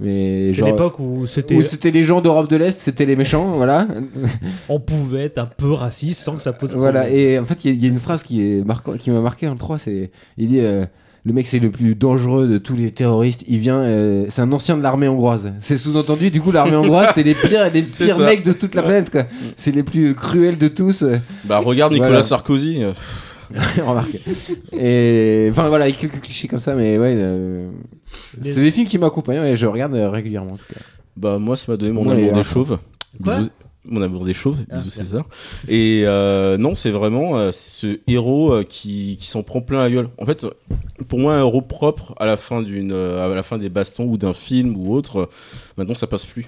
[0.00, 0.68] Mais genre.
[0.68, 3.86] l'époque où c'était, Où c'était les gens d'Europe de l'Est, c'était les méchants, voilà.
[4.68, 7.18] on pouvait être un peu raciste sans que ça pose Voilà, problème.
[7.20, 9.10] et en fait, il y, a- il y a une phrase qui est marquant, qui
[9.10, 10.84] m'a marqué en 3, c'est il dit euh,
[11.24, 14.52] le mec c'est le plus dangereux de tous les terroristes, il vient euh, c'est un
[14.52, 15.52] ancien de l'armée hongroise.
[15.58, 18.82] C'est sous-entendu du coup l'armée hongroise, c'est les pires les pires mecs de toute la
[18.84, 19.24] planète quoi.
[19.56, 21.04] C'est les plus cruels de tous.
[21.44, 22.22] Bah, regarde Nicolas Voilà.
[22.22, 22.82] Sarkozy.
[23.86, 24.20] Remarquez.
[24.72, 27.70] Et enfin voilà, il y a quelques clichés comme ça mais ouais euh,
[28.42, 30.80] c'est des films qui m'accompagnent et je regarde euh, régulièrement en tout cas.
[31.16, 32.78] Bah, moi, ça m'a donné mon amour des chauves.
[33.24, 33.50] Quoi Bisous-
[33.86, 35.04] Mon amour des chauves, Ah, bisous bien.
[35.04, 35.24] César.
[35.66, 39.90] Et euh, non, c'est vraiment euh, ce héros euh, qui, qui s'en prend plein la
[39.90, 40.08] gueule.
[40.18, 40.46] En fait,
[41.08, 44.04] pour moi, un héros propre à la fin d'une, euh, à la fin des bastons
[44.04, 45.26] ou d'un film ou autre, euh,
[45.76, 46.46] maintenant ça passe plus.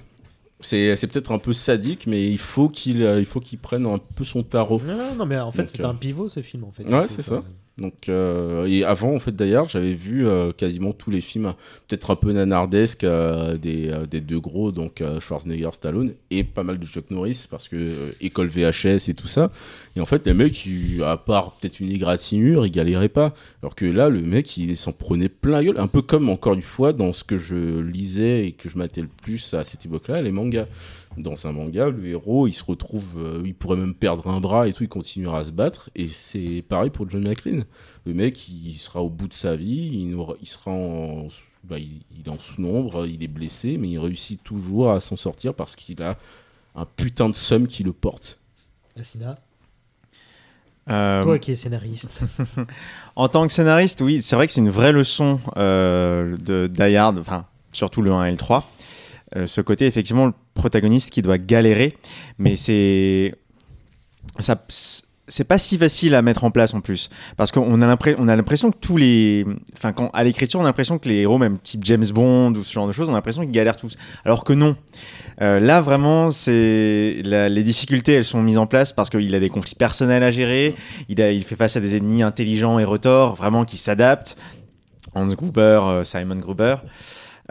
[0.61, 3.99] C'est, peut-être un peu sadique, mais il faut qu'il, euh, il faut qu'il prenne un
[4.15, 4.81] peu son tarot.
[4.85, 6.83] Non, non, non, mais en fait c'est euh, un pivot ce film en fait.
[6.83, 7.43] Ouais, c'est ça.
[7.81, 11.53] Donc, euh, et avant, en fait, d'ailleurs, j'avais vu euh, quasiment tous les films,
[11.87, 16.43] peut-être un peu nanardesques, euh, des, euh, des deux gros, donc euh, Schwarzenegger, Stallone, et
[16.43, 19.51] pas mal de Chuck Norris, parce que euh, école VHS et tout ça.
[19.95, 20.67] Et en fait, les mecs,
[21.03, 23.33] à part peut-être une égratignure, ils galéraient pas.
[23.63, 26.61] Alors que là, le mec, il s'en prenait plein gueule, un peu comme, encore une
[26.61, 30.21] fois, dans ce que je lisais et que je matais le plus à cette époque-là,
[30.21, 30.67] les mangas.
[31.17, 34.67] Dans un manga, le héros, il se retrouve, euh, il pourrait même perdre un bras
[34.67, 35.89] et tout, il continuera à se battre.
[35.95, 37.65] Et c'est pareil pour John McClane.
[38.05, 40.07] Le mec, il sera au bout de sa vie,
[40.41, 41.27] il, sera en,
[41.63, 45.17] bah, il, il est en sous-nombre, il est blessé, mais il réussit toujours à s'en
[45.17, 46.15] sortir parce qu'il a
[46.75, 48.39] un putain de somme qui le porte.
[48.97, 49.37] Assina,
[50.89, 52.23] Euh, toi qui es scénariste.
[53.15, 56.95] En tant que scénariste, oui, c'est vrai que c'est une vraie leçon euh, de Die
[56.95, 58.69] Hard, enfin, surtout le 1 et le 3.
[59.35, 61.97] Euh, ce côté, effectivement, le protagoniste qui doit galérer,
[62.37, 63.35] mais c'est.
[64.39, 64.63] Ça.
[65.27, 67.09] C'est pas si facile à mettre en place en plus.
[67.37, 69.45] Parce qu'on a l'impre- on a l'impression que tous les.
[69.73, 72.65] Enfin, quand, à l'écriture, on a l'impression que les héros, même type James Bond ou
[72.65, 73.95] ce genre de choses, on a l'impression qu'ils galèrent tous.
[74.25, 74.75] Alors que non.
[75.41, 77.21] Euh, là, vraiment, c'est.
[77.23, 80.75] les difficultés, elles sont mises en place parce qu'il a des conflits personnels à gérer.
[81.07, 84.35] Il, a, il fait face à des ennemis intelligents et retors, vraiment qui s'adaptent.
[85.15, 86.75] Hans Gruber, euh, Simon Gruber.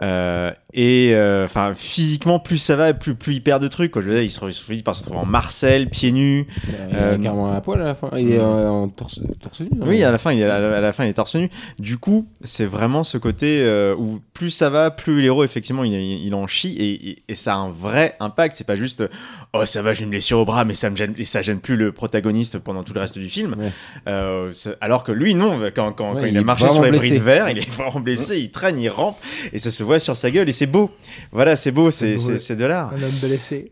[0.03, 3.91] Euh, et euh, enfin, physiquement, plus ça va, plus, plus il perd de trucs.
[3.91, 4.01] Quoi.
[4.01, 6.47] Je veux dire, il se, finit par se retrouver en Marcel, pieds nus.
[6.67, 8.09] Il est Euh, carrément à poil à la fin.
[8.17, 9.69] Il est euh, en torse, torse nu.
[9.75, 11.35] non Oui, à la fin, il est, à la, à la fin, il est torse
[11.35, 11.49] nu.
[11.77, 13.61] Du coup, c'est vraiment ce côté
[13.97, 17.53] où plus ça va, plus l'héros, effectivement, il, il en chie et, et- et ça
[17.53, 18.55] a un vrai impact.
[18.57, 19.03] C'est pas juste
[19.53, 21.59] oh ça va, j'ai une blessure au bras, mais ça me gêne et ça gêne
[21.59, 23.55] plus le protagoniste pendant tout le reste du film.
[23.59, 24.51] Ouais.
[24.81, 27.11] Alors que lui, non, quand, quand, Ouais, quand il, il a marché sur les bris
[27.11, 29.17] de verre, il est vraiment blessé, il traîne, il rampe
[29.53, 30.89] et ça se voit sur sa gueule et c'est beau.
[31.31, 32.15] Voilà, c'est beau, c'est
[32.55, 32.91] de l'art.
[32.93, 33.71] Un homme blessé.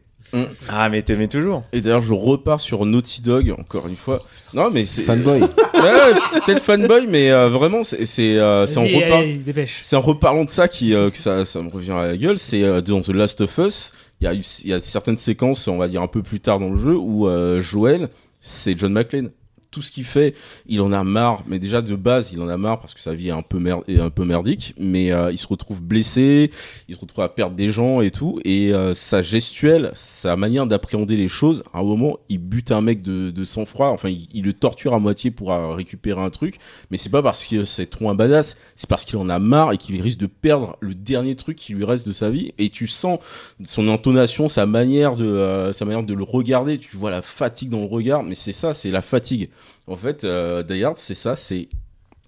[0.69, 1.63] Ah, mais t'aimais toujours.
[1.73, 4.23] Et d'ailleurs, je repars sur Naughty Dog, encore une fois.
[4.53, 5.01] Non, mais c'est.
[5.03, 5.41] Fanboy.
[5.79, 10.49] Ouais, peut-être fanboy, mais euh, vraiment, c'est c'est, euh, c'est en repar- en reparlant de
[10.49, 12.37] ça qui, euh, que ça, ça me revient à la gueule.
[12.37, 13.93] C'est euh, dans The Last of Us.
[14.19, 16.41] Il y, a, eu- il y a certaines séquences, on va dire un peu plus
[16.41, 18.09] tard dans le jeu, où euh, Joel,
[18.41, 19.29] c'est John McClane.
[19.71, 20.33] Tout ce qu'il fait,
[20.65, 21.43] il en a marre.
[21.47, 23.59] Mais déjà de base, il en a marre parce que sa vie est un peu,
[23.59, 24.73] mer- est un peu merdique.
[24.79, 26.49] Mais euh, il se retrouve blessé,
[26.87, 28.39] il se retrouve à perdre des gens et tout.
[28.45, 32.81] Et euh, sa gestuelle, sa manière d'appréhender les choses, à un moment, il bute un
[32.81, 33.89] mec de, de sang-froid.
[33.89, 36.55] Enfin, il, le torture à moitié pour euh, récupérer un truc.
[36.89, 39.73] Mais c'est pas parce que c'est trop un badass, c'est parce qu'il en a marre
[39.73, 42.53] et qu'il risque de perdre le dernier truc qui lui reste de sa vie.
[42.57, 43.19] Et tu sens
[43.63, 46.79] son intonation, sa manière de, euh, sa manière de le regarder.
[46.79, 49.47] Tu vois la fatigue dans le regard, mais c'est ça, c'est la fatigue.
[49.87, 51.69] En fait, euh, Die c'est ça, c'est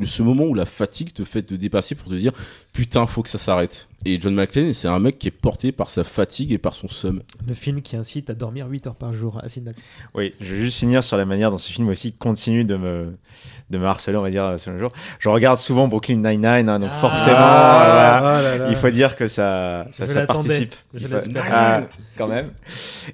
[0.03, 2.33] ce moment où la fatigue te fait te dépasser pour te dire
[2.73, 3.87] putain, faut que ça s'arrête.
[4.03, 6.87] Et John McClane, c'est un mec qui est porté par sa fatigue et par son
[6.87, 7.21] seum.
[7.47, 9.39] Le film qui incite à dormir 8 heures par jour.
[10.15, 13.15] Oui, je vais juste finir sur la manière dont ce film aussi continue de me,
[13.69, 14.89] de me harceler, on va dire, sur le jour.
[15.19, 16.97] Je regarde souvent Brooklyn Nine-Nine, hein, donc Ah.
[16.99, 18.67] forcément, Ah, euh, voilà, ah là là.
[18.71, 20.47] il faut dire que ça, ça, Je ça l'attendais.
[20.47, 20.75] participe.
[20.95, 21.17] Je faut-.
[21.51, 21.81] Ah,
[22.17, 22.49] quand même.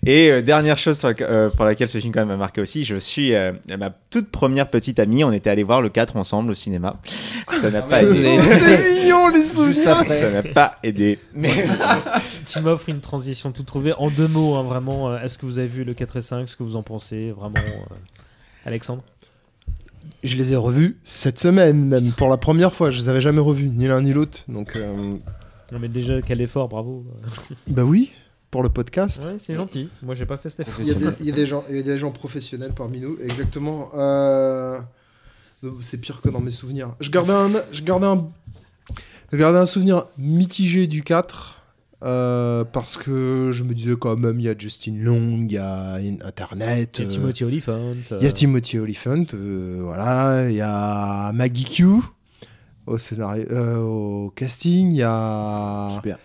[0.05, 2.85] Et euh, dernière chose sur euh, pour laquelle ce film quand même m'a marqué aussi,
[2.85, 6.51] je suis euh, ma toute première petite amie, on était allé voir le 4 ensemble
[6.51, 6.95] au cinéma.
[7.49, 8.39] Ça n'a pas aidé.
[8.61, 11.19] C'est mignon les Ça n'a pas aidé.
[11.33, 11.51] Mais
[12.47, 15.09] Tu m'offres une transition tout trouvée en deux mots, hein, vraiment.
[15.11, 17.31] euh, Est-ce que vous avez vu le 4 et 5 Ce que vous en pensez
[17.31, 17.95] Vraiment, euh,
[18.65, 19.03] Alexandre?
[20.23, 22.91] Je les ai revus cette semaine même pour la première fois.
[22.91, 24.39] Je les avais jamais revus ni l'un ni l'autre.
[24.47, 25.15] Donc euh,
[25.71, 27.05] Non, mais déjà, quel effort, bravo.
[27.67, 28.11] bah oui
[28.49, 29.23] pour le podcast.
[29.25, 29.89] Ouais, c'est gentil.
[30.01, 30.79] Moi, j'ai pas fait cet effort.
[30.79, 32.71] Il y, a des, il y a des gens, il y a des gens professionnels
[32.73, 33.89] parmi nous, exactement.
[33.93, 34.79] Euh,
[35.83, 36.95] C'est pire que dans mes souvenirs.
[37.01, 38.29] Je gardais un, je gardais un,
[39.35, 41.61] gardais un souvenir mitigé du 4
[42.03, 45.57] euh, parce que je me disais quand même il y a Justin Long, il y
[45.57, 47.93] a Internet, Il y a euh, Timothy Olyphant.
[48.11, 51.85] il y a euh, Timothy Olyphant, euh, voilà, il y a Maggie Q
[52.85, 56.17] au scénario, euh, au casting, il y a Super.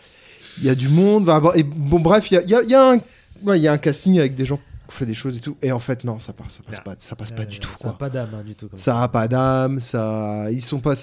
[0.58, 1.24] il y a du monde.
[1.24, 2.96] bah, bah, et bon, bref, il y a, il y a- il y a un,
[3.42, 4.58] ouais, il y a un casting avec des gens
[4.88, 5.56] qui font des choses et tout.
[5.62, 7.72] Et en fait, non, ça passe, ça passe pas, ça passe pas euh, du tout.
[7.80, 8.68] Ça n'a pas d'âme hein, du tout.
[8.68, 10.94] comme Ça a pas d'âme, ça, ils sont pas.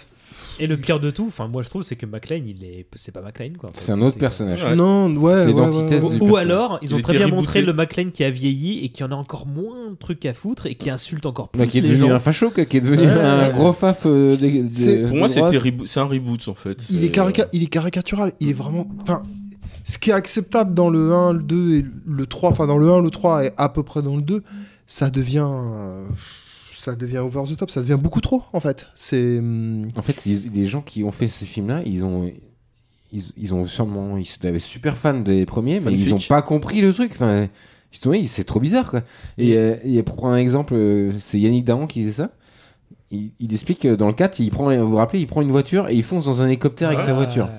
[0.60, 3.12] Et le pire de tout, enfin moi je trouve, c'est que McLean, il est, c'est
[3.12, 3.70] pas McLean quoi.
[3.70, 3.80] en fait.
[3.86, 4.64] C'est un autre personnage.
[4.64, 4.76] Ouais.
[4.76, 6.16] Non, ouais, C'est ouais, l'antithèse ouais, ouais.
[6.18, 6.42] du Ou personnage.
[6.52, 7.42] alors, ils Il ont très bien rebooté.
[7.42, 10.34] montré le McLean qui a vieilli et qui en a encore moins de trucs à
[10.34, 12.16] foutre et qui insulte encore plus Bah, qui est les devenu gens.
[12.16, 13.54] un facho, quoi, qui est devenu Ouais, un ouais.
[13.56, 16.90] gros faf euh, des- des- Pour moi, c'est un reboot en fait.
[16.90, 18.34] Il est, carica- euh, il est caricatural.
[18.40, 18.88] Il est vraiment.
[19.02, 19.24] Enfin,
[19.86, 22.92] ce qui est acceptable dans le 1, le 2 et le 3, enfin dans le
[22.92, 24.44] 1, le 3 et à peu près dans le 2,
[24.86, 25.48] ça devient.
[25.48, 26.06] euh,
[26.92, 28.88] ça devient over the top, ça devient beaucoup trop en fait.
[28.96, 29.38] C'est.
[29.40, 32.32] hum, En fait, les gens qui ont fait ces films-là, ils ont,
[33.12, 36.26] ils, ils ont sûrement, ils étaient super fans des premiers, mais ils Fanfic.
[36.32, 37.12] ont pas compris le truc.
[37.14, 37.48] Enfin,
[37.92, 39.02] ils se sont dit, c'est trop bizarre, quoi.
[39.38, 42.30] Et, euh, et pour prendre un exemple, euh, c'est Yannick Dahan qui disait ça.
[43.12, 45.50] Il, il explique que dans le 4, il prend, vous vous rappelez, il prend une
[45.52, 47.50] voiture et il fonce dans un hélicoptère avec sa voiture.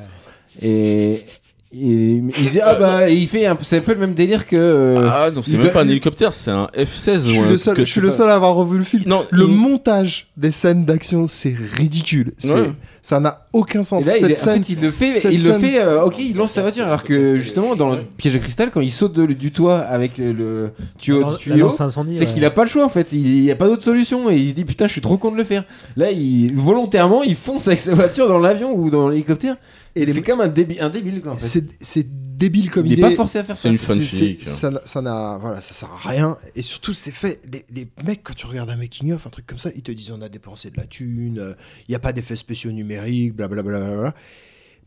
[0.63, 1.25] Et,
[1.73, 4.57] et il dit, ah bah, il fait un, c'est un peu le même délire que.
[4.57, 7.21] euh, Ah non, c'est il même va- pas un il- hélicoptère, c'est un F-16.
[7.23, 8.55] Je ou suis un le seul, truc je suis que le sais seul à avoir
[8.57, 9.05] revu le film.
[9.07, 12.33] Non, le il- montage des scènes d'action, c'est ridicule.
[12.39, 12.73] C'est- Ouais.
[13.03, 14.05] Ça n'a aucun sens.
[14.05, 15.61] Et là, il, Cette est- en scène, fait, il le fait, cette il le scène-
[15.63, 15.81] fait.
[15.81, 18.81] euh, ok, il lance sa voiture, alors que justement dans le piège de cristal, quand
[18.83, 20.65] il saute de- du toit avec le, le
[20.99, 22.27] tuyau, La- la tuyau c'est ouais.
[22.27, 23.13] qu'il a pas le choix en fait.
[23.13, 25.31] Il n'y a pas d'autre solution et il se dit putain, je suis trop con
[25.33, 25.65] de le faire.
[25.97, 29.57] Là, il volontairement, il fonce avec sa voiture dans l'avion ou dans l'hélicoptère.
[29.97, 31.33] C'est comme un, débi- un débile quoi.
[31.33, 31.65] En fait.
[31.81, 32.07] c'est
[32.37, 33.03] débile comme Il est idée.
[33.03, 33.63] pas forcé à faire ça.
[33.65, 34.39] C'est une fanfic.
[34.43, 36.37] c'est- Ça n'a- ça voilà, ça sert à rien.
[36.57, 37.41] Et surtout, c'est fait.
[37.53, 39.93] Les, les mecs, quand tu regardes un making of, un truc comme ça, ils te
[39.93, 41.55] disent on a dépensé de la thune,
[41.89, 43.79] il n'y a pas d'effets spéciaux numériques, blablabla.
[43.81, 44.15] Bla,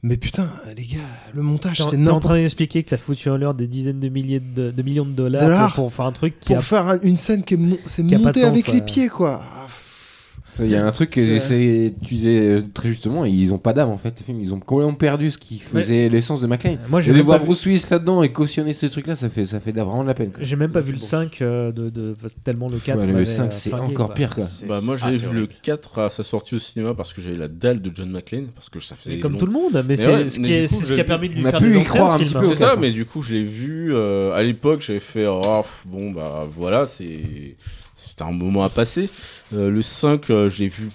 [0.05, 0.97] Mais putain, les gars,
[1.33, 3.99] le montage, c'est t'es en n'importe train d'expliquer que la foutu en l'air des dizaines
[4.01, 5.75] de milliers de, de millions de dollars Dollars.
[5.75, 7.77] pour, pour faire un truc qui Pour a faire un- une scène qui est, mon-
[7.85, 8.73] c'est qui a pas de monté sens, avec ouais.
[8.73, 9.41] les pieds, quoi.
[9.43, 9.67] Ah.
[10.59, 13.73] Il y a un truc que C'est- c'est- tu disais très justement, ils ont pas
[13.73, 14.17] d'âme en fait.
[14.17, 14.39] ces films.
[14.41, 16.77] Ils ont complètement perdu ce qui faisait l'essence de McLean.
[16.89, 19.45] Moi, j'ai les voir pas vu- Bruce Willis là-dedans et cautionner ces trucs-là, ça fait,
[19.45, 20.31] ça fait vraiment de la peine.
[20.39, 22.99] J'ai même pas Ouais, vu le c'est 5 euh, de, de- tellement le 4.
[22.99, 24.15] Ouais, le m'avait, 5, euh, c'est encore quoi.
[24.15, 24.43] pire, quoi.
[24.67, 25.53] Bah, moi Ah, j'avais c'est vu le horrible.
[25.61, 28.69] 4 à sa sortie au cinéma parce que j'avais la dalle de John McClane parce
[28.69, 30.67] que ça faisait comme long- tout le monde, mais c'est ouais, ce qui, du est-
[30.67, 32.19] coup, c'est ce qui a permis de On lui a faire pu des croire un
[32.19, 32.39] petit hein.
[32.41, 34.81] peu, C'est au ça, mais du coup, je l'ai vu euh, à l'époque.
[34.81, 37.55] J'avais fait, oh, bon, bah voilà, c'est
[38.13, 39.09] c'était un moment à passer.
[39.53, 40.91] Euh, le 5, euh, je l'ai vu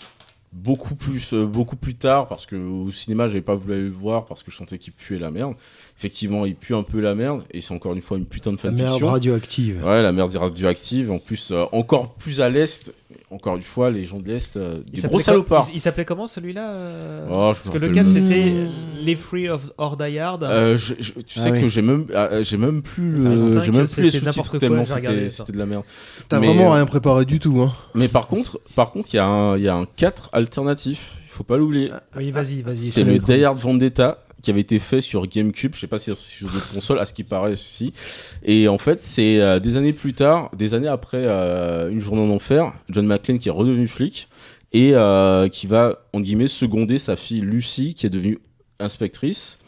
[0.53, 3.91] beaucoup plus, euh, beaucoup plus tard parce que au cinéma, j'avais pas voulu aller le
[3.91, 5.55] voir parce que je sentais qu'il puait la merde.
[5.99, 8.59] Effectivement, il pue un peu la merde et c'est encore une fois une putain de
[8.63, 9.07] La merde fanfiction.
[9.09, 9.85] radioactive.
[9.85, 11.11] Ouais, la merde radioactive.
[11.11, 12.95] En plus, euh, encore plus à l'est.
[13.33, 15.67] Encore une fois, les gens de l'est, euh, des gros salopards.
[15.71, 18.13] Il, il s'appelait comment celui-là euh, Oh, je me Parce que le rappelle 4 le-
[18.13, 18.55] c'était
[19.03, 20.45] Les Free of or Die Hard.
[20.45, 21.61] Euh, je- je- tu Ah sais oui.
[21.61, 23.21] que j'ai même, ah, j'ai même plus,
[23.65, 25.83] j'ai même plus les sous-titres tellement c'était, de la merde.
[26.29, 27.61] T'as Mais, vraiment euh, rien préparé du tout.
[27.61, 27.73] Hein.
[27.97, 31.17] Mais par contre, par contre, il y a un, il y a un 4 alternatif.
[31.27, 31.91] Il faut pas l'oublier.
[32.17, 32.89] Oui, vas-y, vas-y.
[32.89, 34.19] C'est le Die Hard Vendetta
[34.49, 37.13] qui avait été fait sur GameCube, je sais pas si sur d'autres consoles, à ce
[37.13, 37.93] qui paraît si.
[38.43, 42.23] Et en fait, c'est euh, des années plus tard, des années après euh, Une journée
[42.23, 44.31] en enfer, John McClane qui est redevenu flic
[44.73, 48.39] et euh, qui va, en guillemets, seconder sa fille Lucy qui est devenue
[48.81, 49.59] inspectrice.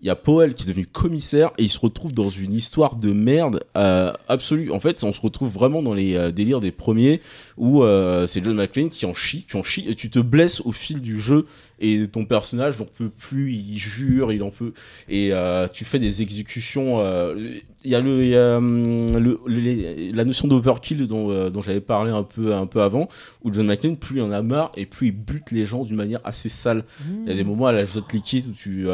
[0.00, 3.12] Il y a qui est devenu commissaire et il se retrouve dans une histoire de
[3.12, 4.70] merde absolue.
[4.70, 7.20] En fait, on se retrouve vraiment dans les délires des premiers
[7.58, 7.84] où
[8.26, 11.02] c'est John McClane qui en chie, tu en chies et tu te blesses au fil
[11.02, 11.44] du jeu
[11.80, 14.72] et ton personnage n'en peut plus, il jure, il en peut
[15.08, 17.00] et euh, tu fais des exécutions.
[17.00, 17.34] euh,
[17.84, 21.48] Il y a, le, il y a, hum, le- les- la notion d'overkill dont, euh,
[21.48, 23.08] dont j'avais parlé un peu, un peu avant,
[23.42, 25.96] où John McClane, plus il en a marre et plus il bute les gens d'une
[25.96, 26.84] manière assez sale.
[27.24, 28.86] Il y a des moments à la Jot liquide où tu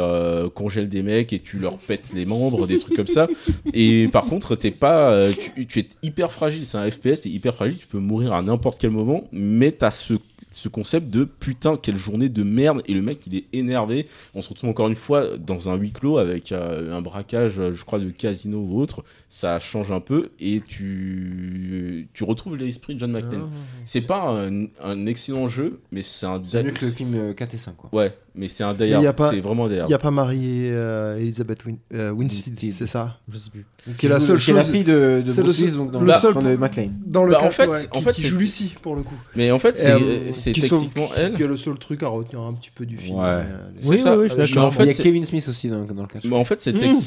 [0.55, 3.27] congèles des mecs et tu leur pètes les membres, des trucs comme ça.
[3.75, 6.65] Et par contre, t'es pas, tu, tu es hyper fragile.
[6.65, 7.79] C'est un FPS, t'es hyper fragile.
[7.79, 10.15] Tu peux mourir à n'importe quel moment, mais t'as ce
[10.57, 14.41] ce concept de putain quelle journée de merde et le mec il est énervé on
[14.41, 17.85] se retrouve encore une fois dans un huis clos avec euh, un braquage euh, je
[17.85, 23.01] crois de casino ou autre ça change un peu et tu tu retrouves l'esprit de
[23.01, 23.49] John McClane
[23.85, 27.33] c'est pas un, un excellent jeu mais c'est un C'est mieux que le film euh,
[27.35, 27.91] 4 et 5 quoi.
[27.93, 28.93] ouais mais c'est un Die
[29.31, 32.87] c'est vraiment un Die Il n'y a pas Marie euh, Elizabeth Win- euh, Winstead, c'est
[32.87, 33.19] ça?
[33.33, 33.65] Je sais plus.
[33.97, 34.57] Qui est la seule Qui est chose.
[34.57, 36.93] la fille de, de Bruce le donc dans le le seul film de McClane.
[37.07, 39.15] Dans le Bah, en fait, ouais, en qui, fait, qui joue Lucy pour le coup.
[39.37, 42.41] mais en fait c'est Euh, c'est techniquement elle Qui est le seul truc à retenir
[42.43, 43.19] un petit peu du film.
[43.19, 43.25] Ouais.
[43.27, 43.45] Euh,
[43.81, 44.13] C'est Oui, ça.
[44.17, 44.65] oui, oui, je suis Mais d'accord.
[44.67, 46.19] en fait, il y a Kevin Smith aussi dans, dans le cas.
[46.25, 47.01] mais en fait c'est Mmh.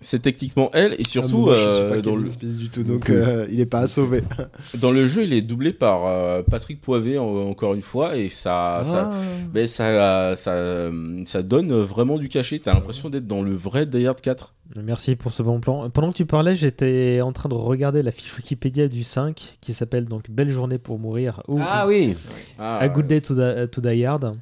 [0.00, 3.08] C'est techniquement elle et ah, surtout moi, euh, pas dans Kevin le du tout, donc
[3.10, 4.22] euh, il est pas à sauver.
[4.78, 8.28] Dans le jeu, il est doublé par euh, Patrick Poivet en- encore une fois et
[8.28, 9.10] ça, ça,
[9.52, 10.90] ben, ça, ça,
[11.24, 12.58] ça donne vraiment du cachet.
[12.58, 14.52] T'as l'impression d'être dans le vrai Die Hard 4.
[14.82, 15.88] Merci pour ce bon plan.
[15.90, 19.72] Pendant que tu parlais, j'étais en train de regarder la fiche Wikipédia du 5 qui
[19.72, 22.16] s'appelle donc Belle journée pour mourir ou Ah oui,
[22.58, 24.34] Ah, A Good Day to, Die- to Die Hard.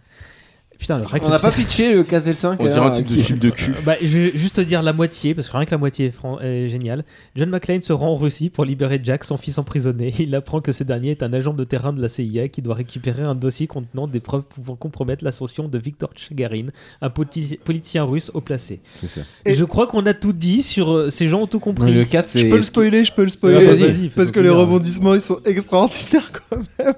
[0.84, 2.60] Putain, le on n'a pas pitché le 4 et le 5.
[2.60, 3.72] on dirait un alors, type de film de cul.
[3.86, 6.10] Bah, je vais juste te dire la moitié, parce que rien que la moitié est,
[6.10, 7.04] fran- est géniale.
[7.36, 10.12] John McClane se rend en Russie pour libérer Jack, son fils emprisonné.
[10.18, 12.74] Il apprend que ce dernier est un agent de terrain de la CIA qui doit
[12.74, 16.66] récupérer un dossier contenant des preuves pouvant compromettre l'ascension de Viktor Chagarin,
[17.00, 18.80] un politi- politicien russe haut placé.
[19.00, 19.20] C'est ça.
[19.46, 21.94] Et je crois qu'on a tout dit sur euh, ces gens ont tout compris.
[21.94, 23.66] Le 4 c'est Je peux le spoiler, je peux le spoiler.
[23.66, 26.92] Ah, vas-y, parce que les rebondissements ils sont extraordinaires quand même.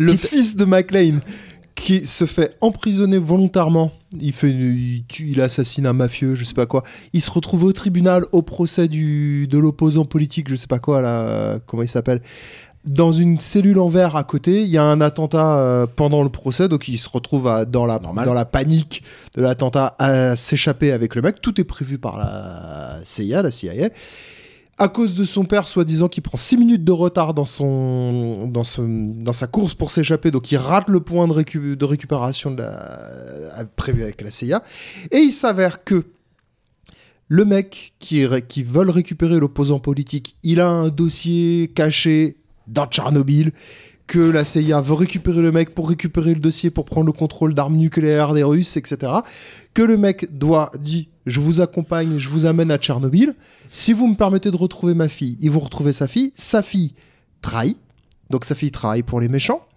[0.00, 1.20] Le Petite- fils de McLean
[1.80, 3.92] qui se fait emprisonner volontairement.
[4.20, 6.82] Il, fait, il, tue, il assassine un mafieux, je sais pas quoi.
[7.12, 11.00] Il se retrouve au tribunal au procès du, de l'opposant politique, je sais pas quoi,
[11.00, 12.22] là, comment il s'appelle.
[12.84, 16.30] Dans une cellule en verre à côté, il y a un attentat euh, pendant le
[16.30, 18.24] procès, donc il se retrouve à- dans, la, Normal.
[18.24, 19.02] dans la panique
[19.36, 21.40] de l'attentat à s'échapper avec le mec.
[21.42, 23.90] Tout est prévu par la CIA, la CIA
[24.78, 29.74] à cause de son père, soi-disant, qui prend 6 minutes de retard dans, sa course
[29.74, 32.54] pour s'échapper, donc il rate le point de, récu- de récupération
[33.76, 34.62] prévu avec la CIA.
[35.10, 36.04] Et il s'avère que
[37.26, 42.36] le mec qui, qui veut récupérer l'opposant politique, il a un dossier caché
[42.68, 43.52] dans Tchernobyl,
[44.08, 47.54] que la CIA veut récupérer le mec pour récupérer le dossier pour prendre le contrôle
[47.54, 49.12] d'armes nucléaires des Russes, etc.
[49.74, 53.36] Que le mec doit, dit, je vous accompagne, je vous amène à Tchernobyl.
[53.70, 56.32] Si vous me permettez de retrouver ma fille, ils vont retrouver sa fille.
[56.34, 56.94] Sa fille
[57.42, 57.78] trahit.
[58.30, 59.67] Donc sa fille travaille pour les méchants.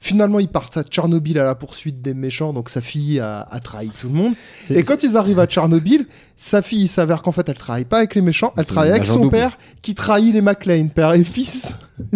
[0.00, 3.58] Finalement, ils partent à Tchernobyl à la poursuite des méchants, donc sa fille a, a
[3.58, 4.32] trahi tout le monde.
[4.70, 6.06] Et quand ils arrivent à Tchernobyl,
[6.36, 9.06] sa fille il s'avère qu'en fait elle travaille pas avec les méchants, elle travaille avec
[9.06, 9.30] son double.
[9.30, 11.74] père qui trahit les McLean, père et fils.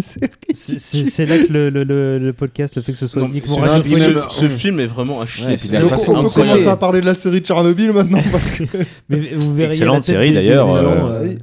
[0.55, 3.57] C'est là que le, le- le- le podcast, le fait que ce soit Non, uniquement
[3.57, 5.47] ce, radiophonique- ce- même- ce film est vraiment à chier.
[5.47, 8.63] Ouais, Donc façon on peut commencer à parler de la série Tchernobyl maintenant parce que
[9.09, 11.39] Mais vous verriez Excellente série, d'ailleurs, euh, gens, série.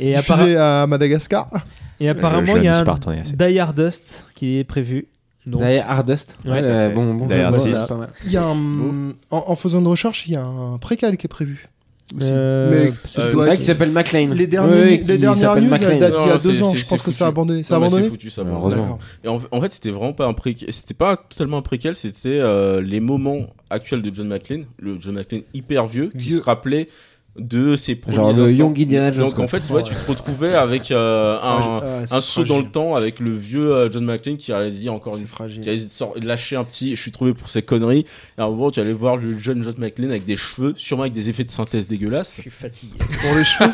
[0.00, 1.48] Et, appara- à Madagascar.
[2.00, 5.06] et apparemment, il y a un Die Hard Dust qui est prévu.
[5.56, 6.38] Die Hardest.
[6.44, 8.08] Ouais, Ouais, euh, bon, bon, Hard bon, ça, pas mal.
[8.24, 11.26] Il y a un, en, en faisant une recherche, il y a un préquel qui
[11.26, 11.68] est prévu.
[12.16, 12.30] aussi.
[12.32, 14.28] Euh, mais euh, il qui s'appelle McLean.
[14.34, 15.98] les, derniers, Ouais, les qui dernières news, McLean.
[15.98, 16.74] datent d'il y a deux ans.
[16.74, 17.62] Je pense que ça a abandonné.
[17.64, 18.76] Ça a mais c'est abandonné foutu, ça abandonné.
[18.76, 18.98] heureusement.
[19.24, 20.72] Et en, en fait, c'était vraiment pas un préquel.
[20.72, 25.14] C'était pas totalement un préquel, c'était euh, les moments actuels de John McClane, le John
[25.16, 26.38] McClane hyper vieux, qui Vieux.
[26.38, 26.88] se rappelait
[27.38, 28.56] de ses premiers Genre de instants.
[28.56, 29.24] Young Indiana Jones.
[29.26, 29.44] Donc quoi.
[29.44, 32.64] en fait, tu vois, tu te retrouvais avec euh, Ah, un, ah, saut dans le
[32.70, 35.62] temps avec le vieux euh, John McClane qui allait dire encore une fragile.
[35.62, 38.06] qui allait sort- lâcher un petit je suis trouvé pour ces conneries
[38.38, 41.02] et à un moment tu allais voir le jeune John McClane avec des cheveux sûrement
[41.04, 42.96] avec des effets de synthèse dégueulasses Je suis fatigué.
[42.98, 43.70] Pour les cheveux?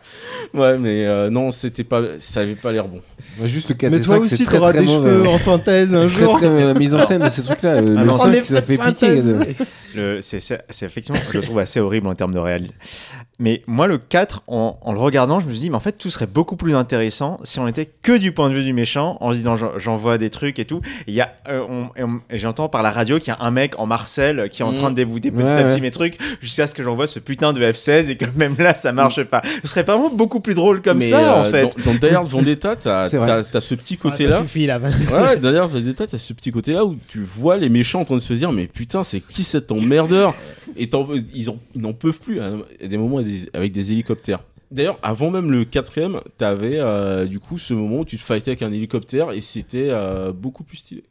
[0.54, 3.00] ouais mais euh, non c'était pas ça avait pas l'air bon
[3.40, 5.94] Ouais, Juste le 4 Mais toi 5, aussi, très t'auras très des cheveux en synthèse
[5.94, 6.36] un Très jour.
[6.36, 7.80] très euh, mise en scène de ces trucs-là.
[7.80, 8.12] Le Ah non.
[8.14, 9.20] 5, En ça effet fait pitié.
[10.20, 12.74] c'est effectivement, je trouve assez horrible en termes de réalisme.
[13.40, 15.98] Mais moi, le 4, en, en le regardant, je me suis dit, mais en fait,
[15.98, 19.16] tout serait beaucoup plus intéressant si on était que du point de vue du méchant,
[19.20, 20.80] en se disant, j'en- vois des trucs et tout.
[21.06, 21.64] Et il y a, euh,
[22.30, 24.70] et j'entends par la radio qu'il y a un mec en Marcel qui est en
[24.70, 24.74] Mm.
[24.76, 25.80] train de débouter petit Ouais, à petit ouais.
[25.80, 28.92] mes trucs, jusqu'à ce que j'envoie ce putain de F16 et que même là, ça
[28.92, 29.42] marche pas.
[29.62, 31.76] Ce serait vraiment beaucoup plus drôle comme mais ça, en euh, fait.
[31.84, 33.08] dans, dans Hard Vendetta t'as
[33.60, 34.78] ce petit côté Ah, là ça suffit là.
[35.12, 38.20] Ouais, d'ailleurs, Vendetta, t'as ce petit côté-là où tu vois les méchants en train de
[38.20, 40.34] se dire, mais putain, c'est qui cet emmerdeur?
[40.76, 40.88] Et
[41.34, 42.40] ils en- n'en peuvent plus.
[42.40, 42.58] hein.
[42.80, 43.20] Il y a des moments
[43.52, 44.40] avec des hélicoptères.
[44.70, 48.50] D'ailleurs, avant même le quatrième, t'avais euh, du coup ce moment où tu te fightais
[48.50, 51.04] avec un hélicoptère et c'était euh, beaucoup plus stylé.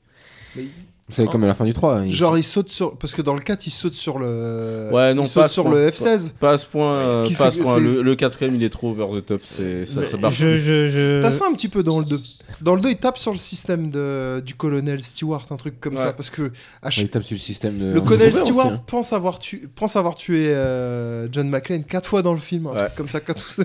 [1.10, 2.04] C'est comme à la fin du 3.
[2.06, 2.98] il- Genre, il saute sur.
[2.98, 4.90] Parce que dans le 4, il saute sur le.
[4.94, 5.76] Ouais, non, il pas saute sur point.
[5.76, 6.32] le F16.
[6.40, 6.94] Pas à ce point.
[7.00, 7.76] euh, Qui pas à ce point.
[7.78, 9.42] c'est- Le, le quatrième, il est trop over the top.
[9.44, 10.32] C'est ça, ça barre.
[10.32, 11.22] je, je, je...
[11.22, 12.22] T'as ça un petit peu dans le 2.
[12.62, 15.96] Dans le 2, il tape sur le système de, du colonel Stewart, un truc comme
[15.96, 16.02] Ouais.
[16.02, 16.14] ça.
[16.14, 17.92] Parce que Ouais, il tape sur le système de.
[17.94, 18.82] le colonel aussi, Stewart hein.
[18.88, 19.70] pense, avoir tu...
[19.76, 22.68] pense avoir tué euh, John McClane 4 fois dans le film.
[22.68, 22.78] Un Ouais.
[22.86, 23.20] truc comme ça.
[23.20, 23.60] Quatre...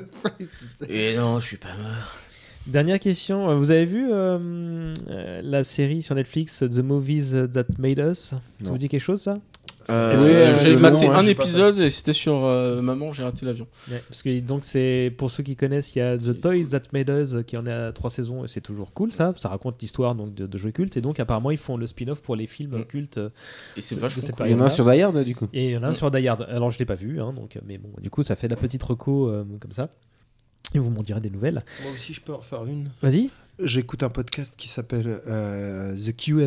[0.89, 2.15] Et non, je suis pas mort.
[2.69, 3.51] Dernière question.
[3.51, 8.19] Euh, Vous avez vu euh, euh, la série sur Netflix The Movies That Made Us?
[8.19, 8.41] Ça
[8.71, 9.39] vous dit quelque chose ça?
[9.91, 10.15] Euh,
[10.63, 13.67] j'ai maté nom, ouais, un épisode et c'était sur euh, Maman, j'ai raté l'avion.
[13.91, 16.83] Ouais, Parce que donc c'est pour ceux qui connaissent, il y a The Toys That
[16.93, 19.33] Made Us qui en est à trois saisons et c'est toujours cool ça.
[19.39, 22.21] Ça raconte l'histoire donc de, de jeux cultes et donc apparemment ils font le spin-off
[22.21, 22.85] pour les films Mm.
[22.85, 23.19] cultes.
[23.79, 24.47] Et c'est vachement cette cool.
[24.49, 25.47] Il y en a un sur Die Hard, du coup.
[25.55, 25.95] Et il y en a un Mm.
[25.95, 26.47] sur Die Hard.
[26.51, 28.61] Alors je l'ai pas vu, hein, donc mais bon, du coup ça fait de la
[28.61, 29.89] petite reco euh, comme ça.
[30.75, 31.63] Et vous m'en direz des nouvelles.
[31.83, 32.91] Moi aussi, je peux en faire une.
[33.03, 33.31] Vas-y.
[33.63, 36.47] J'écoute un podcast qui s'appelle euh, The QA.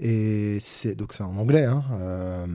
[0.00, 1.64] Et c'est donc c'est en anglais.
[1.64, 2.46] Hein, euh,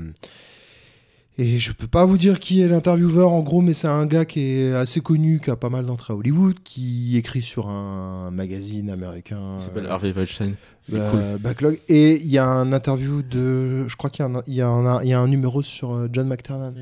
[1.38, 4.26] et je peux pas vous dire qui est l'intervieweur en gros, mais c'est un gars
[4.26, 8.30] qui est assez connu, qui a pas mal d'entrées à Hollywood, qui écrit sur un
[8.31, 9.56] magazine américain.
[9.60, 10.56] Il s'appelle euh, Harvey Weinstein.
[10.89, 11.19] Bah, cool.
[11.39, 11.80] Backlog.
[11.88, 13.88] Et il y a un interview de.
[13.88, 15.61] Je crois qu'il y, a un- il y, a un- il y a un numéro
[15.61, 16.73] sur euh, John McTiernan.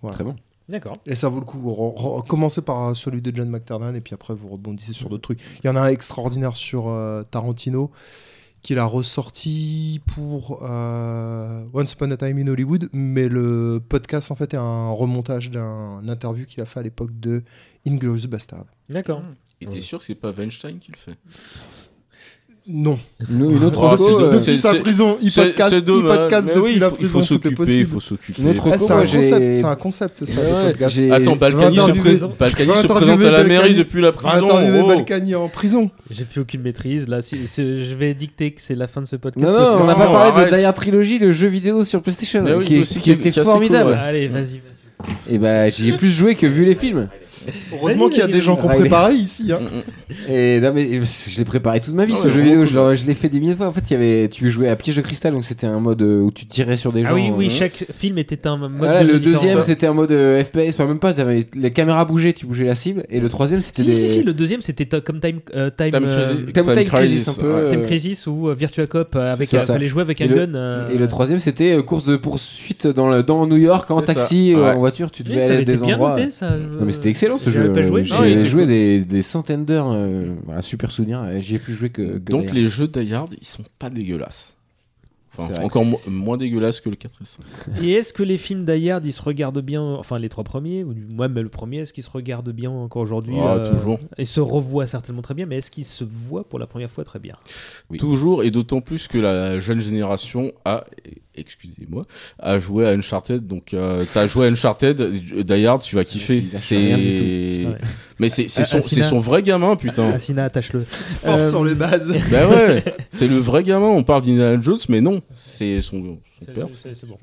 [0.00, 0.14] Voilà.
[0.14, 0.36] Très bon.
[0.68, 0.96] D'accord.
[1.06, 1.58] Et ça vaut le coup.
[1.58, 5.22] Re- re- commencez par celui de John McTiernan et puis après vous rebondissez sur d'autres
[5.22, 5.40] trucs.
[5.62, 7.90] Il y en a un extraordinaire sur euh, Tarantino
[8.62, 14.34] qu'il a ressorti pour euh, Once Upon a Time in Hollywood, mais le podcast en
[14.34, 17.44] fait est un remontage d'un interview qu'il a fait à l'époque de
[17.86, 18.64] Inglourious Bastard.
[18.88, 19.22] D'accord.
[19.60, 21.16] Et t'es sûr que c'est pas Weinstein qui le fait
[22.68, 22.98] Non.
[23.30, 26.78] Une, une autre Oh, reco, euh, Depuis sa prison, il podcast, il podcast depuis oui,
[26.80, 27.90] la prison, faut tout est s'occuper, il possible.
[27.90, 28.42] faut s'occuper.
[28.44, 32.86] Eh, c'est un concept, c'est un concept ça, Ouais, Attends, Balkany, se, pré- Balkany se
[32.88, 34.48] présente à la mairie depuis la prison.
[34.50, 34.86] oh.
[34.88, 35.90] Balkany en prison.
[36.10, 37.22] J'ai plus aucune maîtrise là.
[37.22, 39.46] Si, je vais dicter que c'est la fin de ce podcast.
[39.46, 42.02] Non, parce non, que on n'a pas parlé de Hard Trilogy, le jeu vidéo sur
[42.02, 43.94] PlayStation, qui, était formidable.
[43.94, 44.60] Allez, vas-y.
[45.30, 47.08] Et bah, j'y ai plus joué que vu les films.
[47.72, 49.50] Heureusement qu'il y a des gens qui ont préparé ici.
[49.52, 49.58] hein.
[49.60, 50.32] Mm, mm.
[50.32, 52.64] Et non, mais je l'ai préparé toute ma vie ce jeu vidéo.
[52.66, 53.68] Je, l'ai fait des milliers de fois.
[53.68, 56.02] En fait, il y avait, tu jouais à piège de cristal, donc c'était un mode
[56.02, 57.10] euh, où tu tirais sur des gens.
[57.10, 59.62] Ah oui, oui, euh, chaque film était un mode Voilà, de jeu le deuxième Ça.
[59.62, 62.74] c'était un mode euh, FPS, enfin même pas, t'avais les caméras bougeaient, tu bougeais la
[62.74, 63.94] cible, et le troisième c'était Si, des...
[63.94, 66.36] si, si, le deuxième c'était ta- comme Time, euh, time, Time euh, Crisis.
[66.36, 67.54] Time, Time Time Crisis, Crisis, un peu.
[67.54, 67.70] ouais.
[67.70, 70.28] Time euh, Crisis ou euh, Virtua Cop euh, avec euh, fallait jouer avec un Et
[70.28, 70.54] le- gun.
[70.54, 74.74] euh, Et le troisième c'était euh, course de poursuite dans, New York en taxi, euh,
[74.74, 76.16] en voiture, tu devais aller à des bien endroits.
[76.18, 76.50] noté, ça.
[76.50, 77.72] Non mais c'était excellent ce J'avais jeu.
[77.72, 78.04] pas joué.
[78.04, 78.68] J'ai joué cool.
[78.68, 81.24] des, des centaines d'heures, euh, voilà, super souvenir.
[81.28, 82.18] et J'y ai plus joué que.
[82.18, 84.52] que Donc les jeux Die Hard, ils sont pas dégueulasses.
[85.38, 87.42] Enfin, encore mo- moins dégueulasses que le 4 et le 5.
[87.84, 90.82] Et est-ce que les films Die Hard, ils se regardent bien, enfin les trois premiers,
[90.82, 93.98] ou moi même le premier, est-ce qu'ils se regardent bien encore aujourd'hui Ah, euh, toujours.
[94.16, 97.04] Et se revoient certainement très bien, mais est-ce qu'ils se voient pour la première fois
[97.04, 97.34] très bien?
[97.90, 97.98] Oui.
[97.98, 100.84] Toujours, et d'autant plus que la jeune génération a
[101.36, 102.04] excusez-moi,
[102.38, 103.46] a joué à Uncharted.
[103.46, 106.42] Donc, euh, t'as joué à Uncharted, Die Hard, tu vas kiffer.
[106.56, 107.66] C'est,
[108.18, 110.12] mais c'est c'est Ah, son, son vrai gamin, putain.
[110.12, 110.80] Asina, attache-le.
[111.24, 112.14] Fort Euh, sur les bases.
[112.30, 113.86] bah ouais, c'est le vrai gamin.
[113.86, 116.66] On parle d'Indiana Jones, mais non, c'est son, son père.
[116.72, 117.16] C'est bon.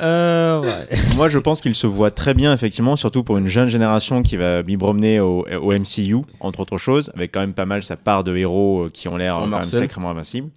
[0.00, 0.88] Euh, ouais.
[1.16, 4.36] Moi, je pense qu'il se voit très bien, effectivement, surtout pour une jeune génération qui
[4.36, 8.22] va promener au, au MCU, entre autres choses, avec quand même pas mal sa part
[8.24, 9.80] de héros euh, qui ont l'air euh, quand même Marcel.
[9.80, 10.48] sacrément invincibles,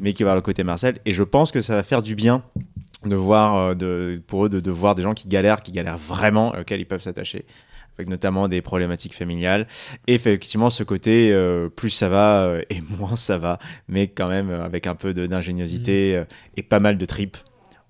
[0.00, 0.98] mais qui va avoir le côté Marcel.
[1.04, 2.42] Et je pense que ça va faire du bien
[3.06, 5.96] de voir, euh, de, pour eux, de, de voir des gens qui galèrent, qui galèrent
[5.98, 7.46] vraiment, auxquels ils peuvent s'attacher.
[7.96, 9.66] Avec notamment des problématiques familiales.
[10.06, 14.28] Et effectivement, ce côté, euh, plus ça va euh, et moins ça va, mais quand
[14.28, 16.24] même euh, avec un peu de- d'ingéniosité euh,
[16.56, 17.36] et pas mal de tripes,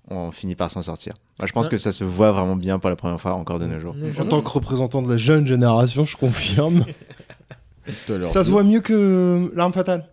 [0.09, 1.13] on finit par s'en sortir.
[1.39, 1.71] Moi, je pense Ouais.
[1.71, 3.95] que ça se voit vraiment bien pour la première fois encore de nos jours.
[4.11, 6.85] Je En tant que représentant de la jeune génération, je confirme.
[8.27, 10.07] Ça se voit mieux que l'arme fatale?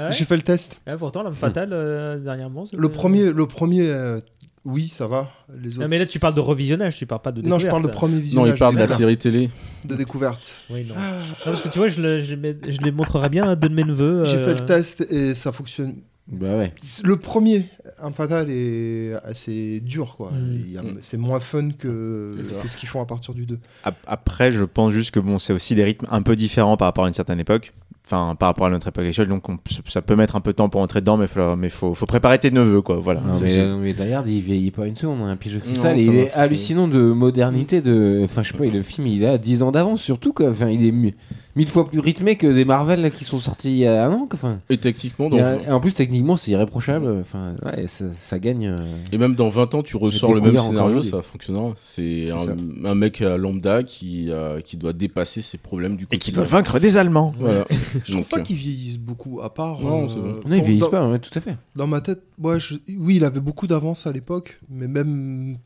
[0.00, 0.80] Ah ouais J'ai fait le test.
[0.86, 2.64] Ah, pourtant, l'homme fatale, euh, dernièrement.
[2.66, 4.20] c'était- Le premier, le premier, euh,
[4.64, 5.30] oui, ça va.
[5.60, 5.80] Les autres.
[5.82, 7.88] Non, mais là, tu parles de revisionnage, tu parles pas de Non, je parle de
[7.88, 8.50] premier Non, visionnage.
[8.54, 9.00] il parle de la découverte.
[9.00, 9.50] série télé.
[9.86, 10.64] de découverte.
[10.70, 10.94] Oui, non.
[10.94, 11.00] Non,
[11.44, 13.68] parce que tu vois, je, le- je les, mets- je les montrerai bien à deux
[13.68, 14.24] de mes neveux.
[14.24, 15.94] J'ai euh, fait le test et ça fonctionne.
[16.30, 16.74] Bah ouais.
[17.04, 17.64] Le premier,
[18.02, 20.30] Arme fatale, est assez dur, quoi.
[20.30, 20.52] Mm.
[20.66, 20.98] Il y a- Mm.
[21.00, 22.60] C'est moins fun que, C'est ça.
[22.62, 23.58] que ce qu'ils font à partir du 2.
[23.84, 26.86] Ap- Après, je pense juste que bon, c'est aussi des rythmes un peu différents par
[26.86, 27.72] rapport à une certaine époque.
[28.10, 29.28] Enfin, par rapport à notre époque actuelle.
[29.28, 31.56] Donc, on- ça peut mettre un peu de temps pour entrer dedans, mais il faut,
[31.56, 32.96] mais faut, faut préparer tes neveux, quoi.
[32.96, 33.20] Voilà.
[33.20, 35.20] Non, mais, mais Hard, il vieillit pas une seconde.
[35.28, 37.82] Un pigeon de Non, cristal, ça il est hallucinant de modernité.
[37.82, 38.22] De...
[38.24, 40.32] Enfin, je sais pas, le film, il a 10 ans d'avance, surtout.
[40.32, 40.48] Quoi.
[40.48, 41.14] Enfin, il est
[41.56, 44.12] mille fois plus rythmé que des Marvel là, qui sont sortis il y a un
[44.12, 44.28] an.
[44.32, 47.08] Enfin, Et techniquement, a- et en plus, techniquement, c'est irréprochable.
[47.20, 48.66] Enfin, ouais, ça, ça gagne.
[48.66, 48.78] euh,
[49.12, 51.72] et même dans 20 ans, tu ressors le même scénario, ça fonctionnera.
[51.82, 56.18] C'est un, un mec euh, lambda qui, euh, qui doit dépasser ses problèmes du Et
[56.18, 56.42] qui quotidien.
[56.42, 57.34] doit vaincre des Allemands.
[57.38, 57.64] Voilà.
[58.04, 59.80] Je trouve Donc, pas euh, qu'ils vieillissent beaucoup, à part.
[59.80, 60.22] Non, euh, bon.
[60.22, 61.56] Non, ils pour- vieillissent dans, pas, ouais, tout à fait.
[61.74, 65.58] dans ma tête, ouais, je- oui, il avait beaucoup d'avance à l'époque, mais même.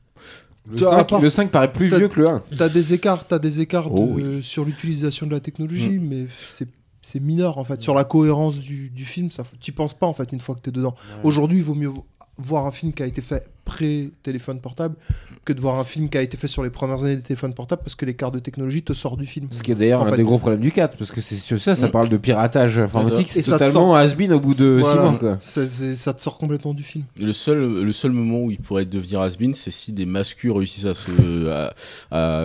[0.70, 2.42] Le Tu vois, à 5, part- le 5 paraît plus vieux que le 1.
[2.56, 6.68] T'as des écarts, t'as des écarts de- Oh sur l'utilisation de la technologie, mais c'est
[7.04, 7.82] c'est mineur en fait.
[7.82, 10.60] Sur la cohérence du, du film, ça, tu penses pas en fait une fois que
[10.60, 10.94] t'es dedans.
[11.24, 11.90] Aujourd'hui, il vaut mieux
[12.38, 14.96] voir un film qui a été fait pré-téléphone portable
[15.44, 17.52] que de voir un film qui a été fait sur les premières années des téléphones
[17.54, 19.48] portables parce que l'écart de technologie te sort du film.
[19.50, 20.16] Ce qui est d'ailleurs un fait.
[20.16, 21.90] des gros problèmes du 4, parce que c'est sur ça, ça Mm.
[21.90, 24.82] parle de piratage informatique, Et c'est ça te totalement sort- has-been au bout de 6
[24.82, 25.02] Voilà.
[25.10, 25.18] mois.
[25.18, 25.36] Quoi.
[25.40, 27.04] Ça, te sort complètement du film.
[27.20, 30.86] Le seul, le seul moment où il pourrait devenir has-been, c'est si des mascus réussissent
[30.86, 31.74] à se, à,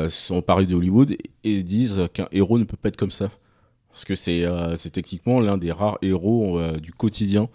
[0.04, 3.30] à s'emparer de Hollywood et disent qu'un héros ne peut pas être comme ça.
[3.92, 7.48] Parce que c'est, euh, c'est techniquement l'un des rares héros euh, du quotidien.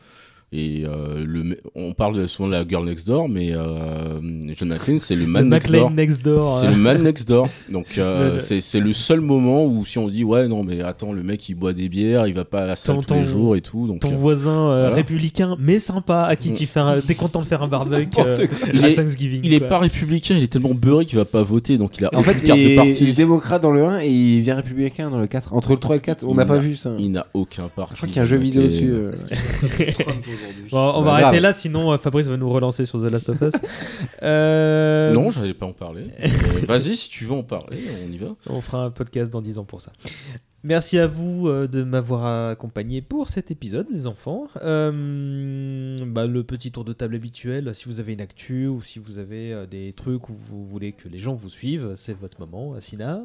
[0.55, 4.20] Et euh, le, on parle souvent de la girl next door, mais euh,
[4.55, 5.91] John McClane, c'est le Le man next door.
[5.91, 6.61] McLean Next Door.
[6.61, 7.49] C'est le man next door.
[7.70, 11.12] Donc euh, c'est c'est le seul moment où si on dit ouais non mais attends
[11.15, 13.24] le mec il boit des bières, il va pas à la salle Ton- tous les
[13.24, 13.87] jours et tout.
[13.87, 14.95] Donc Ton euh, voisin euh, voilà.
[14.97, 18.47] républicain, mais sympa, à qui tu fais un- t'es content de faire un barbecue euh,
[18.74, 19.41] Il à est- Thanksgiving.
[19.45, 22.11] il est pas républicain, il est tellement beurré qu'il va pas voter donc il a
[22.15, 22.99] En aucune fait, carte il de parti.
[23.05, 25.55] il est démocrate dans le 1 et il vient républicain dans le 4.
[25.55, 26.91] Entre le 3 et le 4, on n'a pas vu ça.
[26.99, 27.93] Il n'a aucun parti.
[27.95, 28.93] Je crois qu'il y a un jeu vidéo dessus.
[30.70, 31.24] Bon, on Bah, va grave.
[31.24, 33.55] arrêter là, sinon euh, Fabrice va nous relancer sur The Last of Us.
[34.23, 36.05] Euh, Non, j'allais pas en parler.
[36.23, 36.28] Euh,
[36.66, 38.28] Vas-y si tu veux en parler, on y va.
[38.48, 39.93] On fera un podcast dans 10 ans pour ça.
[40.64, 44.44] Merci à vous euh, de m'avoir accompagné pour cet épisode, les enfants.
[44.62, 49.01] Euh, bah, le petit tour de table habituel, si vous avez une actu ou si
[49.01, 52.74] vous avez des trucs où vous voulez que les gens vous suivent, c'est votre moment.
[52.81, 53.23] Sina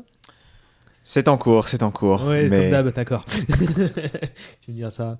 [1.03, 2.26] C'est en cours, c'est en cours.
[2.26, 3.26] Ouais, mais comme d'hab, d'accord.
[4.61, 5.19] tu me dire ça.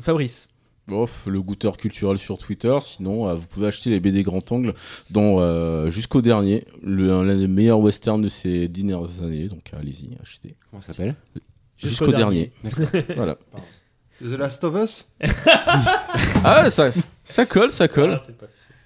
[0.00, 0.48] Fabrice
[0.88, 2.76] Bof, le goûteur culturel sur Twitter.
[2.80, 4.72] Sinon, euh, vous pouvez acheter les BD Grand Angle
[5.10, 9.48] dont euh, jusqu'au dernier, le- l'un des meilleurs westerns de ces dernières années.
[9.48, 10.56] Donc allez-y, achetez.
[10.70, 11.14] Comment ça s'appelle?
[11.76, 12.52] Jusqu'au dernier.
[13.14, 13.36] Voilà.
[14.20, 15.04] The Last of Us?
[16.42, 16.90] Ah, ça,
[17.22, 18.18] ça colle, ça colle.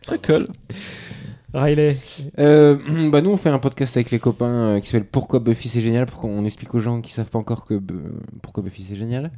[0.03, 0.49] Ça colle.
[1.55, 1.97] Riley
[2.39, 2.77] Euh,
[3.11, 4.47] bah nous on fait un podcast avec les copains
[4.77, 7.39] euh, qui s'appelle Pourquoi Buffy c'est génial pour qu'on explique aux gens qui savent pas
[7.39, 7.95] encore que Bu-
[8.43, 9.31] pourquoi Buffy c'est génial.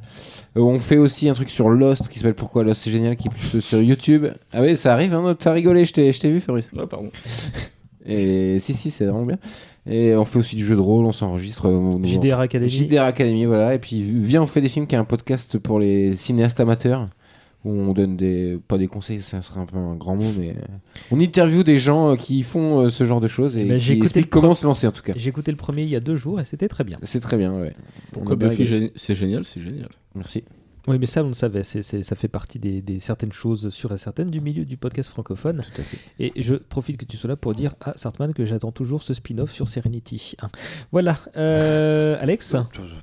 [0.57, 3.27] Euh, on fait aussi un truc sur Lost qui s'appelle Pourquoi Lost c'est génial qui
[3.27, 4.27] est plus sur YouTube.
[4.53, 6.69] Ah oui ça arrive hein, t'as rigolé je t'ai je t'ai vu Fabrice.
[6.77, 7.09] Ah, pardon.
[8.07, 9.37] Et si si c'est vraiment bien.
[9.87, 11.69] Et on fait aussi du jeu de rôle on s'enregistre.
[12.03, 12.69] JDR Academy.
[12.69, 15.79] JDR Academy voilà et puis viens on fait des films qui est un podcast pour
[15.79, 17.09] les cinéastes amateurs
[17.65, 20.51] où on donne des pas des conseils ça serait un peu un grand mot mais
[20.51, 20.61] euh,
[21.11, 24.01] on interview des gens euh, qui font euh, ce genre de choses et j'ai qui
[24.01, 25.99] expliquent le comment se lancer en tout cas J'ai écouté le premier il y a
[25.99, 26.97] deux jours et c'était très bien.
[27.03, 27.73] c'est très bien ouais
[28.13, 29.89] Pourquoi Buffy gé- c'est génial, c'est génial.
[30.13, 30.43] merci
[30.87, 31.63] Oui, mais ça, on le savait.
[31.63, 34.77] C'est, c'est- ça fait partie des, des certaines choses sûres et certaines du milieu du
[34.77, 35.63] podcast francophone.
[35.73, 38.45] tout à fait Et je profite que tu sois là pour dire à Sartman que
[38.45, 40.35] j'attends toujours ce spin-off sur Serenity.
[40.91, 41.17] Voilà.
[41.37, 42.55] Euh, Alex?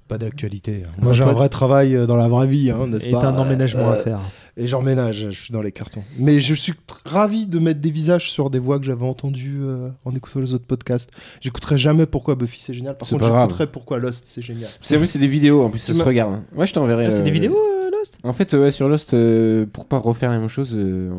[0.07, 0.83] Pas d'actualité.
[0.87, 0.91] hein.
[0.99, 3.37] Ouais, Moi j'ai un vrai travail dans la vraie vie, hein, n'est-ce est pas un
[3.39, 4.21] emménagement à Euh, faire.
[4.59, 6.03] Et j'emménage, je suis dans les cartons.
[6.19, 6.75] Mais je suis
[7.07, 10.53] ravi de mettre des visages sur des voix que j'avais entendues euh, en écoutant les
[10.53, 11.11] autres podcasts.
[11.41, 12.95] J'écouterai jamais pourquoi Buffy c'est génial.
[12.97, 14.69] Par contre, j'écouterai pourquoi Lost c'est génial.
[14.83, 16.35] C'est vrai, c'est des vidéos en plus, ça Tu se regarde.
[16.35, 16.45] hein.
[16.55, 17.07] Ouais, je t'enverrai.
[17.07, 17.82] Ah, c'est euh, des vidéos, euh, Lost
[18.25, 20.75] En fait, ouais, sur Lost, euh, pour pas refaire la même chose.
[20.77, 21.11] euh,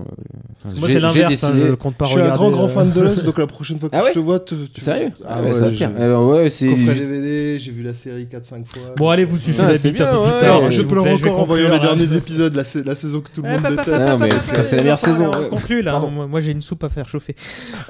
[0.64, 2.52] enfin, Moi, j'ai- c'est l'inverse, hein, décidé- je compte pas je suis un regarder, grand
[2.52, 4.56] grand euh, fan de Lost, donc la prochaine fois que Ah je te vois, tu,
[4.74, 5.92] tu- Sérieux Ah Ah ouais, ouais, ça va j'ai- pire.
[6.00, 6.70] Euh, ouais, c'est.
[6.70, 8.82] Coffret je- DVD, j'ai vu la série 4-5 fois.
[8.96, 10.62] Bon, allez, vous suffit Ah, la c'est bite un bien, peu plus ouais, tard.
[10.64, 11.96] je s'il peux vous plaît, vais encore envoyer les conclure, hein.
[11.98, 13.90] derniers épisodes, la, sa- la saison que tout le Eh, monde déteste.
[14.02, 15.46] Ah, mais putain, c'est la meilleure pa- saison, pa- ouais.
[15.48, 15.92] On conclut là.
[15.92, 16.10] Pardon.
[16.10, 17.36] Moi, moi, j'ai une soupe à faire chauffer.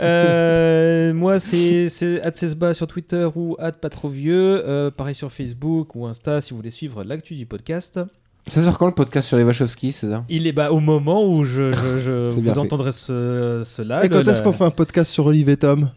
[0.01, 4.63] Euh, moi, c'est c'est @cesba sur Twitter ou pas trop vieux.
[4.67, 7.99] Euh, pareil sur Facebook ou Insta si vous voulez suivre l'actu du podcast.
[8.47, 11.45] Ça sort quand le podcast sur les Wachowski, César Il est bah, au moment où
[11.45, 12.59] je, je, je- C'est vous fait.
[12.59, 14.05] entendrez ce, cela.
[14.05, 15.89] Et quand est-ce qu'on fait un podcast sur Olive et Tom?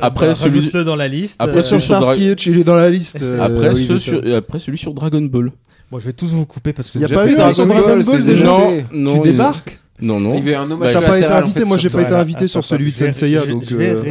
[0.00, 1.36] Après, celui- le dans la liste.
[1.40, 3.18] Après, Euh, celui Sur Starsky Hutch, il est dans la liste.
[3.22, 5.50] euh, Après, et sur- après celui sur Dragon Ball.
[5.90, 7.66] Bon, je vais tous vous couper parce que Il y a pas eu un sur
[7.66, 9.12] Dragon Ball c'est déjà Non, non.
[9.22, 9.78] Tu ils- débarques?
[10.00, 10.34] Non, non.
[10.34, 11.88] Il y avait un hommage Bah, T'as pas été latéral, en invité, fait, moi j'ai
[11.90, 13.70] pas été invité sur celui de Senseiya, donc.
[13.70, 14.02] euh,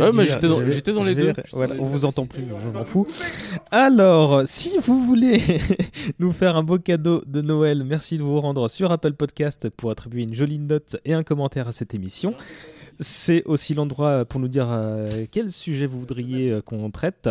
[0.69, 1.33] j'étais dans- les deux.
[1.79, 3.05] on vous entend plus, je m'en fous.
[3.69, 5.41] Alors, si vous voulez
[6.19, 9.91] nous faire un beau cadeau de Noël, merci de vous rendre sur Apple Podcast pour
[9.91, 12.33] attribuer une jolie note et un commentaire à cette émission.
[12.99, 17.27] C'est aussi l'endroit pour nous dire euh, quel sujet vous voudriez euh, qu'on traite.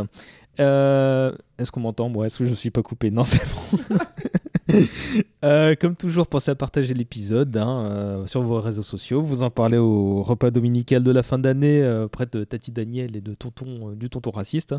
[0.61, 2.11] Euh, Est-ce qu'on m'entend?
[2.11, 3.11] Moi, est-ce que je ne suis pas coupé?
[3.11, 3.41] Non, c'est
[3.89, 3.97] bon.
[5.45, 9.23] Euh, comme toujours, pensez à partager l'épisode hein, euh, sur vos réseaux sociaux.
[9.23, 13.17] Vous en parlez au repas dominical de la fin d'année euh, près de Tati Daniel
[13.17, 14.73] et de tonton, du tonton raciste.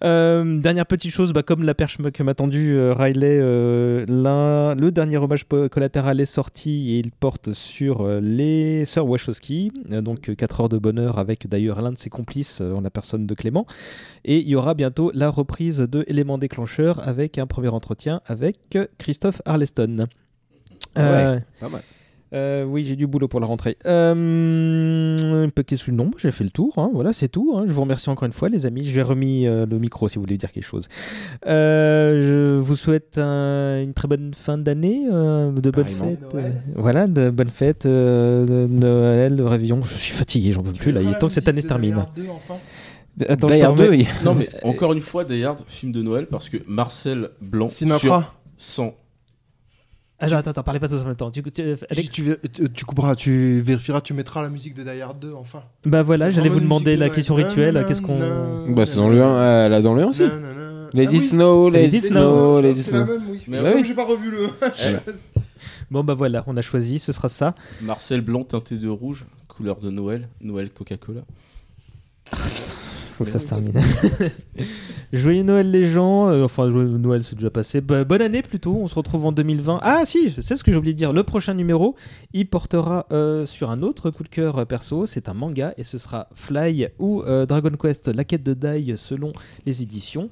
[0.00, 5.44] Dernière petite chose, bah, comme la perche que m'a tendu euh, Riley, le dernier hommage
[5.72, 9.72] collatéral est sorti et il porte sur les sœurs Wachowski.
[9.88, 13.34] Donc 4 heures de bonheur avec d'ailleurs l'un de ses complices en la personne de
[13.34, 13.66] Clément.
[14.24, 18.56] Et il y aura bientôt la reprise de Éléments déclencheurs avec un premier entretien avec
[18.74, 18.86] euh,
[19.30, 20.06] Christophe Arleston.
[20.98, 21.82] Euh, Ouais, pas mal.
[22.32, 23.76] euh, oui, j'ai du boulot pour la rentrée.
[23.86, 26.72] Euh, Qu'est-ce que non, j'ai fait le tour.
[26.78, 27.54] hein, voilà, c'est tout.
[27.56, 27.64] hein.
[27.66, 28.84] Je vous remercie encore une fois, les amis.
[28.84, 30.88] Je vais remis euh, le micro si vous voulez dire quelque chose.
[31.46, 36.34] Euh, je vous souhaite un- une très bonne fin d'année, euh, de bonnes fêtes.
[36.34, 39.82] euh, voilà, de bonnes fêtes, euh, de Noël, de réveillon.
[39.82, 41.02] Je suis fatigué, j'en peux plus là.
[41.02, 42.04] Il est temps que cette année se termine.
[43.28, 45.90] Attends, je Die te Hard remets- 2, il- Non, mais encore une fois, d'ailleurs, film
[45.90, 48.34] de Noël parce que Marcel Blanc sur Sinatra.
[48.58, 48.94] 100.
[50.18, 51.30] Attends, attends, attends, parlez pas tous en même temps.
[51.30, 55.34] Tu- tu- Alex- Tu, couperas, tu vérifieras, tu mettras la musique de Die Hard 2
[55.34, 55.62] enfin.
[55.84, 57.84] Bah voilà, j'allais vous demander la question rituelle.
[57.86, 58.18] Qu'est-ce qu'on.
[58.74, 60.22] Bah, c'est dans le 1, euh, là, dans le 1 aussi.
[60.24, 61.18] Ah it oui.
[61.20, 63.12] snow, It snow, let it C'est la snow.
[63.12, 63.42] même, oui.
[63.48, 63.84] Mais Comme oui.
[63.86, 64.48] j'ai pas revu le.
[65.90, 67.54] Bon bah voilà, on a choisi, ce sera ça.
[67.82, 71.20] Marcel Blanc teinté de rouge, couleur de Noël, Noël Coca-Cola.
[73.16, 73.72] Faut que ça se termine.
[75.12, 77.80] Joyeux Noël les gens, Euh, enfin joyeux Noël c'est déjà passé.
[77.80, 79.78] Bah, bonne année plutôt, on se retrouve en 2020.
[79.82, 81.94] Ah si, je sais ce que j'ai oublié de dire, le prochain numéro,
[82.34, 85.84] il portera euh, sur un autre coup de cœur euh, perso, c'est un manga et
[85.84, 89.32] ce sera Fly ou euh, Dragon Quest, la quête de Dai selon
[89.64, 90.28] les éditions.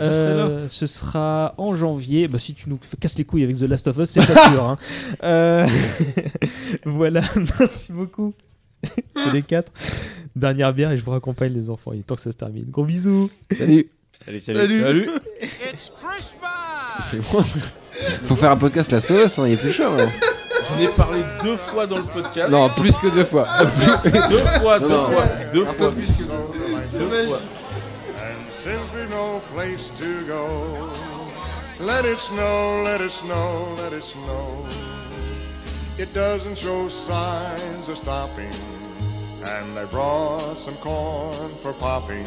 [0.00, 0.46] Je serai là.
[0.46, 2.28] Euh, ce sera en janvier.
[2.28, 4.64] Bah, si tu nous casses les couilles avec The Last of Us, c'est pas sûr.
[4.64, 4.76] hein.
[5.24, 5.66] Euh,
[6.84, 7.22] voilà,
[7.58, 8.32] merci beaucoup.
[8.84, 9.72] C'est les quatre.
[10.36, 11.92] Dernière bière et je vous raccompagne les enfants.
[11.92, 12.66] Il est temps que ça se termine.
[12.70, 13.30] Gros bisous.
[13.56, 13.90] Salut.
[14.24, 15.10] Salut, salut.
[15.76, 17.42] C'est bon.
[18.24, 19.84] Faut faire un podcast la sauce, hein, il est plus chaud.
[19.98, 20.08] hein.
[20.76, 22.50] Je n'ai parlé deux fois dans le podcast.
[22.50, 23.46] Non, plus que deux fois.
[23.60, 23.66] Deux
[24.60, 25.06] fois, deux Non.
[25.08, 25.90] fois, deux Un fois.
[25.90, 27.38] peu plus que Deux fois.
[28.16, 30.88] And since we've no place to go,
[31.80, 34.66] let it snow, let it snow, let it snow.
[35.98, 38.54] It doesn't show signs of stopping,
[39.44, 42.24] and I brought some corn for popping.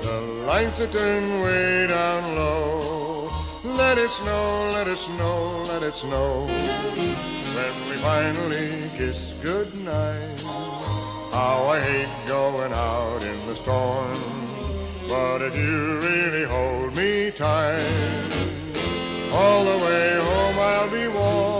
[0.00, 3.28] The lights are turned way down low.
[3.64, 6.46] Let it snow, let it snow, let it snow.
[6.46, 10.40] When we finally kiss goodnight.
[11.32, 14.16] How I hate going out in the storm.
[15.06, 17.86] But if you really hold me tight,
[19.34, 21.59] all the way home I'll be warm.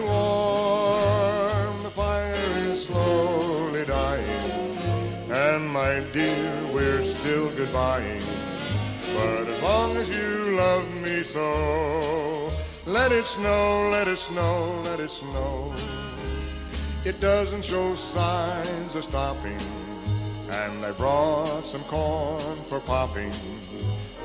[6.13, 8.23] dear, we're still goodbying.
[9.15, 12.49] But as long as you love me so,
[12.85, 15.73] let it snow, let it snow, let it snow.
[17.03, 19.57] it doesn't show signs of stopping.
[20.51, 23.31] And I brought some corn for popping.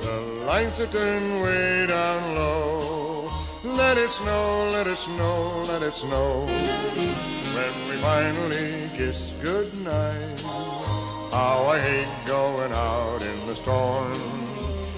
[0.00, 3.30] The lights are turned way down low.
[3.64, 6.46] Let it snow, let it snow, let it snow.
[7.56, 10.85] When we finally kiss goodnight.
[11.36, 14.16] How I hate going out in the storm.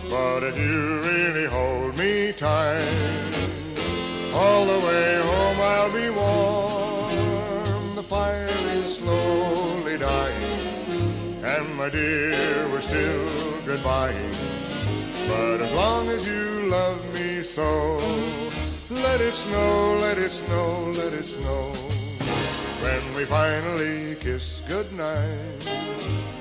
[0.08, 2.94] But if you really hold me tight,
[4.32, 7.96] all the way home I'll be warm.
[7.96, 8.46] The fire
[8.78, 10.52] is slowly dying,
[11.42, 13.28] and my dear, we're still
[13.66, 14.36] goodbying.
[15.26, 17.98] But as long as you love me so,
[18.90, 21.72] let it snow, let it snow, let it snow.
[22.84, 25.66] When we finally kiss goodnight,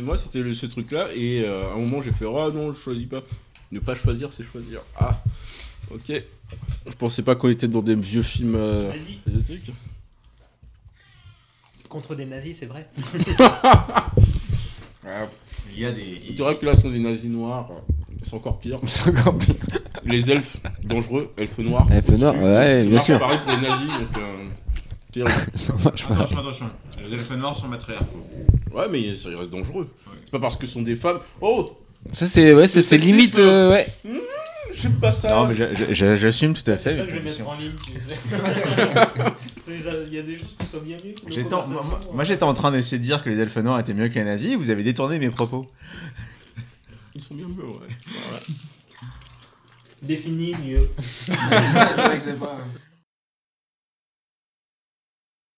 [0.00, 2.78] Mais moi, c'était ce truc-là, et euh, à un moment, j'ai fait Ah non, je
[2.80, 3.20] choisis pas.
[3.70, 4.80] Ne pas choisir, c'est choisir.
[4.98, 5.22] Ah,
[5.92, 6.10] ok.
[6.86, 8.54] Je pensais pas qu'on était dans des vieux films.
[8.54, 8.90] euh,
[9.26, 9.72] des trucs.
[11.90, 12.88] Contre des nazis, c'est vrai.
[15.74, 16.22] Il y a des.
[16.28, 17.68] C'est vrai que là, ce sont des nazis noirs.
[18.22, 18.80] C'est encore pire.
[18.86, 19.54] C'est encore pire.
[20.04, 21.86] Les elfes, dangereux, elfes noirs.
[21.92, 23.18] Elfes noirs, ouais, bien sûr.
[23.18, 24.16] pareil pour les nazis, donc.
[24.18, 24.46] euh.
[25.26, 26.70] Attention, attention.
[27.06, 28.26] Les elfes noirs sont matriarcaux.
[28.72, 29.88] Ouais, mais ça, ils restent dangereux.
[30.24, 31.18] C'est pas parce que ce sont des femmes.
[31.40, 31.76] Oh
[32.12, 33.38] Ça, c'est ouais, c'est limite.
[33.38, 33.86] euh, ouais.
[34.04, 34.10] Mmh,
[34.74, 35.28] J'aime pas ça.
[35.28, 35.54] Non, mais
[35.94, 36.90] j'assume tout à fait.
[36.94, 37.72] C'est ça que je vais mettre en ligne.
[39.68, 41.14] Il y a des choses qui sont bien mieux.
[41.50, 44.14] moi, moi, j'étais en train d'essayer de dire que les elfes noirs étaient mieux que
[44.14, 45.64] les nazis, vous avez détourné mes propos.
[47.14, 47.96] Ils sont bien mieux, ouais.
[48.06, 48.40] Voilà.
[50.02, 50.88] Définis mieux.
[51.26, 51.32] C'est
[52.02, 52.56] vrai que c'est pas-